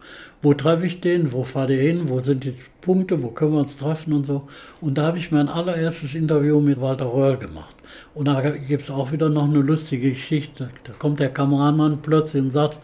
Wo 0.41 0.53
treffe 0.53 0.85
ich 0.85 1.01
den? 1.01 1.31
Wo 1.31 1.43
fahrt 1.43 1.71
ihr 1.71 1.81
hin? 1.81 2.09
Wo 2.09 2.19
sind 2.19 2.43
die 2.43 2.53
Punkte? 2.81 3.23
Wo 3.23 3.29
können 3.29 3.53
wir 3.53 3.59
uns 3.59 3.77
treffen 3.77 4.13
und 4.13 4.27
so? 4.27 4.43
Und 4.81 4.97
da 4.97 5.07
habe 5.07 5.17
ich 5.17 5.31
mein 5.31 5.49
allererstes 5.49 6.13
Interview 6.13 6.59
mit 6.59 6.79
Walter 6.79 7.11
Röhrl 7.11 7.37
gemacht. 7.37 7.75
Und 8.13 8.27
da 8.27 8.41
gibt 8.41 8.83
es 8.83 8.91
auch 8.91 9.11
wieder 9.11 9.29
noch 9.29 9.45
eine 9.45 9.59
lustige 9.59 10.11
Geschichte. 10.11 10.69
Da 10.83 10.93
kommt 10.93 11.19
der 11.19 11.29
Kameramann 11.29 12.01
plötzlich 12.01 12.43
und 12.43 12.53
sagt, 12.53 12.79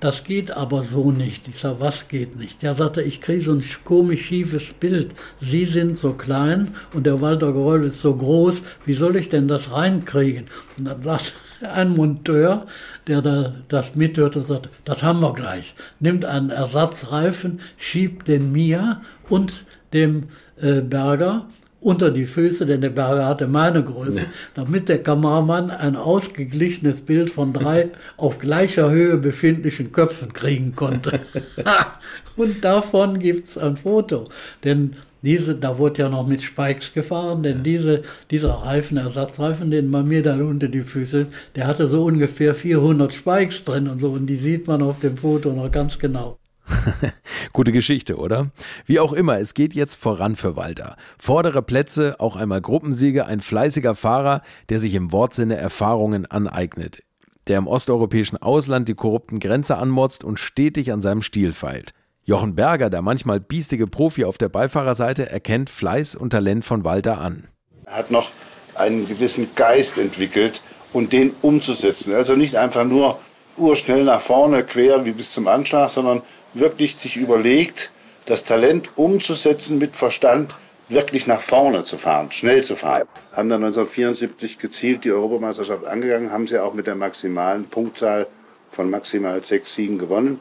das 0.00 0.22
geht 0.22 0.52
aber 0.52 0.84
so 0.84 1.10
nicht. 1.10 1.48
Ich 1.48 1.58
sage, 1.58 1.80
was 1.80 2.06
geht 2.06 2.38
nicht? 2.38 2.62
Der 2.62 2.74
sagte, 2.74 3.02
ich 3.02 3.20
kriege 3.20 3.42
so 3.42 3.52
ein 3.52 3.64
komisch 3.84 4.26
schiefes 4.26 4.72
Bild. 4.72 5.14
Sie 5.40 5.64
sind 5.64 5.98
so 5.98 6.12
klein 6.12 6.74
und 6.94 7.04
der 7.06 7.20
Walter 7.20 7.52
Geröll 7.52 7.84
ist 7.84 8.00
so 8.00 8.14
groß. 8.14 8.62
Wie 8.84 8.94
soll 8.94 9.16
ich 9.16 9.28
denn 9.28 9.48
das 9.48 9.72
reinkriegen? 9.72 10.46
Und 10.76 10.86
dann 10.86 11.02
sagt 11.02 11.32
ein 11.62 11.90
Monteur, 11.94 12.66
der 13.06 13.22
da 13.22 13.54
das 13.68 13.94
mithört 13.94 14.36
und 14.36 14.46
sagt, 14.46 14.68
das 14.84 15.02
haben 15.02 15.20
wir 15.20 15.32
gleich. 15.32 15.74
Nimmt 16.00 16.24
einen 16.24 16.50
Ersatzreifen, 16.50 17.60
schiebt 17.76 18.28
den 18.28 18.52
mir 18.52 19.00
und 19.28 19.64
dem 19.92 20.24
äh, 20.60 20.80
Berger 20.80 21.46
unter 21.80 22.10
die 22.10 22.26
Füße, 22.26 22.66
denn 22.66 22.80
der 22.80 22.90
Berger 22.90 23.26
hatte 23.26 23.46
meine 23.46 23.84
Größe, 23.84 24.24
damit 24.54 24.88
der 24.88 25.02
Kameramann 25.02 25.70
ein 25.70 25.94
ausgeglichenes 25.94 27.02
Bild 27.02 27.30
von 27.30 27.52
drei 27.52 27.90
auf 28.16 28.38
gleicher 28.38 28.90
Höhe 28.90 29.16
befindlichen 29.16 29.92
Köpfen 29.92 30.32
kriegen 30.32 30.74
konnte. 30.74 31.20
und 32.36 32.64
davon 32.64 33.20
gibt 33.20 33.46
es 33.46 33.58
ein 33.58 33.76
Foto. 33.76 34.28
Denn 34.64 34.96
diese, 35.22 35.54
da 35.54 35.78
wurde 35.78 36.02
ja 36.02 36.08
noch 36.08 36.26
mit 36.26 36.42
Spikes 36.42 36.92
gefahren, 36.92 37.42
denn 37.42 37.62
diese, 37.62 38.02
dieser 38.30 38.50
Reifen, 38.50 38.96
Ersatzreifen, 38.96 39.70
den 39.70 39.90
man 39.90 40.06
mir 40.06 40.22
dann 40.22 40.42
unter 40.42 40.68
die 40.68 40.82
Füße, 40.82 41.26
der 41.56 41.66
hatte 41.66 41.86
so 41.86 42.04
ungefähr 42.04 42.54
400 42.54 43.12
Spikes 43.12 43.64
drin 43.64 43.88
und 43.88 44.00
so, 44.00 44.10
und 44.10 44.26
die 44.26 44.36
sieht 44.36 44.66
man 44.66 44.82
auf 44.82 45.00
dem 45.00 45.16
Foto 45.16 45.52
noch 45.52 45.70
ganz 45.70 45.98
genau. 45.98 46.38
Gute 47.52 47.72
Geschichte, 47.72 48.16
oder? 48.16 48.50
Wie 48.86 49.00
auch 49.00 49.12
immer, 49.12 49.38
es 49.38 49.54
geht 49.54 49.74
jetzt 49.74 49.96
voran 49.96 50.36
für 50.36 50.56
Walter. 50.56 50.96
Vordere 51.18 51.62
Plätze, 51.62 52.20
auch 52.20 52.36
einmal 52.36 52.60
Gruppensiege, 52.60 53.26
ein 53.26 53.40
fleißiger 53.40 53.94
Fahrer, 53.94 54.42
der 54.68 54.78
sich 54.78 54.94
im 54.94 55.12
Wortsinne 55.12 55.56
Erfahrungen 55.56 56.26
aneignet, 56.26 57.02
der 57.46 57.58
im 57.58 57.66
osteuropäischen 57.66 58.36
Ausland 58.38 58.88
die 58.88 58.94
korrupten 58.94 59.40
Grenze 59.40 59.76
anmotzt 59.76 60.24
und 60.24 60.38
stetig 60.38 60.92
an 60.92 61.00
seinem 61.00 61.22
Stil 61.22 61.52
feilt. 61.52 61.94
Jochen 62.28 62.54
Berger, 62.54 62.90
der 62.90 63.00
manchmal 63.00 63.40
biestige 63.40 63.86
Profi 63.86 64.26
auf 64.26 64.36
der 64.36 64.50
Beifahrerseite, 64.50 65.30
erkennt 65.30 65.70
Fleiß 65.70 66.14
und 66.14 66.28
Talent 66.28 66.62
von 66.62 66.84
Walter 66.84 67.22
an. 67.22 67.48
Er 67.86 67.96
hat 67.96 68.10
noch 68.10 68.32
einen 68.74 69.08
gewissen 69.08 69.48
Geist 69.54 69.96
entwickelt 69.96 70.62
und 70.92 71.14
den 71.14 71.34
umzusetzen. 71.40 72.12
Also 72.12 72.36
nicht 72.36 72.56
einfach 72.56 72.84
nur 72.84 73.18
urschnell 73.56 74.04
nach 74.04 74.20
vorne, 74.20 74.62
quer 74.62 75.06
wie 75.06 75.12
bis 75.12 75.32
zum 75.32 75.48
Anschlag, 75.48 75.88
sondern 75.88 76.20
wirklich 76.52 76.96
sich 76.96 77.16
überlegt, 77.16 77.92
das 78.26 78.44
Talent 78.44 78.90
umzusetzen 78.96 79.78
mit 79.78 79.96
Verstand, 79.96 80.54
wirklich 80.90 81.26
nach 81.26 81.40
vorne 81.40 81.82
zu 81.84 81.96
fahren, 81.96 82.30
schnell 82.30 82.62
zu 82.62 82.76
fahren. 82.76 83.08
Haben 83.32 83.48
dann 83.48 83.64
1974 83.64 84.58
gezielt 84.58 85.04
die 85.04 85.12
Europameisterschaft 85.12 85.86
angegangen, 85.86 86.30
haben 86.30 86.46
sie 86.46 86.62
auch 86.62 86.74
mit 86.74 86.86
der 86.86 86.94
maximalen 86.94 87.64
Punktzahl 87.64 88.26
von 88.68 88.90
maximal 88.90 89.42
sechs 89.42 89.74
Siegen 89.74 89.96
gewonnen. 89.96 90.40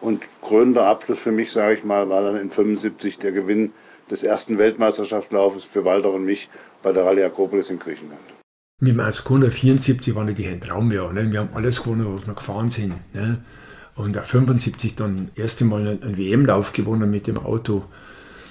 Und 0.00 0.22
krönender 0.42 0.86
Abschluss 0.86 1.20
für 1.20 1.32
mich, 1.32 1.50
sage 1.50 1.74
ich 1.74 1.84
mal, 1.84 2.08
war 2.08 2.22
dann 2.22 2.36
in 2.36 2.50
75 2.50 3.18
der 3.18 3.32
Gewinn 3.32 3.72
des 4.10 4.22
ersten 4.22 4.58
Weltmeisterschaftslaufes 4.58 5.64
für 5.64 5.84
Walter 5.84 6.10
und 6.10 6.24
mich 6.24 6.48
bei 6.82 6.92
der 6.92 7.04
Rallye 7.04 7.24
Akropolis 7.24 7.70
in 7.70 7.78
Griechenland. 7.78 8.20
Mit 8.80 8.92
dem 8.92 9.00
Ascona 9.00 9.50
74 9.50 10.14
war 10.14 10.24
natürlich 10.24 10.50
ein 10.50 10.60
Traumjahr. 10.60 11.12
Ne? 11.12 11.30
Wir 11.30 11.40
haben 11.40 11.50
alles 11.54 11.82
gewonnen, 11.82 12.14
was 12.14 12.26
wir 12.26 12.34
gefahren 12.34 12.70
sind. 12.70 12.94
Ne? 13.14 13.44
Und 13.94 14.16
75 14.16 14.94
dann 14.94 15.28
das 15.34 15.44
erste 15.44 15.66
Mal 15.66 15.86
einen 15.86 16.16
WM-Lauf 16.16 16.72
gewonnen 16.72 17.10
mit 17.10 17.26
dem 17.26 17.36
Auto. 17.36 17.84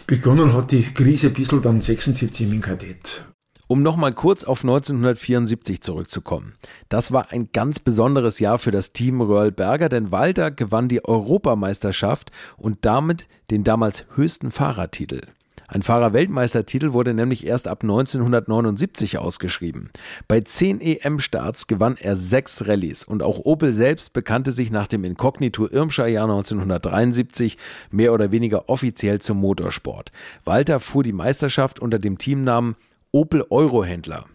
Begonnen 0.06 0.54
hat 0.54 0.72
die 0.72 0.84
Krise 0.84 1.28
ein 1.28 1.34
bisschen 1.34 1.64
dann 1.64 1.82
76 1.82 2.45
mit 2.45 2.54
dem 2.54 2.62
Kadett. 2.62 3.24
Um 3.72 3.84
nochmal 3.84 4.14
kurz 4.14 4.44
auf 4.46 4.64
1974 4.64 5.80
zurückzukommen. 5.82 6.56
Das 6.90 7.12
war 7.12 7.32
ein 7.32 7.50
ganz 7.54 7.78
besonderes 7.78 8.40
Jahr 8.40 8.58
für 8.58 8.72
das 8.72 8.94
Team 8.94 9.22
Röhrl 9.22 9.52
Berger, 9.52 9.90
denn 9.90 10.12
Walter 10.12 10.50
gewann 10.50 10.88
die 10.88 11.06
Europameisterschaft 11.06 12.32
und 12.58 12.80
damit 12.82 13.28
den 13.52 13.64
damals 13.64 14.06
höchsten 14.16 14.50
Fahrertitel. 14.50 15.22
Ein 15.68 15.84
Fahrerweltmeistertitel 15.84 16.94
wurde 16.94 17.14
nämlich 17.14 17.46
erst 17.46 17.68
ab 17.68 17.84
1979 17.84 19.20
ausgeschrieben. 19.20 19.92
Bei 20.28 20.42
zehn 20.42 20.82
EM-Starts 20.82 21.68
gewann 21.68 21.96
er 21.96 22.18
sechs 22.18 22.68
Rallyes 22.68 23.04
und 23.04 23.22
auch 23.22 23.38
Opel 23.46 23.76
selbst 23.76 24.14
bekannte 24.14 24.52
sich 24.52 24.72
nach 24.72 24.88
dem 24.88 25.04
Inkognito 25.04 25.68
Irmscher 25.68 26.08
Jahr 26.08 26.28
1973 26.28 27.56
mehr 27.92 28.14
oder 28.14 28.32
weniger 28.32 28.68
offiziell 28.68 29.22
zum 29.22 29.38
Motorsport. 29.38 30.12
Walter 30.44 30.80
fuhr 30.80 31.04
die 31.04 31.14
Meisterschaft 31.14 31.80
unter 31.80 32.00
dem 32.00 32.18
Teamnamen 32.18 32.76
Opel 33.12 33.43
Eurohändler. 33.49 34.26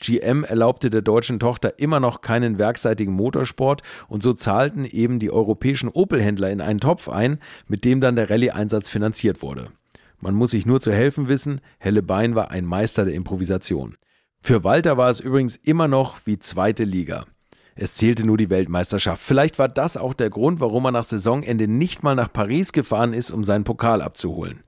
GM 0.00 0.42
erlaubte 0.42 0.90
der 0.90 1.02
deutschen 1.02 1.38
Tochter 1.38 1.78
immer 1.78 2.00
noch 2.00 2.20
keinen 2.20 2.58
werkseitigen 2.58 3.14
Motorsport 3.14 3.82
und 4.08 4.22
so 4.22 4.32
zahlten 4.32 4.84
eben 4.84 5.20
die 5.20 5.30
europäischen 5.30 5.88
Opel-Händler 5.88 6.50
in 6.50 6.60
einen 6.60 6.80
Topf 6.80 7.08
ein, 7.08 7.38
mit 7.68 7.84
dem 7.84 8.00
dann 8.00 8.16
der 8.16 8.30
Rallye-Einsatz 8.30 8.88
finanziert 8.88 9.40
wurde. 9.40 9.68
Man 10.20 10.34
muss 10.34 10.50
sich 10.50 10.66
nur 10.66 10.80
zu 10.80 10.92
helfen 10.92 11.28
wissen, 11.28 11.60
Helle 11.78 12.02
Bein 12.02 12.34
war 12.34 12.50
ein 12.50 12.64
Meister 12.64 13.04
der 13.04 13.14
Improvisation. 13.14 13.94
Für 14.40 14.64
Walter 14.64 14.96
war 14.96 15.10
es 15.10 15.20
übrigens 15.20 15.56
immer 15.56 15.86
noch 15.86 16.18
wie 16.24 16.38
zweite 16.38 16.84
Liga. 16.84 17.24
Es 17.76 17.94
zählte 17.94 18.26
nur 18.26 18.36
die 18.36 18.50
Weltmeisterschaft. 18.50 19.22
Vielleicht 19.22 19.58
war 19.58 19.68
das 19.68 19.96
auch 19.96 20.14
der 20.14 20.30
Grund, 20.30 20.60
warum 20.60 20.84
er 20.84 20.92
nach 20.92 21.04
Saisonende 21.04 21.66
nicht 21.66 22.02
mal 22.02 22.14
nach 22.14 22.32
Paris 22.32 22.72
gefahren 22.72 23.12
ist, 23.12 23.30
um 23.30 23.42
seinen 23.42 23.64
Pokal 23.64 24.02
abzuholen. 24.02 24.62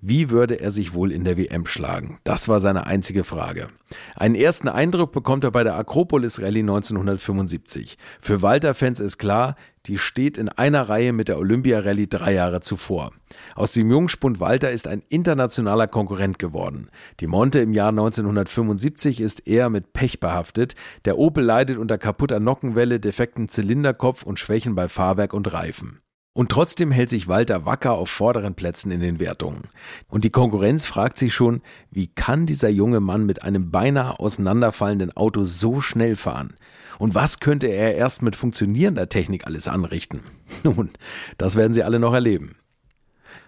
Wie 0.00 0.30
würde 0.30 0.60
er 0.60 0.70
sich 0.70 0.94
wohl 0.94 1.10
in 1.10 1.24
der 1.24 1.36
WM 1.36 1.66
schlagen? 1.66 2.20
Das 2.22 2.46
war 2.46 2.60
seine 2.60 2.86
einzige 2.86 3.24
Frage. 3.24 3.66
Einen 4.14 4.36
ersten 4.36 4.68
Eindruck 4.68 5.10
bekommt 5.10 5.42
er 5.42 5.50
bei 5.50 5.64
der 5.64 5.74
Akropolis 5.74 6.40
Rallye 6.40 6.60
1975. 6.60 7.98
Für 8.20 8.40
Walter-Fans 8.40 9.00
ist 9.00 9.18
klar, 9.18 9.56
die 9.86 9.98
steht 9.98 10.38
in 10.38 10.50
einer 10.50 10.88
Reihe 10.88 11.12
mit 11.12 11.26
der 11.26 11.36
Olympia 11.36 11.80
Rallye 11.80 12.06
drei 12.06 12.32
Jahre 12.34 12.60
zuvor. 12.60 13.10
Aus 13.56 13.72
dem 13.72 13.90
Jungspund 13.90 14.38
Walter 14.38 14.70
ist 14.70 14.86
ein 14.86 15.02
internationaler 15.08 15.88
Konkurrent 15.88 16.38
geworden. 16.38 16.90
Die 17.18 17.26
Monte 17.26 17.58
im 17.58 17.72
Jahr 17.72 17.88
1975 17.88 19.20
ist 19.20 19.48
eher 19.48 19.68
mit 19.68 19.94
Pech 19.94 20.20
behaftet. 20.20 20.76
Der 21.06 21.18
Opel 21.18 21.42
leidet 21.42 21.76
unter 21.76 21.98
kaputter 21.98 22.38
Nockenwelle, 22.38 23.00
defekten 23.00 23.48
Zylinderkopf 23.48 24.22
und 24.22 24.38
Schwächen 24.38 24.76
bei 24.76 24.88
Fahrwerk 24.88 25.34
und 25.34 25.52
Reifen. 25.52 26.02
Und 26.38 26.52
trotzdem 26.52 26.92
hält 26.92 27.10
sich 27.10 27.26
Walter 27.26 27.66
wacker 27.66 27.94
auf 27.94 28.08
vorderen 28.08 28.54
Plätzen 28.54 28.92
in 28.92 29.00
den 29.00 29.18
Wertungen. 29.18 29.64
Und 30.06 30.22
die 30.22 30.30
Konkurrenz 30.30 30.86
fragt 30.86 31.16
sich 31.18 31.34
schon, 31.34 31.62
wie 31.90 32.06
kann 32.06 32.46
dieser 32.46 32.68
junge 32.68 33.00
Mann 33.00 33.26
mit 33.26 33.42
einem 33.42 33.72
beinahe 33.72 34.20
auseinanderfallenden 34.20 35.10
Auto 35.16 35.42
so 35.42 35.80
schnell 35.80 36.14
fahren? 36.14 36.54
Und 37.00 37.16
was 37.16 37.40
könnte 37.40 37.66
er 37.66 37.96
erst 37.96 38.22
mit 38.22 38.36
funktionierender 38.36 39.08
Technik 39.08 39.48
alles 39.48 39.66
anrichten? 39.66 40.20
Nun, 40.62 40.90
das 41.38 41.56
werden 41.56 41.74
Sie 41.74 41.82
alle 41.82 41.98
noch 41.98 42.14
erleben. 42.14 42.54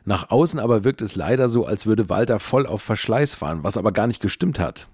Nach 0.05 0.31
außen 0.33 0.59
aber 0.59 0.83
wirkt 0.83 1.01
es 1.01 1.15
leider 1.15 1.49
so, 1.49 1.67
als 1.67 1.87
würde 1.87 2.09
Walter 2.09 2.41
voll 2.41 2.67
auf 2.67 2.83
Verschleiß 2.83 3.37
fahren, 3.37 3.63
was 3.63 3.77
aber 3.77 3.93
gar 3.93 4.09
nicht 4.09 4.21
gestimmt 4.21 4.59
hat. 4.59 4.89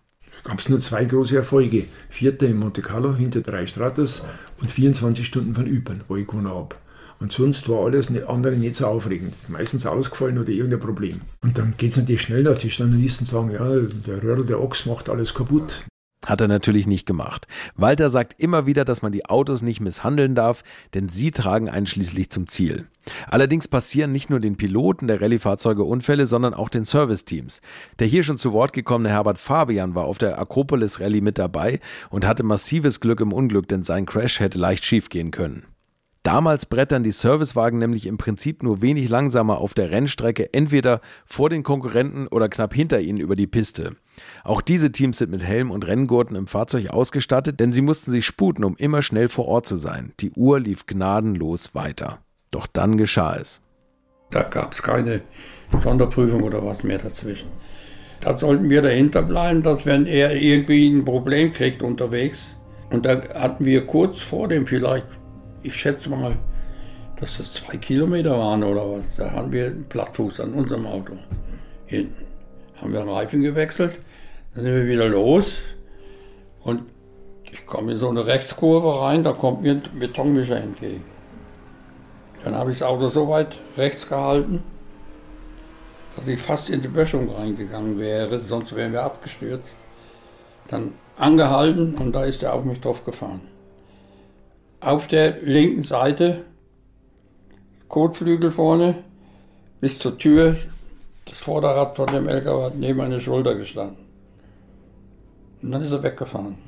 Gab 0.44 0.59
es 0.59 0.68
nur 0.68 0.80
zwei 0.80 1.07
große 1.07 1.34
Erfolge. 1.34 1.86
Vierter 2.11 2.47
in 2.47 2.59
Monte 2.59 2.82
Carlo 2.82 3.14
hinter 3.14 3.40
drei 3.40 3.66
Stratos 3.66 4.22
und 4.61 4.70
24 4.70 5.26
Stunden 5.26 5.55
von 5.55 5.66
Ypern, 5.66 6.05
wo 6.09 6.16
ich 6.16 6.26
gewonnen 6.26 6.51
habe. 6.51 6.76
Und 7.18 7.32
sonst 7.32 7.68
war 7.68 7.84
alles 7.84 8.08
andere 8.26 8.56
nicht 8.56 8.76
so 8.76 8.86
aufregend. 8.86 9.34
Meistens 9.48 9.86
ausgefallen 9.86 10.38
oder 10.38 10.50
irgendein 10.50 10.80
Problem. 10.80 11.20
Und 11.42 11.58
dann 11.58 11.74
geht 11.76 11.92
es 11.92 11.96
natürlich 11.96 12.22
schnell, 12.22 12.44
dass 12.44 12.58
die 12.58 12.68
Journalisten 12.68 13.24
sagen, 13.24 13.50
ja, 13.50 13.64
der 14.06 14.22
Röhrl, 14.22 14.44
der 14.44 14.60
Ochs 14.60 14.86
macht 14.86 15.08
alles 15.08 15.34
kaputt. 15.34 15.84
Hat 16.26 16.40
er 16.40 16.48
natürlich 16.48 16.88
nicht 16.88 17.06
gemacht. 17.06 17.46
Walter 17.76 18.10
sagt 18.10 18.34
immer 18.40 18.66
wieder, 18.66 18.84
dass 18.84 19.00
man 19.00 19.12
die 19.12 19.26
Autos 19.26 19.62
nicht 19.62 19.80
misshandeln 19.80 20.34
darf, 20.34 20.64
denn 20.92 21.08
sie 21.08 21.30
tragen 21.30 21.70
einen 21.70 21.86
schließlich 21.86 22.30
zum 22.30 22.48
Ziel. 22.48 22.88
Allerdings 23.28 23.68
passieren 23.68 24.10
nicht 24.10 24.28
nur 24.28 24.40
den 24.40 24.56
Piloten 24.56 25.06
der 25.06 25.20
Rallye-Fahrzeuge 25.20 25.84
Unfälle, 25.84 26.26
sondern 26.26 26.52
auch 26.52 26.68
den 26.68 26.84
Serviceteams. 26.84 27.60
Der 28.00 28.08
hier 28.08 28.24
schon 28.24 28.38
zu 28.38 28.52
Wort 28.52 28.72
gekommene 28.72 29.10
Herbert 29.10 29.38
Fabian 29.38 29.94
war 29.94 30.04
auf 30.04 30.18
der 30.18 30.40
Akropolis 30.40 30.98
Rallye 30.98 31.20
mit 31.20 31.38
dabei 31.38 31.78
und 32.10 32.26
hatte 32.26 32.42
massives 32.42 32.98
Glück 32.98 33.20
im 33.20 33.32
Unglück, 33.32 33.68
denn 33.68 33.84
sein 33.84 34.04
Crash 34.04 34.40
hätte 34.40 34.58
leicht 34.58 34.84
schiefgehen 34.84 35.30
können. 35.30 35.64
Damals 36.26 36.66
brettern 36.66 37.04
die 37.04 37.12
Servicewagen 37.12 37.78
nämlich 37.78 38.04
im 38.04 38.18
Prinzip 38.18 38.64
nur 38.64 38.82
wenig 38.82 39.08
langsamer 39.08 39.58
auf 39.58 39.74
der 39.74 39.92
Rennstrecke, 39.92 40.52
entweder 40.52 41.00
vor 41.24 41.50
den 41.50 41.62
Konkurrenten 41.62 42.26
oder 42.26 42.48
knapp 42.48 42.74
hinter 42.74 43.00
ihnen 43.00 43.20
über 43.20 43.36
die 43.36 43.46
Piste. 43.46 43.94
Auch 44.42 44.60
diese 44.60 44.90
Teams 44.90 45.18
sind 45.18 45.30
mit 45.30 45.44
Helm 45.44 45.70
und 45.70 45.86
Renngurten 45.86 46.34
im 46.34 46.48
Fahrzeug 46.48 46.90
ausgestattet, 46.90 47.60
denn 47.60 47.72
sie 47.72 47.80
mussten 47.80 48.10
sich 48.10 48.26
sputen, 48.26 48.64
um 48.64 48.74
immer 48.76 49.02
schnell 49.02 49.28
vor 49.28 49.46
Ort 49.46 49.66
zu 49.66 49.76
sein. 49.76 50.14
Die 50.18 50.32
Uhr 50.32 50.58
lief 50.58 50.86
gnadenlos 50.86 51.76
weiter. 51.76 52.18
Doch 52.50 52.66
dann 52.66 52.96
geschah 52.96 53.36
es. 53.36 53.60
Da 54.32 54.42
gab 54.42 54.72
es 54.72 54.82
keine 54.82 55.20
Sonderprüfung 55.80 56.42
oder 56.42 56.64
was 56.64 56.82
mehr 56.82 56.98
dazwischen. 56.98 57.50
Da 58.20 58.36
sollten 58.36 58.68
wir 58.68 58.82
dahinter 58.82 59.22
bleiben, 59.22 59.62
dass 59.62 59.86
wenn 59.86 60.06
er 60.06 60.34
irgendwie 60.34 60.88
ein 60.88 61.04
Problem 61.04 61.52
kriegt 61.52 61.84
unterwegs, 61.84 62.56
und 62.90 63.06
da 63.06 63.22
hatten 63.34 63.64
wir 63.64 63.86
kurz 63.86 64.18
vor 64.18 64.48
dem 64.48 64.66
vielleicht 64.66 65.06
ich 65.66 65.76
schätze 65.76 66.08
mal, 66.08 66.36
dass 67.20 67.38
das 67.38 67.52
zwei 67.52 67.76
Kilometer 67.76 68.38
waren 68.38 68.62
oder 68.62 68.88
was. 68.88 69.16
Da 69.16 69.32
haben 69.32 69.50
wir 69.50 69.66
einen 69.66 69.84
Plattfuß 69.84 70.40
an 70.40 70.54
unserem 70.54 70.86
Auto. 70.86 71.14
Hinten. 71.86 72.24
Haben 72.80 72.92
wir 72.92 73.00
einen 73.00 73.08
Reifen 73.08 73.42
gewechselt, 73.42 73.98
dann 74.54 74.64
sind 74.64 74.74
wir 74.74 74.86
wieder 74.86 75.08
los 75.08 75.58
und 76.62 76.82
ich 77.50 77.64
komme 77.64 77.92
in 77.92 77.98
so 77.98 78.10
eine 78.10 78.26
Rechtskurve 78.26 79.00
rein, 79.00 79.24
da 79.24 79.32
kommt 79.32 79.62
mir 79.62 79.72
ein 79.72 79.82
Betonmischer 79.98 80.58
entgegen. 80.60 81.02
Dann 82.44 82.54
habe 82.54 82.72
ich 82.72 82.80
das 82.80 82.88
Auto 82.88 83.08
so 83.08 83.28
weit 83.28 83.56
rechts 83.78 84.06
gehalten, 84.06 84.62
dass 86.16 86.28
ich 86.28 86.38
fast 86.38 86.68
in 86.68 86.82
die 86.82 86.88
Böschung 86.88 87.30
reingegangen 87.30 87.98
wäre, 87.98 88.38
sonst 88.38 88.76
wären 88.76 88.92
wir 88.92 89.04
abgestürzt. 89.04 89.78
Dann 90.68 90.92
angehalten 91.16 91.94
und 91.94 92.12
da 92.12 92.24
ist 92.24 92.42
er 92.42 92.52
auf 92.52 92.64
mich 92.64 92.80
drauf 92.80 93.04
gefahren 93.04 93.55
auf 94.87 95.09
der 95.09 95.43
linken 95.43 95.82
Seite, 95.82 96.45
Kotflügel 97.89 98.53
vorne, 98.53 99.03
bis 99.80 99.99
zur 99.99 100.16
Tür. 100.16 100.57
Das 101.24 101.41
Vorderrad 101.41 101.97
von 101.97 102.07
dem 102.07 102.28
LKW 102.28 102.66
hat 102.66 102.76
neben 102.76 102.99
meiner 102.99 103.18
Schulter 103.18 103.57
gestanden. 103.57 104.07
Und 105.61 105.72
dann 105.72 105.82
ist 105.82 105.91
er 105.91 106.05
weggefahren. 106.05 106.59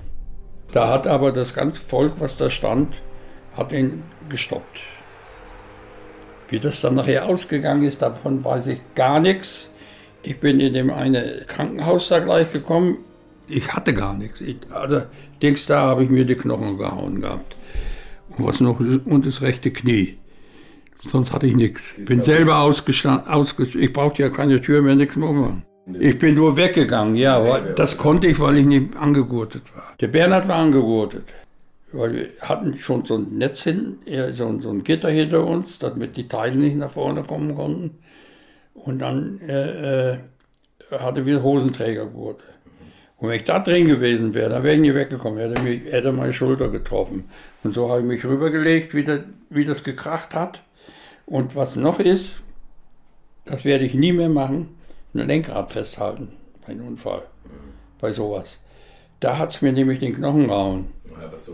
Da 0.72 0.88
hat 0.88 1.06
aber 1.06 1.30
das 1.30 1.54
ganze 1.54 1.80
Volk, 1.80 2.14
was 2.18 2.36
da 2.36 2.50
stand, 2.50 3.00
hat 3.56 3.70
ihn 3.70 4.02
gestoppt. 4.28 4.80
Wie 6.48 6.58
das 6.58 6.80
dann 6.80 6.96
nachher 6.96 7.26
ausgegangen 7.26 7.84
ist, 7.84 8.02
davon 8.02 8.44
weiß 8.44 8.66
ich 8.66 8.80
gar 8.96 9.20
nichts. 9.20 9.70
Ich 10.22 10.40
bin 10.40 10.58
in 10.58 10.74
dem 10.74 10.90
eine 10.90 11.42
Krankenhaus 11.46 12.08
da 12.08 12.18
gleich 12.18 12.52
gekommen. 12.52 12.98
Ich 13.46 13.72
hatte 13.72 13.94
gar 13.94 14.14
nichts. 14.14 14.40
Ich, 14.40 14.56
also, 14.70 15.02
Dings, 15.40 15.66
da 15.66 15.82
habe 15.82 16.02
ich 16.02 16.10
mir 16.10 16.24
die 16.24 16.34
Knochen 16.34 16.78
gehauen 16.78 17.20
gehabt 17.20 17.57
was 18.38 18.60
noch 18.60 18.80
und 18.80 19.26
das 19.26 19.42
rechte 19.42 19.70
Knie. 19.70 20.18
Sonst 21.04 21.32
hatte 21.32 21.46
ich 21.46 21.54
nichts. 21.54 21.94
Bin 21.96 22.22
selber 22.22 22.58
ausgestanden, 22.58 23.28
ausgestanden. 23.28 23.82
ich 23.82 23.92
brauchte 23.92 24.22
ja 24.22 24.30
keine 24.30 24.60
Tür 24.60 24.82
mehr, 24.82 24.96
nichts 24.96 25.16
mehr 25.16 25.32
machen. 25.32 25.62
Ich 25.98 26.18
bin 26.18 26.34
nur 26.34 26.56
weggegangen, 26.56 27.16
ja, 27.16 27.60
das 27.60 27.96
konnte 27.96 28.26
ich, 28.26 28.38
weil 28.40 28.58
ich 28.58 28.66
nicht 28.66 28.96
angegurtet 28.96 29.62
war. 29.74 29.94
Der 30.00 30.08
Bernhard 30.08 30.46
war 30.48 30.56
angegurtet. 30.56 31.24
Weil 31.92 32.12
wir 32.12 32.28
hatten 32.42 32.76
schon 32.76 33.06
so 33.06 33.16
ein 33.16 33.38
Netz 33.38 33.62
hin, 33.62 33.98
so, 34.32 34.58
so 34.60 34.70
ein 34.70 34.84
Gitter 34.84 35.08
hinter 35.08 35.46
uns, 35.46 35.78
damit 35.78 36.18
die 36.18 36.28
Teile 36.28 36.56
nicht 36.56 36.76
nach 36.76 36.90
vorne 36.90 37.22
kommen 37.22 37.54
konnten. 37.54 37.98
Und 38.74 38.98
dann 38.98 39.40
äh, 39.48 40.10
äh, 40.12 40.18
hatte 40.90 41.24
wir 41.24 41.42
Hosenträgergurte. 41.42 42.44
Und 43.16 43.28
wenn 43.28 43.36
ich 43.36 43.44
da 43.44 43.58
drin 43.58 43.88
gewesen 43.88 44.34
wäre, 44.34 44.50
dann 44.50 44.62
wäre 44.62 44.74
ich 44.74 44.80
nie 44.80 44.94
weggekommen, 44.94 45.38
hätte, 45.38 45.62
mich, 45.62 45.84
hätte 45.90 46.12
meine 46.12 46.32
Schulter 46.34 46.68
getroffen. 46.68 47.24
Und 47.64 47.74
so 47.74 47.90
habe 47.90 48.00
ich 48.00 48.06
mich 48.06 48.24
rübergelegt, 48.24 48.94
wie, 48.94 49.04
das, 49.04 49.20
wie 49.50 49.64
das 49.64 49.82
gekracht 49.82 50.34
hat. 50.34 50.62
Und 51.26 51.56
was 51.56 51.76
noch 51.76 52.00
ist, 52.00 52.36
das 53.44 53.64
werde 53.64 53.84
ich 53.84 53.94
nie 53.94 54.12
mehr 54.12 54.28
machen, 54.28 54.68
ein 55.14 55.26
Lenkrad 55.26 55.72
festhalten 55.72 56.28
bei 56.66 56.72
einem 56.72 56.86
Unfall, 56.86 57.22
bei 58.00 58.12
sowas. 58.12 58.58
Da 59.20 59.38
hat 59.38 59.54
es 59.54 59.62
mir 59.62 59.72
nämlich 59.72 59.98
den 59.98 60.14
Knochen 60.14 60.48
gehauen. 60.48 60.88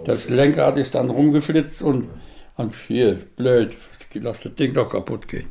Das 0.04 0.28
Lenkrad 0.28 0.76
ist 0.76 0.94
dann 0.94 1.08
rumgeflitzt 1.08 1.82
und, 1.82 2.08
und 2.56 2.74
hier, 2.86 3.18
blöd, 3.36 3.76
lass 4.14 4.42
das 4.42 4.54
Ding 4.54 4.74
doch 4.74 4.90
kaputt 4.90 5.28
gehen. 5.28 5.46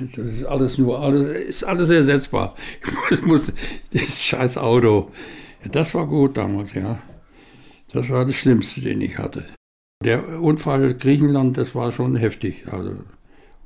Das 0.00 0.18
ist 0.18 0.44
alles 0.44 0.78
nur, 0.78 1.00
alles, 1.00 1.26
ist 1.26 1.64
alles 1.64 1.90
ersetzbar. 1.90 2.54
Ich 3.10 3.22
muss, 3.22 3.52
das 3.92 4.20
scheiß 4.20 4.58
Auto. 4.58 5.10
Das 5.70 5.94
war 5.94 6.06
gut 6.06 6.36
damals, 6.36 6.74
ja. 6.74 7.00
Das 7.92 8.10
war 8.10 8.24
das 8.24 8.34
Schlimmste, 8.34 8.80
den 8.80 9.00
ich 9.00 9.16
hatte. 9.18 9.44
Der 10.02 10.40
Unfall 10.40 10.94
Griechenland, 10.94 11.56
das 11.58 11.74
war 11.74 11.92
schon 11.92 12.16
heftig. 12.16 12.64
Also, 12.70 12.96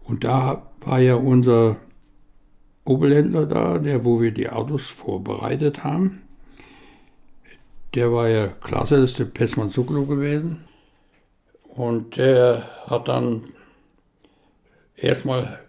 und 0.05 0.25
da 0.25 0.71
war 0.81 1.01
ja 1.01 1.17
unser 1.17 1.77
Oberländler 2.85 3.47
da, 3.47 3.79
der, 3.79 4.05
wo 4.05 4.21
wir 4.21 4.31
die 4.31 4.49
Autos 4.49 4.91
vorbereitet 4.91 5.85
haben. 5.85 6.23
Der 7.95 8.13
war 8.13 8.29
ja 8.29 8.49
klasse, 8.49 9.01
das 9.01 9.11
ist 9.11 9.19
der 9.19 9.25
Pessmann 9.25 9.71
Suklo 9.71 10.05
gewesen. 10.05 10.65
Und 11.65 12.17
der 12.17 12.65
hat 12.87 13.09
dann 13.09 13.43
erstmal 14.97 15.61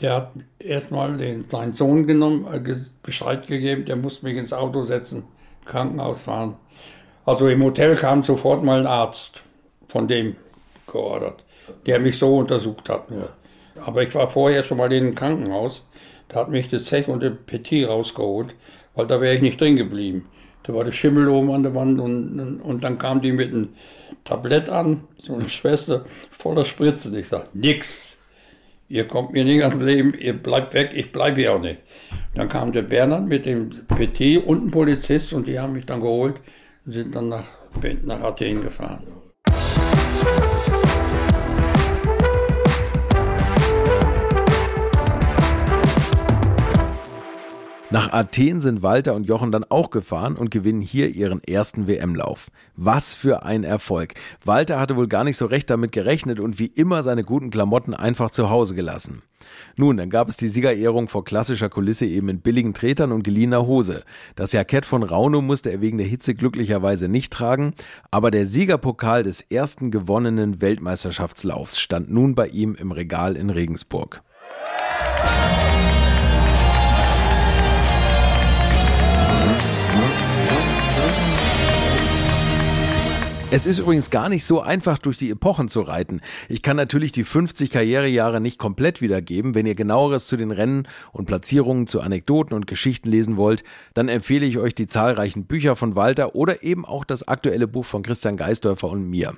der 0.00 0.14
hat 0.14 0.32
erstmal 0.58 1.18
seinen 1.48 1.72
Sohn 1.72 2.06
genommen, 2.06 2.46
äh, 2.52 2.76
Bescheid 3.02 3.46
gegeben, 3.46 3.84
der 3.84 3.96
musste 3.96 4.26
mich 4.26 4.36
ins 4.36 4.52
Auto 4.52 4.84
setzen, 4.84 5.24
Krankenhaus 5.64 6.22
fahren. 6.22 6.56
Also 7.28 7.46
im 7.48 7.62
Hotel 7.62 7.94
kam 7.94 8.24
sofort 8.24 8.64
mal 8.64 8.80
ein 8.80 8.86
Arzt 8.86 9.42
von 9.88 10.08
dem 10.08 10.34
geordert, 10.90 11.44
der 11.84 11.98
mich 11.98 12.16
so 12.16 12.38
untersucht 12.38 12.88
hat. 12.88 13.10
Nur. 13.10 13.28
Aber 13.84 14.02
ich 14.02 14.14
war 14.14 14.30
vorher 14.30 14.62
schon 14.62 14.78
mal 14.78 14.90
in 14.90 15.04
einem 15.04 15.14
Krankenhaus, 15.14 15.84
da 16.28 16.40
hat 16.40 16.48
mich 16.48 16.68
der 16.68 16.82
Zech 16.82 17.06
und 17.06 17.22
der 17.22 17.28
Petit 17.28 17.86
rausgeholt, 17.86 18.54
weil 18.94 19.06
da 19.06 19.20
wäre 19.20 19.34
ich 19.34 19.42
nicht 19.42 19.60
drin 19.60 19.76
geblieben. 19.76 20.26
Da 20.62 20.72
war 20.72 20.84
der 20.84 20.92
Schimmel 20.92 21.28
oben 21.28 21.50
an 21.50 21.64
der 21.64 21.74
Wand 21.74 22.00
und, 22.00 22.62
und 22.62 22.82
dann 22.82 22.96
kam 22.96 23.20
die 23.20 23.32
mit 23.32 23.52
einem 23.52 23.74
Tablett 24.24 24.70
an, 24.70 25.02
so 25.18 25.34
eine 25.34 25.50
Schwester 25.50 26.06
voller 26.30 26.64
Spritzen. 26.64 27.14
Ich 27.14 27.28
sage, 27.28 27.48
nix 27.52 28.16
ihr 28.88 29.06
kommt 29.06 29.34
mir 29.34 29.44
nicht 29.44 29.62
ans 29.62 29.82
Leben, 29.82 30.14
ihr 30.18 30.32
bleibt 30.32 30.72
weg, 30.72 30.92
ich 30.94 31.12
bleibe 31.12 31.42
hier 31.42 31.52
auch 31.52 31.60
nicht. 31.60 31.80
Dann 32.34 32.48
kam 32.48 32.72
der 32.72 32.80
Bernhard 32.80 33.26
mit 33.26 33.44
dem 33.44 33.68
PT 33.68 34.38
und 34.46 34.64
ein 34.64 34.70
Polizist 34.70 35.34
und 35.34 35.46
die 35.46 35.60
haben 35.60 35.74
mich 35.74 35.84
dann 35.84 36.00
geholt 36.00 36.40
sind 36.88 37.14
dann 37.14 37.28
nach, 37.28 37.46
nach 38.02 38.20
Athen 38.20 38.60
gefahren. 38.60 39.04
Nach 47.90 48.12
Athen 48.12 48.60
sind 48.60 48.82
Walter 48.82 49.14
und 49.14 49.24
Jochen 49.24 49.50
dann 49.50 49.64
auch 49.64 49.88
gefahren 49.88 50.36
und 50.36 50.50
gewinnen 50.50 50.82
hier 50.82 51.08
ihren 51.08 51.42
ersten 51.42 51.88
WM-Lauf. 51.88 52.50
Was 52.76 53.14
für 53.14 53.44
ein 53.44 53.64
Erfolg. 53.64 54.12
Walter 54.44 54.78
hatte 54.78 54.94
wohl 54.96 55.08
gar 55.08 55.24
nicht 55.24 55.38
so 55.38 55.46
recht 55.46 55.70
damit 55.70 55.92
gerechnet 55.92 56.38
und 56.38 56.58
wie 56.58 56.66
immer 56.66 57.02
seine 57.02 57.24
guten 57.24 57.48
Klamotten 57.48 57.94
einfach 57.94 58.30
zu 58.30 58.50
Hause 58.50 58.74
gelassen. 58.74 59.22
Nun, 59.76 59.96
dann 59.96 60.10
gab 60.10 60.28
es 60.28 60.36
die 60.36 60.48
Siegerehrung 60.48 61.08
vor 61.08 61.24
klassischer 61.24 61.70
Kulisse 61.70 62.04
eben 62.04 62.28
in 62.28 62.40
billigen 62.42 62.74
Tretern 62.74 63.10
und 63.10 63.22
geliehener 63.22 63.66
Hose. 63.66 64.02
Das 64.36 64.52
Jackett 64.52 64.84
von 64.84 65.02
Rauno 65.02 65.40
musste 65.40 65.70
er 65.70 65.80
wegen 65.80 65.96
der 65.96 66.06
Hitze 66.06 66.34
glücklicherweise 66.34 67.08
nicht 67.08 67.32
tragen, 67.32 67.72
aber 68.10 68.30
der 68.30 68.44
Siegerpokal 68.44 69.22
des 69.22 69.40
ersten 69.40 69.90
gewonnenen 69.90 70.60
Weltmeisterschaftslaufs 70.60 71.80
stand 71.80 72.10
nun 72.10 72.34
bei 72.34 72.48
ihm 72.48 72.74
im 72.74 72.92
Regal 72.92 73.34
in 73.34 73.48
Regensburg. 73.48 74.22
Es 83.50 83.64
ist 83.64 83.78
übrigens 83.78 84.10
gar 84.10 84.28
nicht 84.28 84.44
so 84.44 84.60
einfach, 84.60 84.98
durch 84.98 85.16
die 85.16 85.30
Epochen 85.30 85.68
zu 85.68 85.80
reiten. 85.80 86.20
Ich 86.50 86.62
kann 86.62 86.76
natürlich 86.76 87.12
die 87.12 87.24
50 87.24 87.70
Karrierejahre 87.70 88.42
nicht 88.42 88.58
komplett 88.58 89.00
wiedergeben. 89.00 89.54
Wenn 89.54 89.64
ihr 89.64 89.74
genaueres 89.74 90.26
zu 90.26 90.36
den 90.36 90.50
Rennen 90.50 90.86
und 91.12 91.24
Platzierungen, 91.24 91.86
zu 91.86 92.02
Anekdoten 92.02 92.54
und 92.54 92.66
Geschichten 92.66 93.08
lesen 93.08 93.38
wollt, 93.38 93.64
dann 93.94 94.10
empfehle 94.10 94.44
ich 94.44 94.58
euch 94.58 94.74
die 94.74 94.86
zahlreichen 94.86 95.46
Bücher 95.46 95.76
von 95.76 95.96
Walter 95.96 96.34
oder 96.34 96.62
eben 96.62 96.84
auch 96.84 97.06
das 97.06 97.26
aktuelle 97.26 97.66
Buch 97.66 97.86
von 97.86 98.02
Christian 98.02 98.36
Geisdörfer 98.36 98.90
und 98.90 99.08
mir. 99.08 99.34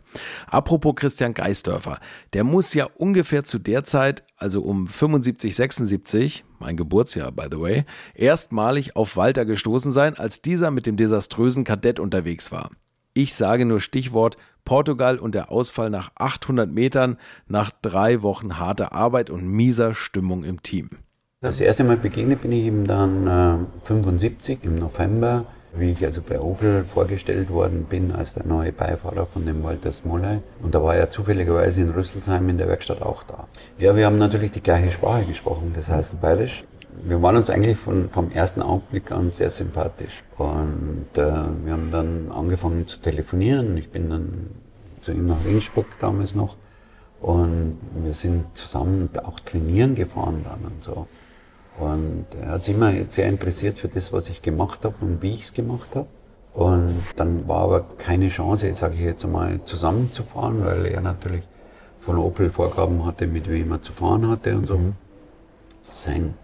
Apropos 0.49 0.97
Christian 0.97 1.33
Geisdörfer, 1.33 2.01
der 2.33 2.43
muss 2.43 2.75
ja 2.75 2.89
ungefähr 2.97 3.45
zu 3.45 3.61
der 3.61 3.85
Zeit, 3.85 4.25
also 4.37 4.63
um 4.63 4.89
75, 4.89 5.55
76, 5.55 6.45
mein 6.59 6.77
Geburtsjahr, 6.77 7.31
by 7.31 7.47
the 7.49 7.61
way, 7.61 7.85
erstmalig 8.15 8.97
auf 8.97 9.17
Walter 9.17 9.45
gestoßen 9.45 9.93
sein, 9.93 10.19
als 10.19 10.43
dieser 10.43 10.73
mit 10.73 10.87
dem 10.87 10.97
desaströsen 10.97 11.63
Kadett 11.63 12.01
unterwegs 12.01 12.51
war. 12.51 12.71
Ich 13.13 13.35
sage 13.35 13.65
nur 13.65 13.81
Stichwort 13.81 14.37
Portugal 14.65 15.19
und 15.19 15.35
der 15.35 15.51
Ausfall 15.51 15.91
nach 15.91 16.13
800 16.15 16.71
Metern 16.71 17.17
nach 17.49 17.73
drei 17.83 18.23
Wochen 18.23 18.59
harter 18.59 18.93
Arbeit 18.93 19.31
und 19.31 19.49
mieser 19.49 19.95
Stimmung 19.95 20.45
im 20.45 20.63
Team. 20.63 20.91
Das 21.41 21.59
erste 21.59 21.85
Mal 21.85 21.97
begegnet 21.97 22.43
bin 22.43 22.53
ich 22.53 22.67
ihm 22.67 22.87
dann 22.87 23.27
äh, 23.27 23.87
75 23.87 24.59
im 24.63 24.77
November, 24.77 25.47
wie 25.75 25.91
ich 25.91 26.05
also 26.05 26.21
bei 26.23 26.39
Opel 26.39 26.85
vorgestellt 26.85 27.51
worden 27.51 27.87
bin 27.89 28.13
als 28.13 28.35
der 28.35 28.45
neue 28.45 28.73
Beifahrer 28.73 29.27
von 29.27 29.47
dem 29.47 29.65
Walter 29.65 29.91
Smolley. 29.91 30.41
Und 30.63 30.75
da 30.75 30.83
war 30.83 30.95
er 30.95 31.11
zufälligerweise 31.11 31.81
in 31.81 31.91
Rüsselsheim 31.91 32.49
in 32.49 32.59
der 32.59 32.69
Werkstatt 32.69 33.03
auch 33.03 33.23
da. 33.23 33.49
Ja, 33.79 33.97
wir 33.97 34.07
haben 34.07 34.19
natürlich 34.19 34.53
die 34.53 34.63
gleiche 34.63 34.93
Sprache 34.93 35.25
gesprochen, 35.25 35.73
das 35.75 35.89
heißt 35.89 36.21
Bayerisch 36.21 36.65
wir 37.05 37.23
waren 37.23 37.37
uns 37.37 37.51
eigentlich 37.51 37.79
von, 37.79 38.11
vom 38.11 38.31
ersten 38.31 38.63
Augenblick 38.63 39.13
an 39.13 39.33
sehr 39.33 39.51
sympathisch. 39.51 40.23
Und 40.37 41.07
äh, 41.15 41.23
wir 41.65 41.73
haben 41.73 41.91
dann 41.91 42.31
angefangen 42.31 42.87
zu 42.87 42.99
telefonieren. 42.99 43.77
Ich 43.77 43.91
bin 43.91 44.11
dann 44.11 44.51
zu 45.03 45.13
ihm 45.13 45.27
nach 45.27 45.45
Innsbruck 45.47 45.87
damals 45.99 46.35
noch. 46.35 46.57
Und 47.21 47.79
wir 48.03 48.15
sind 48.15 48.45
zusammen 48.55 49.11
auch 49.25 49.41
trainieren 49.41 49.95
gefahren 49.95 50.43
dann 50.45 50.73
und 50.73 50.83
so. 50.83 51.07
Und 51.79 52.27
er 52.41 52.53
hat 52.53 52.65
sich 52.65 52.75
immer 52.75 52.93
sehr 53.09 53.29
interessiert 53.29 53.79
für 53.79 53.89
das, 53.89 54.13
was 54.13 54.29
ich 54.29 54.43
gemacht 54.43 54.85
habe 54.85 54.95
und 55.01 55.23
wie 55.23 55.35
ich 55.35 55.45
es 55.45 55.53
gemacht 55.53 55.95
habe. 55.95 56.07
Und 56.53 57.03
dann 57.17 57.47
war 57.47 57.63
aber 57.63 57.85
keine 57.99 58.29
Chance, 58.29 58.73
sage 58.75 58.95
ich 58.95 59.01
jetzt 59.01 59.25
einmal, 59.25 59.65
zusammenzufahren, 59.65 60.65
weil 60.65 60.87
er 60.87 61.01
natürlich 61.01 61.47
von 62.01 62.17
Opel 62.19 62.51
Vorgaben 62.51 63.05
hatte, 63.05 63.27
mit 63.27 63.49
wem 63.49 63.71
er 63.73 63.83
zu 63.83 63.93
fahren 63.93 64.29
hatte 64.29 64.57
und 64.57 64.67
so. 64.67 64.79
Mhm. 64.79 64.95
Sein 65.93 66.35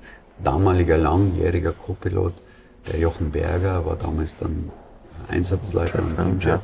damaliger 0.43 0.99
langjähriger 0.99 1.73
Co-Pilot, 1.73 2.35
der 2.87 2.99
Jochen 2.99 3.31
Berger, 3.31 3.85
war 3.85 3.97
damals 3.97 4.37
dann 4.37 4.71
Einsatzleiter 5.29 6.01
und 6.01 6.17
Teamchef. 6.17 6.61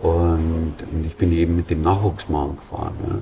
Und, 0.00 0.74
und, 0.92 1.04
ich 1.04 1.16
bin 1.16 1.32
eben 1.32 1.56
mit 1.56 1.70
dem 1.70 1.82
Nachwuchsmann 1.82 2.56
gefahren. 2.56 2.94
Ja. 3.08 3.18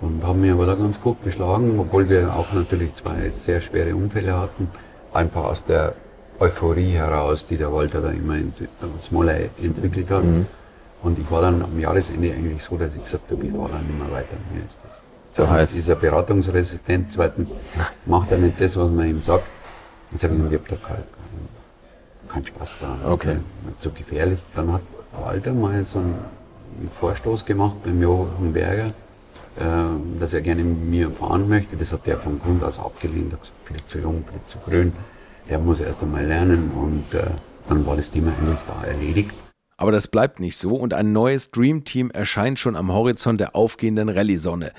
Und 0.00 0.24
haben 0.24 0.40
mich 0.40 0.50
aber 0.50 0.66
da 0.66 0.74
ganz 0.74 1.00
gut 1.00 1.22
geschlagen, 1.22 1.78
obwohl 1.78 2.08
wir 2.08 2.34
auch 2.34 2.52
natürlich 2.52 2.94
zwei 2.94 3.30
sehr 3.30 3.60
schwere 3.60 3.94
Unfälle 3.94 4.38
hatten. 4.38 4.68
Einfach 5.12 5.44
aus 5.44 5.64
der 5.64 5.94
Euphorie 6.38 6.90
heraus, 6.90 7.46
die 7.46 7.56
der 7.56 7.72
Walter 7.72 8.02
da 8.02 8.10
immer 8.10 8.36
in 8.36 8.52
Smolley 9.00 9.50
entwickelt 9.62 10.10
hat. 10.10 10.24
Mhm. 10.24 10.46
Und 11.02 11.18
ich 11.18 11.30
war 11.30 11.42
dann 11.42 11.62
am 11.62 11.78
Jahresende 11.78 12.32
eigentlich 12.32 12.62
so, 12.62 12.76
dass 12.76 12.94
ich 12.94 13.04
gesagt 13.04 13.30
habe, 13.30 13.44
ich 13.44 13.52
fahre 13.52 13.72
dann 13.72 13.86
nicht 13.86 13.98
mehr 13.98 14.10
weiter. 14.10 14.36
Mir 14.52 14.64
ist 14.66 14.78
das 14.86 15.05
so 15.36 15.50
heißt. 15.50 15.76
ist 15.76 15.88
er 15.88 15.96
beratungsresistent. 15.96 17.12
Zweitens 17.12 17.54
macht 18.06 18.32
er 18.32 18.38
nicht 18.38 18.60
das, 18.60 18.76
was 18.76 18.90
man 18.90 19.08
ihm 19.08 19.20
sagt. 19.20 19.44
Ich 20.12 20.20
sage 20.20 20.34
ihm, 20.34 20.46
ich 20.46 20.54
habe 20.54 20.68
da 20.68 20.76
keinen 20.76 21.04
kein 22.28 22.44
Spaß 22.44 22.76
daran. 22.80 22.98
Okay. 23.04 23.36
Zu 23.78 23.90
gefährlich. 23.90 24.40
Dann 24.54 24.72
hat 24.72 24.82
Walter 25.20 25.52
mal 25.52 25.84
so 25.84 25.98
einen 25.98 26.16
Vorstoß 26.90 27.44
gemacht 27.44 27.76
beim 27.84 28.00
Jochen 28.02 28.52
Berger, 28.52 28.92
äh, 29.58 29.62
dass 30.18 30.32
er 30.32 30.42
gerne 30.42 30.62
mit 30.64 30.84
mir 30.84 31.10
fahren 31.10 31.48
möchte. 31.48 31.76
Das 31.76 31.92
hat 31.92 32.06
er 32.06 32.18
von 32.18 32.40
Grund 32.40 32.62
aus 32.62 32.78
abgelehnt. 32.78 33.32
Er 33.32 33.36
hat 33.36 33.42
gesagt, 33.42 33.58
viel 33.64 33.86
zu 33.86 33.98
jung, 33.98 34.24
viel 34.30 34.40
zu 34.46 34.58
grün. 34.58 34.92
Der 35.48 35.58
muss 35.58 35.80
erst 35.80 36.02
einmal 36.02 36.26
lernen 36.26 36.70
und 36.72 37.14
äh, 37.14 37.26
dann 37.68 37.86
war 37.86 37.96
das 37.96 38.10
Thema 38.10 38.32
eigentlich 38.38 38.60
da 38.66 38.84
erledigt. 38.84 39.34
Aber 39.78 39.92
das 39.92 40.08
bleibt 40.08 40.40
nicht 40.40 40.56
so 40.56 40.74
und 40.74 40.94
ein 40.94 41.12
neues 41.12 41.50
Dream 41.50 41.84
Team 41.84 42.10
erscheint 42.10 42.58
schon 42.58 42.76
am 42.76 42.92
Horizont 42.92 43.40
der 43.40 43.54
aufgehenden 43.54 44.08
Rallye-Sonne. 44.08 44.72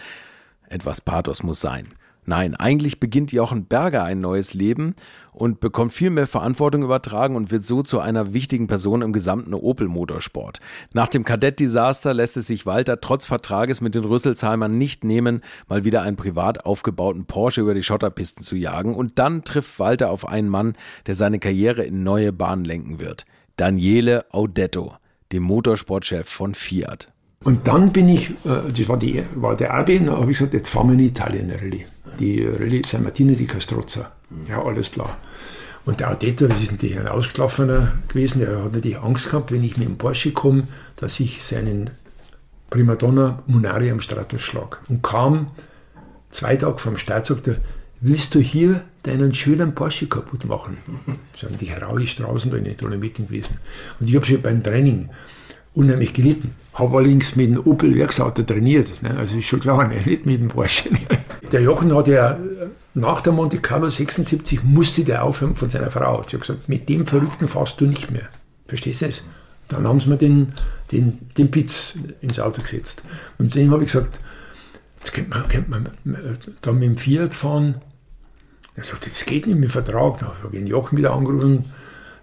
Etwas 0.68 1.01
Pathos 1.01 1.43
muss 1.43 1.61
sein. 1.61 1.88
Nein, 2.30 2.55
eigentlich 2.55 2.99
beginnt 2.99 3.32
Jochen 3.32 3.68
Berger 3.68 4.03
ein 4.03 4.20
neues 4.20 4.53
Leben 4.53 4.95
und 5.32 5.61
bekommt 5.61 5.93
viel 5.93 6.09
mehr 6.09 6.28
Verantwortung 6.28 6.84
übertragen 6.84 7.38
und 7.38 7.51
wird 7.51 7.63
so 7.63 7.84
zu 7.84 8.01
einer 8.01 8.34
wichtigen 8.34 8.68
Person 8.68 9.01
im 9.01 9.13
gesamten 9.13 9.53
Opel 9.53 9.88
Motorsport. 9.88 10.59
Nach 10.91 11.07
dem 11.07 11.24
Kadett-Desaster 11.24 12.13
lässt 12.13 12.36
es 12.36 12.47
sich 12.47 12.65
Walter 12.65 12.99
trotz 12.99 13.26
Vertrages 13.26 13.80
mit 13.80 13.95
den 13.95 14.03
Rüsselsheimern 14.03 14.78
nicht 14.78 15.05
nehmen, 15.05 15.41
mal 15.70 15.86
wieder 15.86 16.01
einen 16.01 16.18
privat 16.18 16.65
aufgebauten 16.65 17.28
Porsche 17.28 17.61
über 17.61 17.74
die 17.74 17.84
Schotterpisten 17.84 18.43
zu 18.43 18.57
jagen 18.57 18.93
und 18.93 19.20
dann 19.20 19.45
trifft 19.45 19.80
Walter 19.80 20.09
auf 20.09 20.28
einen 20.28 20.49
Mann, 20.49 20.74
der 21.05 21.15
seine 21.15 21.39
Karriere 21.39 21.84
in 21.84 22.03
neue 22.03 22.34
Bahnen 22.34 22.65
lenken 22.65 22.99
wird. 22.99 23.26
Daniele 23.55 24.26
Audetto, 24.32 24.95
dem 25.32 25.43
Motorsportchef 25.43 26.28
von 26.28 26.55
Fiat. 26.55 27.13
Und 27.43 27.67
dann 27.67 27.91
bin 27.93 28.09
ich, 28.09 28.29
äh, 28.45 28.71
das 28.75 28.89
war, 28.89 28.97
die, 28.97 29.23
war 29.35 29.55
der 29.55 29.73
Abi, 29.73 29.99
da 29.99 30.17
habe 30.17 30.31
ich 30.31 30.38
gesagt, 30.38 30.53
jetzt 30.53 30.69
fahren 30.69 30.88
wir 30.88 30.93
in 30.93 30.99
Italien 30.99 31.51
Rallye. 31.51 31.85
Die 32.19 32.43
Rallye 32.45 32.81
San 32.85 33.03
Martino 33.03 33.33
di 33.35 33.45
Castrozza. 33.45 34.11
Ja, 34.49 34.63
alles 34.63 34.91
klar. 34.91 35.17
Und 35.85 36.01
der 36.01 36.11
Audetto, 36.11 36.47
das 36.47 36.61
ist 36.61 36.71
natürlich 36.71 36.99
ein 36.99 37.07
Ausgelaufener 37.07 37.93
gewesen, 38.09 38.39
der 38.39 38.63
hat 38.63 38.73
natürlich 38.73 38.97
Angst 38.97 39.29
gehabt, 39.29 39.51
wenn 39.51 39.63
ich 39.63 39.77
mit 39.77 39.88
dem 39.88 39.97
Porsche 39.97 40.33
komme, 40.33 40.67
dass 40.97 41.19
ich 41.19 41.43
seinen 41.45 41.91
Primadonna 42.69 43.41
Munari 43.47 43.89
am 43.91 44.01
Stratus 44.01 44.41
schlag. 44.41 44.81
Und 44.89 45.01
kam 45.01 45.47
zwei 46.29 46.57
Tage 46.57 46.79
vom 46.79 46.97
Start, 46.97 47.25
sagte 47.27 47.51
er, 47.51 47.57
willst 48.01 48.35
du 48.35 48.39
hier 48.39 48.83
deinen 49.03 49.33
schönen 49.33 49.73
Porsche 49.73 50.07
kaputt 50.07 50.45
machen? 50.45 50.77
Das 51.31 51.49
sind 51.49 51.61
die 51.61 51.67
heroischen 51.67 52.25
draußen 52.25 52.51
da 52.51 52.57
in 52.57 52.65
den 52.65 52.75
Dolomiten 52.75 53.27
gewesen. 53.27 53.57
Und 53.99 54.09
ich 54.09 54.15
habe 54.15 54.25
schon 54.25 54.41
beim 54.41 54.63
Training 54.63 55.09
unheimlich 55.74 56.13
gelitten. 56.13 56.55
Habe 56.74 56.97
allerdings 56.97 57.36
mit 57.36 57.49
dem 57.49 57.59
Opel 57.65 57.95
Werksauto 57.95 58.43
trainiert. 58.43 59.01
Ne? 59.01 59.15
Also 59.18 59.38
ist 59.38 59.45
schon 59.45 59.59
klar, 59.59 59.88
ne? 59.88 59.95
nicht 59.95 60.26
mit 60.26 60.41
dem 60.41 60.49
Porsche. 60.49 60.89
Der 61.51 61.61
Jochen 61.61 61.95
hat 61.95 62.07
ja 62.07 62.38
nach 62.93 63.22
der 63.22 63.34
Monte 63.34 63.59
Carlo 63.59 63.89
76 63.89 64.63
musste 64.63 65.03
der 65.03 65.24
aufhören 65.24 65.55
von 65.55 65.70
seiner 65.70 65.91
Frau. 65.91 66.24
Sie 66.24 66.36
hat 66.36 66.41
gesagt, 66.41 66.68
mit 66.68 66.89
dem 66.89 67.05
Verrückten 67.05 67.47
fährst 67.47 67.80
du 67.80 67.86
nicht 67.86 68.11
mehr. 68.11 68.28
Verstehst 68.68 69.01
du 69.01 69.05
es? 69.05 69.24
Dann 69.68 69.88
haben 69.88 69.99
sie 69.99 70.09
mir 70.09 70.18
den, 70.18 70.53
den, 70.91 71.20
den 71.38 71.51
Pitz 71.51 71.93
ins 72.22 72.39
Auto 72.39 72.61
gesetzt. 72.61 73.03
Und 73.38 73.53
dem 73.53 73.72
habe 73.72 73.84
ich 73.84 73.91
gesagt, 73.91 74.20
jetzt 74.99 75.13
könnte 75.13 75.30
man, 75.30 75.47
könnte 75.47 75.70
man 75.70 75.89
da 76.61 76.72
mit 76.72 76.84
dem 76.84 76.97
Fiat 76.97 77.34
fahren. 77.34 77.76
Er 78.76 78.84
sagt, 78.84 79.05
das 79.05 79.26
geht 79.26 79.45
nicht 79.45 79.55
mit 79.55 79.65
dem 79.65 79.72
Vertrag. 79.72 80.20
Dann 80.20 80.30
habe 80.30 80.49
ich 80.51 80.59
den 80.59 80.68
Jochen 80.68 80.97
wieder 80.97 81.13
angerufen 81.13 81.65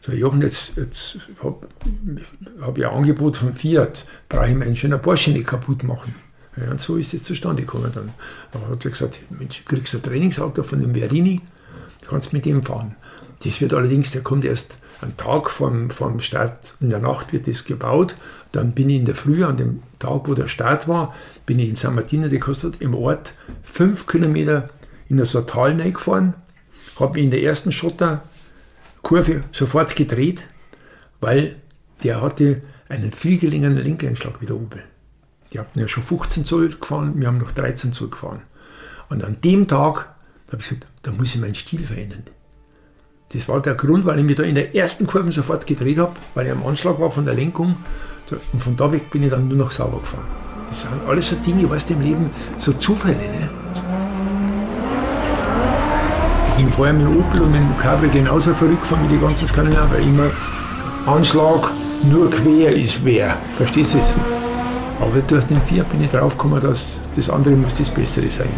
so, 0.04 0.12
Jochen, 0.12 0.42
jetzt, 0.42 0.72
jetzt 0.76 1.16
habe 1.42 1.66
hab 2.60 2.76
ich 2.76 2.86
ein 2.86 2.92
Angebot 2.92 3.38
von 3.38 3.54
Fiat, 3.54 4.04
brauche 4.28 4.50
ich 4.50 4.54
meinen 4.54 4.76
schönen 4.76 5.00
Porsche 5.00 5.30
nicht 5.30 5.46
kaputt 5.46 5.82
machen. 5.82 6.14
Ja, 6.56 6.70
und 6.70 6.80
so 6.80 6.96
ist 6.96 7.14
es 7.14 7.22
zustande 7.22 7.62
gekommen. 7.62 7.90
Dann, 7.92 8.10
dann 8.52 8.68
hat 8.68 8.84
er 8.84 8.90
gesagt, 8.90 9.18
Mensch, 9.30 9.62
du 9.64 9.74
kriegst 9.74 9.94
ein 9.94 10.02
Trainingsauto 10.02 10.62
von 10.62 10.78
dem 10.78 10.94
Verini, 10.94 11.40
kannst 12.06 12.34
mit 12.34 12.44
dem 12.44 12.62
fahren. 12.62 12.96
Das 13.44 13.60
wird 13.62 13.72
allerdings, 13.72 14.10
der 14.10 14.22
kommt 14.22 14.44
erst 14.44 14.76
einen 15.00 15.16
Tag 15.16 15.48
vorm, 15.48 15.90
vorm 15.90 16.20
Start, 16.20 16.74
in 16.80 16.90
der 16.90 16.98
Nacht 16.98 17.32
wird 17.32 17.48
das 17.48 17.64
gebaut. 17.64 18.14
Dann 18.52 18.72
bin 18.72 18.90
ich 18.90 18.96
in 18.96 19.04
der 19.06 19.14
Früh, 19.14 19.42
an 19.42 19.56
dem 19.56 19.82
Tag, 19.98 20.28
wo 20.28 20.34
der 20.34 20.48
Start 20.48 20.86
war, 20.86 21.14
bin 21.46 21.58
ich 21.58 21.70
in 21.70 21.76
San 21.76 21.94
Martino 21.94 22.28
de 22.28 22.38
Costa 22.38 22.70
im 22.78 22.94
Ort 22.94 23.32
fünf 23.62 24.06
Kilometer 24.06 24.68
in 25.08 25.18
ein 25.18 25.46
Tal 25.46 25.76
gefahren, 25.76 26.34
habe 27.00 27.14
mich 27.14 27.24
in 27.24 27.30
der 27.30 27.42
ersten 27.42 27.72
Schotter 27.72 28.22
Kurve 29.04 29.42
sofort 29.52 29.94
gedreht, 29.94 30.48
weil 31.20 31.56
der 32.02 32.20
hatte 32.20 32.62
einen 32.88 33.12
viel 33.12 33.38
geringeren 33.38 33.76
Lenkeinschlag 33.76 34.40
wie 34.40 34.46
der 34.46 34.56
Opel. 34.56 34.82
Die 35.52 35.60
hatten 35.60 35.78
ja 35.78 35.86
schon 35.86 36.02
15 36.02 36.44
Zoll 36.44 36.70
gefahren, 36.70 37.12
wir 37.20 37.28
haben 37.28 37.38
noch 37.38 37.52
13 37.52 37.92
Zoll 37.92 38.10
gefahren. 38.10 38.42
Und 39.08 39.22
an 39.22 39.36
dem 39.44 39.68
Tag 39.68 40.14
habe 40.50 40.60
ich 40.60 40.68
gesagt, 40.68 40.88
da 41.02 41.12
muss 41.12 41.34
ich 41.34 41.40
meinen 41.40 41.54
Stil 41.54 41.84
verändern. 41.84 42.24
Das 43.32 43.48
war 43.48 43.60
der 43.60 43.74
Grund, 43.74 44.04
weil 44.04 44.18
ich 44.18 44.24
mich 44.24 44.36
da 44.36 44.42
in 44.42 44.54
der 44.54 44.74
ersten 44.74 45.06
Kurve 45.06 45.32
sofort 45.32 45.66
gedreht 45.66 45.98
habe, 45.98 46.14
weil 46.34 46.46
ich 46.46 46.52
am 46.52 46.64
Anschlag 46.66 46.98
war 46.98 47.10
von 47.10 47.24
der 47.24 47.34
Lenkung. 47.34 47.76
Und 48.52 48.62
von 48.62 48.76
da 48.76 48.90
weg 48.90 49.10
bin 49.10 49.22
ich 49.22 49.30
dann 49.30 49.48
nur 49.48 49.58
noch 49.58 49.70
sauber 49.70 50.00
gefahren. 50.00 50.24
Das 50.68 50.80
sind 50.82 50.90
alles 51.06 51.30
so 51.30 51.36
Dinge, 51.36 51.68
was 51.68 51.88
im 51.90 52.00
Leben 52.00 52.30
so 52.56 52.72
Zufälle. 52.72 53.16
Ne? 53.16 53.50
Bin 56.64 56.72
vorher 56.72 56.94
mit 56.94 57.06
dem 57.06 57.18
Opel 57.18 57.42
und 57.42 57.50
mit 57.52 57.60
dem 57.60 57.76
Cabrio 57.76 58.10
genauso 58.10 58.54
verrückt 58.54 58.86
von 58.86 58.98
wie 59.04 59.14
die 59.14 59.20
ganzen 59.20 59.46
Skandinavier, 59.46 59.98
immer 59.98 60.30
Anschlag 61.04 61.70
nur 62.10 62.30
quer 62.30 62.74
ist 62.74 63.04
wer. 63.04 63.36
Verstehst 63.56 63.92
du 63.92 63.98
es? 63.98 64.14
Aber 64.98 65.20
durch 65.26 65.44
den 65.44 65.60
Fiat 65.66 65.90
bin 65.90 66.02
ich 66.02 66.10
draufgekommen, 66.10 66.62
dass 66.62 66.98
das 67.14 67.28
andere 67.28 67.54
muss 67.54 67.74
das 67.74 67.90
Bessere 67.90 68.30
sein. 68.30 68.48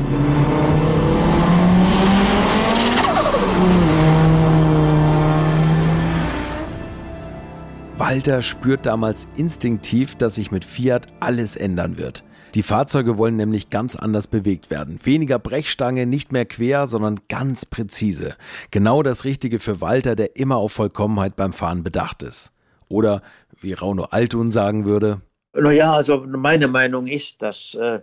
Walter 7.99 8.41
spürt 8.41 8.87
damals 8.87 9.27
instinktiv, 9.37 10.15
dass 10.15 10.37
sich 10.37 10.53
mit 10.53 10.65
Fiat 10.65 11.09
alles 11.19 11.57
ändern 11.57 11.99
wird. 11.99 12.23
Die 12.57 12.63
Fahrzeuge 12.63 13.19
wollen 13.19 13.37
nämlich 13.37 13.69
ganz 13.69 13.97
anders 13.97 14.29
bewegt 14.29 14.71
werden. 14.71 14.99
Weniger 15.05 15.39
Brechstange, 15.39 16.07
nicht 16.07 16.33
mehr 16.33 16.47
quer, 16.47 16.87
sondern 16.87 17.21
ganz 17.29 17.67
präzise. 17.67 18.35
Genau 18.71 19.03
das 19.03 19.27
Richtige 19.27 19.61
für 19.61 19.83
Walter, 19.83 20.17
der 20.17 20.37
immer 20.37 20.57
auf 20.57 20.73
Vollkommenheit 20.73 21.37
beim 21.37 21.53
Fahren 21.53 21.85
bedacht 21.85 22.23
ist. 22.23 22.53
Oder, 22.89 23.21
wie 23.61 23.75
Rauno 23.75 24.05
Altun 24.05 24.51
sagen 24.51 24.87
würde. 24.87 25.21
Naja, 25.53 25.93
also 25.93 26.25
meine 26.27 26.67
Meinung 26.67 27.07
ist, 27.07 27.43
dass 27.43 27.75
äh, 27.75 28.01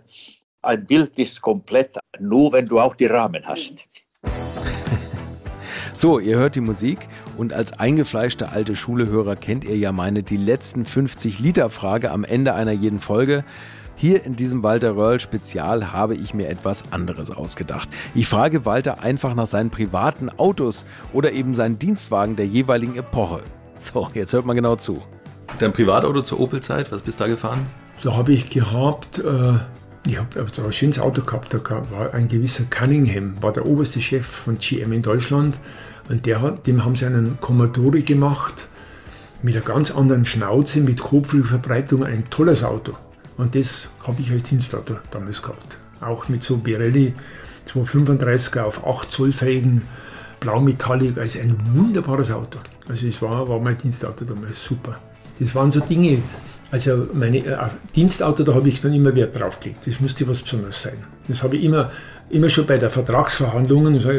ein 0.62 0.86
Bild 0.86 1.18
ist 1.18 1.42
komplett 1.42 1.98
nur, 2.20 2.52
wenn 2.52 2.66
du 2.66 2.78
auch 2.78 2.94
die 2.94 3.06
Rahmen 3.06 3.42
hast. 3.44 3.88
So, 5.96 6.18
ihr 6.18 6.36
hört 6.36 6.56
die 6.56 6.60
Musik 6.60 7.06
und 7.38 7.52
als 7.52 7.72
eingefleischte 7.72 8.48
alte 8.48 8.74
Schulehörer 8.74 9.36
kennt 9.36 9.64
ihr 9.64 9.76
ja 9.76 9.92
meine 9.92 10.24
die 10.24 10.36
letzten 10.36 10.86
50 10.86 11.38
Liter 11.38 11.70
Frage 11.70 12.10
am 12.10 12.24
Ende 12.24 12.52
einer 12.52 12.72
jeden 12.72 12.98
Folge. 12.98 13.44
Hier 13.96 14.24
in 14.24 14.34
diesem 14.34 14.62
Walter 14.62 14.96
Röhrl 14.96 15.20
Spezial 15.20 15.92
habe 15.92 16.14
ich 16.14 16.34
mir 16.34 16.48
etwas 16.48 16.92
anderes 16.92 17.30
ausgedacht. 17.30 17.88
Ich 18.14 18.26
frage 18.26 18.64
Walter 18.64 19.02
einfach 19.02 19.34
nach 19.34 19.46
seinen 19.46 19.70
privaten 19.70 20.30
Autos 20.30 20.84
oder 21.12 21.32
eben 21.32 21.54
seinen 21.54 21.78
Dienstwagen 21.78 22.34
der 22.36 22.46
jeweiligen 22.46 22.96
Epoche. 22.96 23.40
So, 23.78 24.08
jetzt 24.14 24.32
hört 24.32 24.46
mal 24.46 24.54
genau 24.54 24.76
zu. 24.76 25.02
Dein 25.58 25.72
Privatauto 25.72 26.22
zur 26.22 26.40
Opel-Zeit, 26.40 26.90
was 26.90 27.02
bist 27.02 27.20
du 27.20 27.24
da 27.24 27.28
gefahren? 27.28 27.66
Da 28.02 28.14
habe 28.14 28.32
ich 28.32 28.50
gehabt, 28.50 29.18
äh, 29.18 29.54
ich 30.06 30.18
habe 30.18 30.40
ein 30.40 30.72
schönes 30.72 30.98
Auto 30.98 31.22
gehabt, 31.22 31.54
da 31.54 31.60
war 31.90 32.12
ein 32.12 32.26
gewisser 32.28 32.64
Cunningham, 32.64 33.40
war 33.40 33.52
der 33.52 33.64
oberste 33.64 34.00
Chef 34.00 34.26
von 34.26 34.58
GM 34.58 34.92
in 34.92 35.02
Deutschland 35.02 35.58
und 36.08 36.26
der 36.26 36.42
hat, 36.42 36.66
dem 36.66 36.84
haben 36.84 36.96
sie 36.96 37.06
einen 37.06 37.38
Commodore 37.40 38.02
gemacht 38.02 38.66
mit 39.42 39.54
einer 39.54 39.64
ganz 39.64 39.90
anderen 39.90 40.26
Schnauze, 40.26 40.80
mit 40.80 41.00
Kotflügelverbreitung, 41.00 42.04
ein 42.04 42.28
tolles 42.30 42.64
Auto. 42.64 42.92
Und 43.36 43.54
das 43.54 43.88
habe 44.06 44.20
ich 44.20 44.30
als 44.30 44.44
Dienstauto 44.44 44.96
damals 45.10 45.42
gehabt. 45.42 45.76
Auch 46.00 46.28
mit 46.28 46.42
so 46.42 46.56
Birelli 46.56 47.14
235er 47.68 48.62
auf 48.62 48.86
8 48.86 49.10
Zoll 49.10 49.32
fähigen 49.32 49.82
Blaumetallic, 50.40 51.18
also 51.18 51.38
ein 51.40 51.56
wunderbares 51.72 52.30
Auto. 52.30 52.58
Also 52.88 53.06
es 53.06 53.20
war, 53.22 53.48
war 53.48 53.58
mein 53.58 53.78
Dienstauto 53.78 54.24
damals 54.24 54.62
super. 54.62 54.98
Das 55.40 55.54
waren 55.54 55.70
so 55.70 55.80
Dinge, 55.80 56.22
also 56.70 57.08
meine 57.12 57.38
äh, 57.38 57.56
Dienstauto, 57.94 58.44
da 58.44 58.54
habe 58.54 58.68
ich 58.68 58.80
dann 58.80 58.92
immer 58.92 59.14
Wert 59.14 59.38
drauf 59.38 59.58
gelegt. 59.58 59.86
Das 59.86 60.00
musste 60.00 60.28
was 60.28 60.42
Besonderes 60.42 60.82
sein. 60.82 61.02
Das 61.26 61.42
habe 61.42 61.56
ich 61.56 61.64
immer, 61.64 61.90
immer 62.30 62.48
schon 62.48 62.66
bei 62.66 62.78
der 62.78 62.90
Vertragsverhandlungen, 62.90 63.94
also 63.94 64.10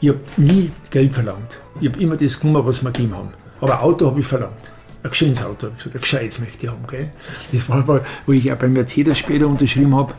ich 0.00 0.08
habe 0.08 0.20
nie 0.36 0.70
Geld 0.90 1.12
verlangt. 1.12 1.58
Ich 1.80 1.88
habe 1.88 2.00
immer 2.00 2.16
das 2.16 2.40
genommen, 2.40 2.66
was 2.66 2.82
wir 2.82 2.90
gegeben 2.90 3.14
haben. 3.14 3.30
Aber 3.60 3.82
Auto 3.82 4.06
habe 4.06 4.20
ich 4.20 4.26
verlangt 4.26 4.72
ein 5.02 5.14
schönes 5.14 5.42
Auto. 5.42 5.68
Ich 5.68 5.78
gesagt, 5.78 5.94
ein 5.94 6.00
gescheites 6.00 6.38
möchte 6.38 6.66
ich 6.66 6.72
haben. 6.72 6.86
Gell? 6.88 7.10
Das 7.52 7.68
war 7.68 7.84
mal, 7.84 8.04
wo 8.26 8.32
ich 8.32 8.52
auch 8.52 8.56
bei 8.56 8.68
Mercedes 8.68 9.18
später 9.18 9.46
unterschrieben 9.46 9.94
habe, 9.94 10.14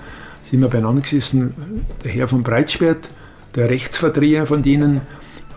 sind 0.49 0.61
wir 0.61 0.69
beieinander 0.69 1.01
gesessen, 1.01 1.85
der 2.03 2.11
Herr 2.11 2.27
von 2.27 2.43
Breitschwert, 2.43 3.09
der 3.55 3.69
Rechtsverdreher 3.69 4.45
von 4.45 4.63
denen, 4.63 5.01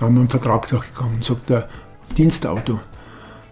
haben 0.01 0.19
einen 0.19 0.29
Vertrag 0.29 0.69
durchgegangen 0.69 1.17
und 1.17 1.25
sagt, 1.25 1.49
der 1.49 1.69
Dienstauto. 2.17 2.81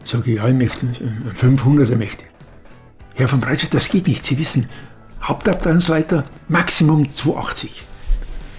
Sage 0.04 0.32
ich, 0.32 0.36
ja, 0.38 0.48
ich 0.48 0.54
möchte, 0.54 0.86
ein 0.86 1.32
500er 1.36 1.96
möchte. 1.96 2.24
Herr 3.14 3.28
von 3.28 3.40
Breitschwert, 3.40 3.74
das 3.74 3.88
geht 3.88 4.08
nicht, 4.08 4.24
Sie 4.24 4.38
wissen, 4.38 4.68
Hauptabteilungsleiter, 5.22 6.24
Maximum 6.48 7.10
280. 7.10 7.84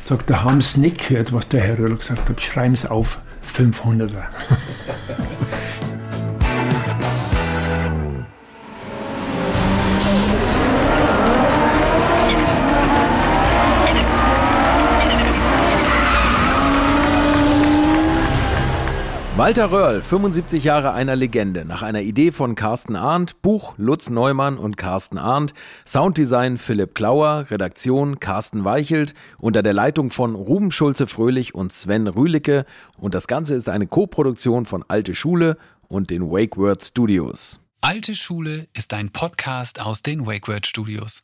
Sagt, 0.06 0.30
da 0.30 0.44
haben 0.44 0.62
Sie 0.62 0.80
nicht 0.80 1.08
gehört, 1.08 1.34
was 1.34 1.48
der 1.48 1.62
Herr 1.62 1.78
Röhrl 1.78 1.98
gesagt 1.98 2.30
hat, 2.30 2.42
schreiben 2.42 2.76
Sie 2.76 2.90
auf, 2.90 3.20
500er. 3.54 4.24
Walter 19.42 19.72
Röhrl, 19.72 20.04
75 20.04 20.64
Jahre 20.64 20.94
einer 20.94 21.16
Legende, 21.16 21.66
nach 21.66 21.82
einer 21.82 22.04
Idee 22.04 22.32
von 22.32 22.54
Carsten 22.54 22.96
Arndt, 22.96 23.42
Buch 23.42 23.74
Lutz 23.76 24.12
Neumann 24.12 24.60
und 24.60 24.78
Carsten 24.78 25.18
Arndt, 25.18 25.56
Sounddesign 25.84 26.60
Philipp 26.60 26.94
Klauer, 26.94 27.48
Redaktion 27.50 28.20
Carsten 28.20 28.66
Weichelt, 28.66 29.16
unter 29.40 29.64
der 29.64 29.74
Leitung 29.74 30.12
von 30.12 30.36
Ruben 30.36 30.70
Schulze-Fröhlich 30.70 31.56
und 31.56 31.74
Sven 31.74 32.08
Rühlicke 32.08 32.68
und 32.98 33.16
das 33.16 33.26
Ganze 33.26 33.56
ist 33.56 33.68
eine 33.68 33.88
Co-Produktion 33.88 34.68
von 34.68 34.86
Alte 34.88 35.16
Schule 35.16 35.58
und 35.88 36.12
den 36.12 36.30
Wake 36.30 36.56
Word 36.56 36.84
Studios. 36.84 37.60
Alte 37.82 38.14
Schule 38.14 38.68
ist 38.74 38.94
ein 38.94 39.10
Podcast 39.10 39.82
aus 39.82 40.04
den 40.04 40.28
Wake 40.28 40.50
Word 40.50 40.68
Studios. 40.68 41.20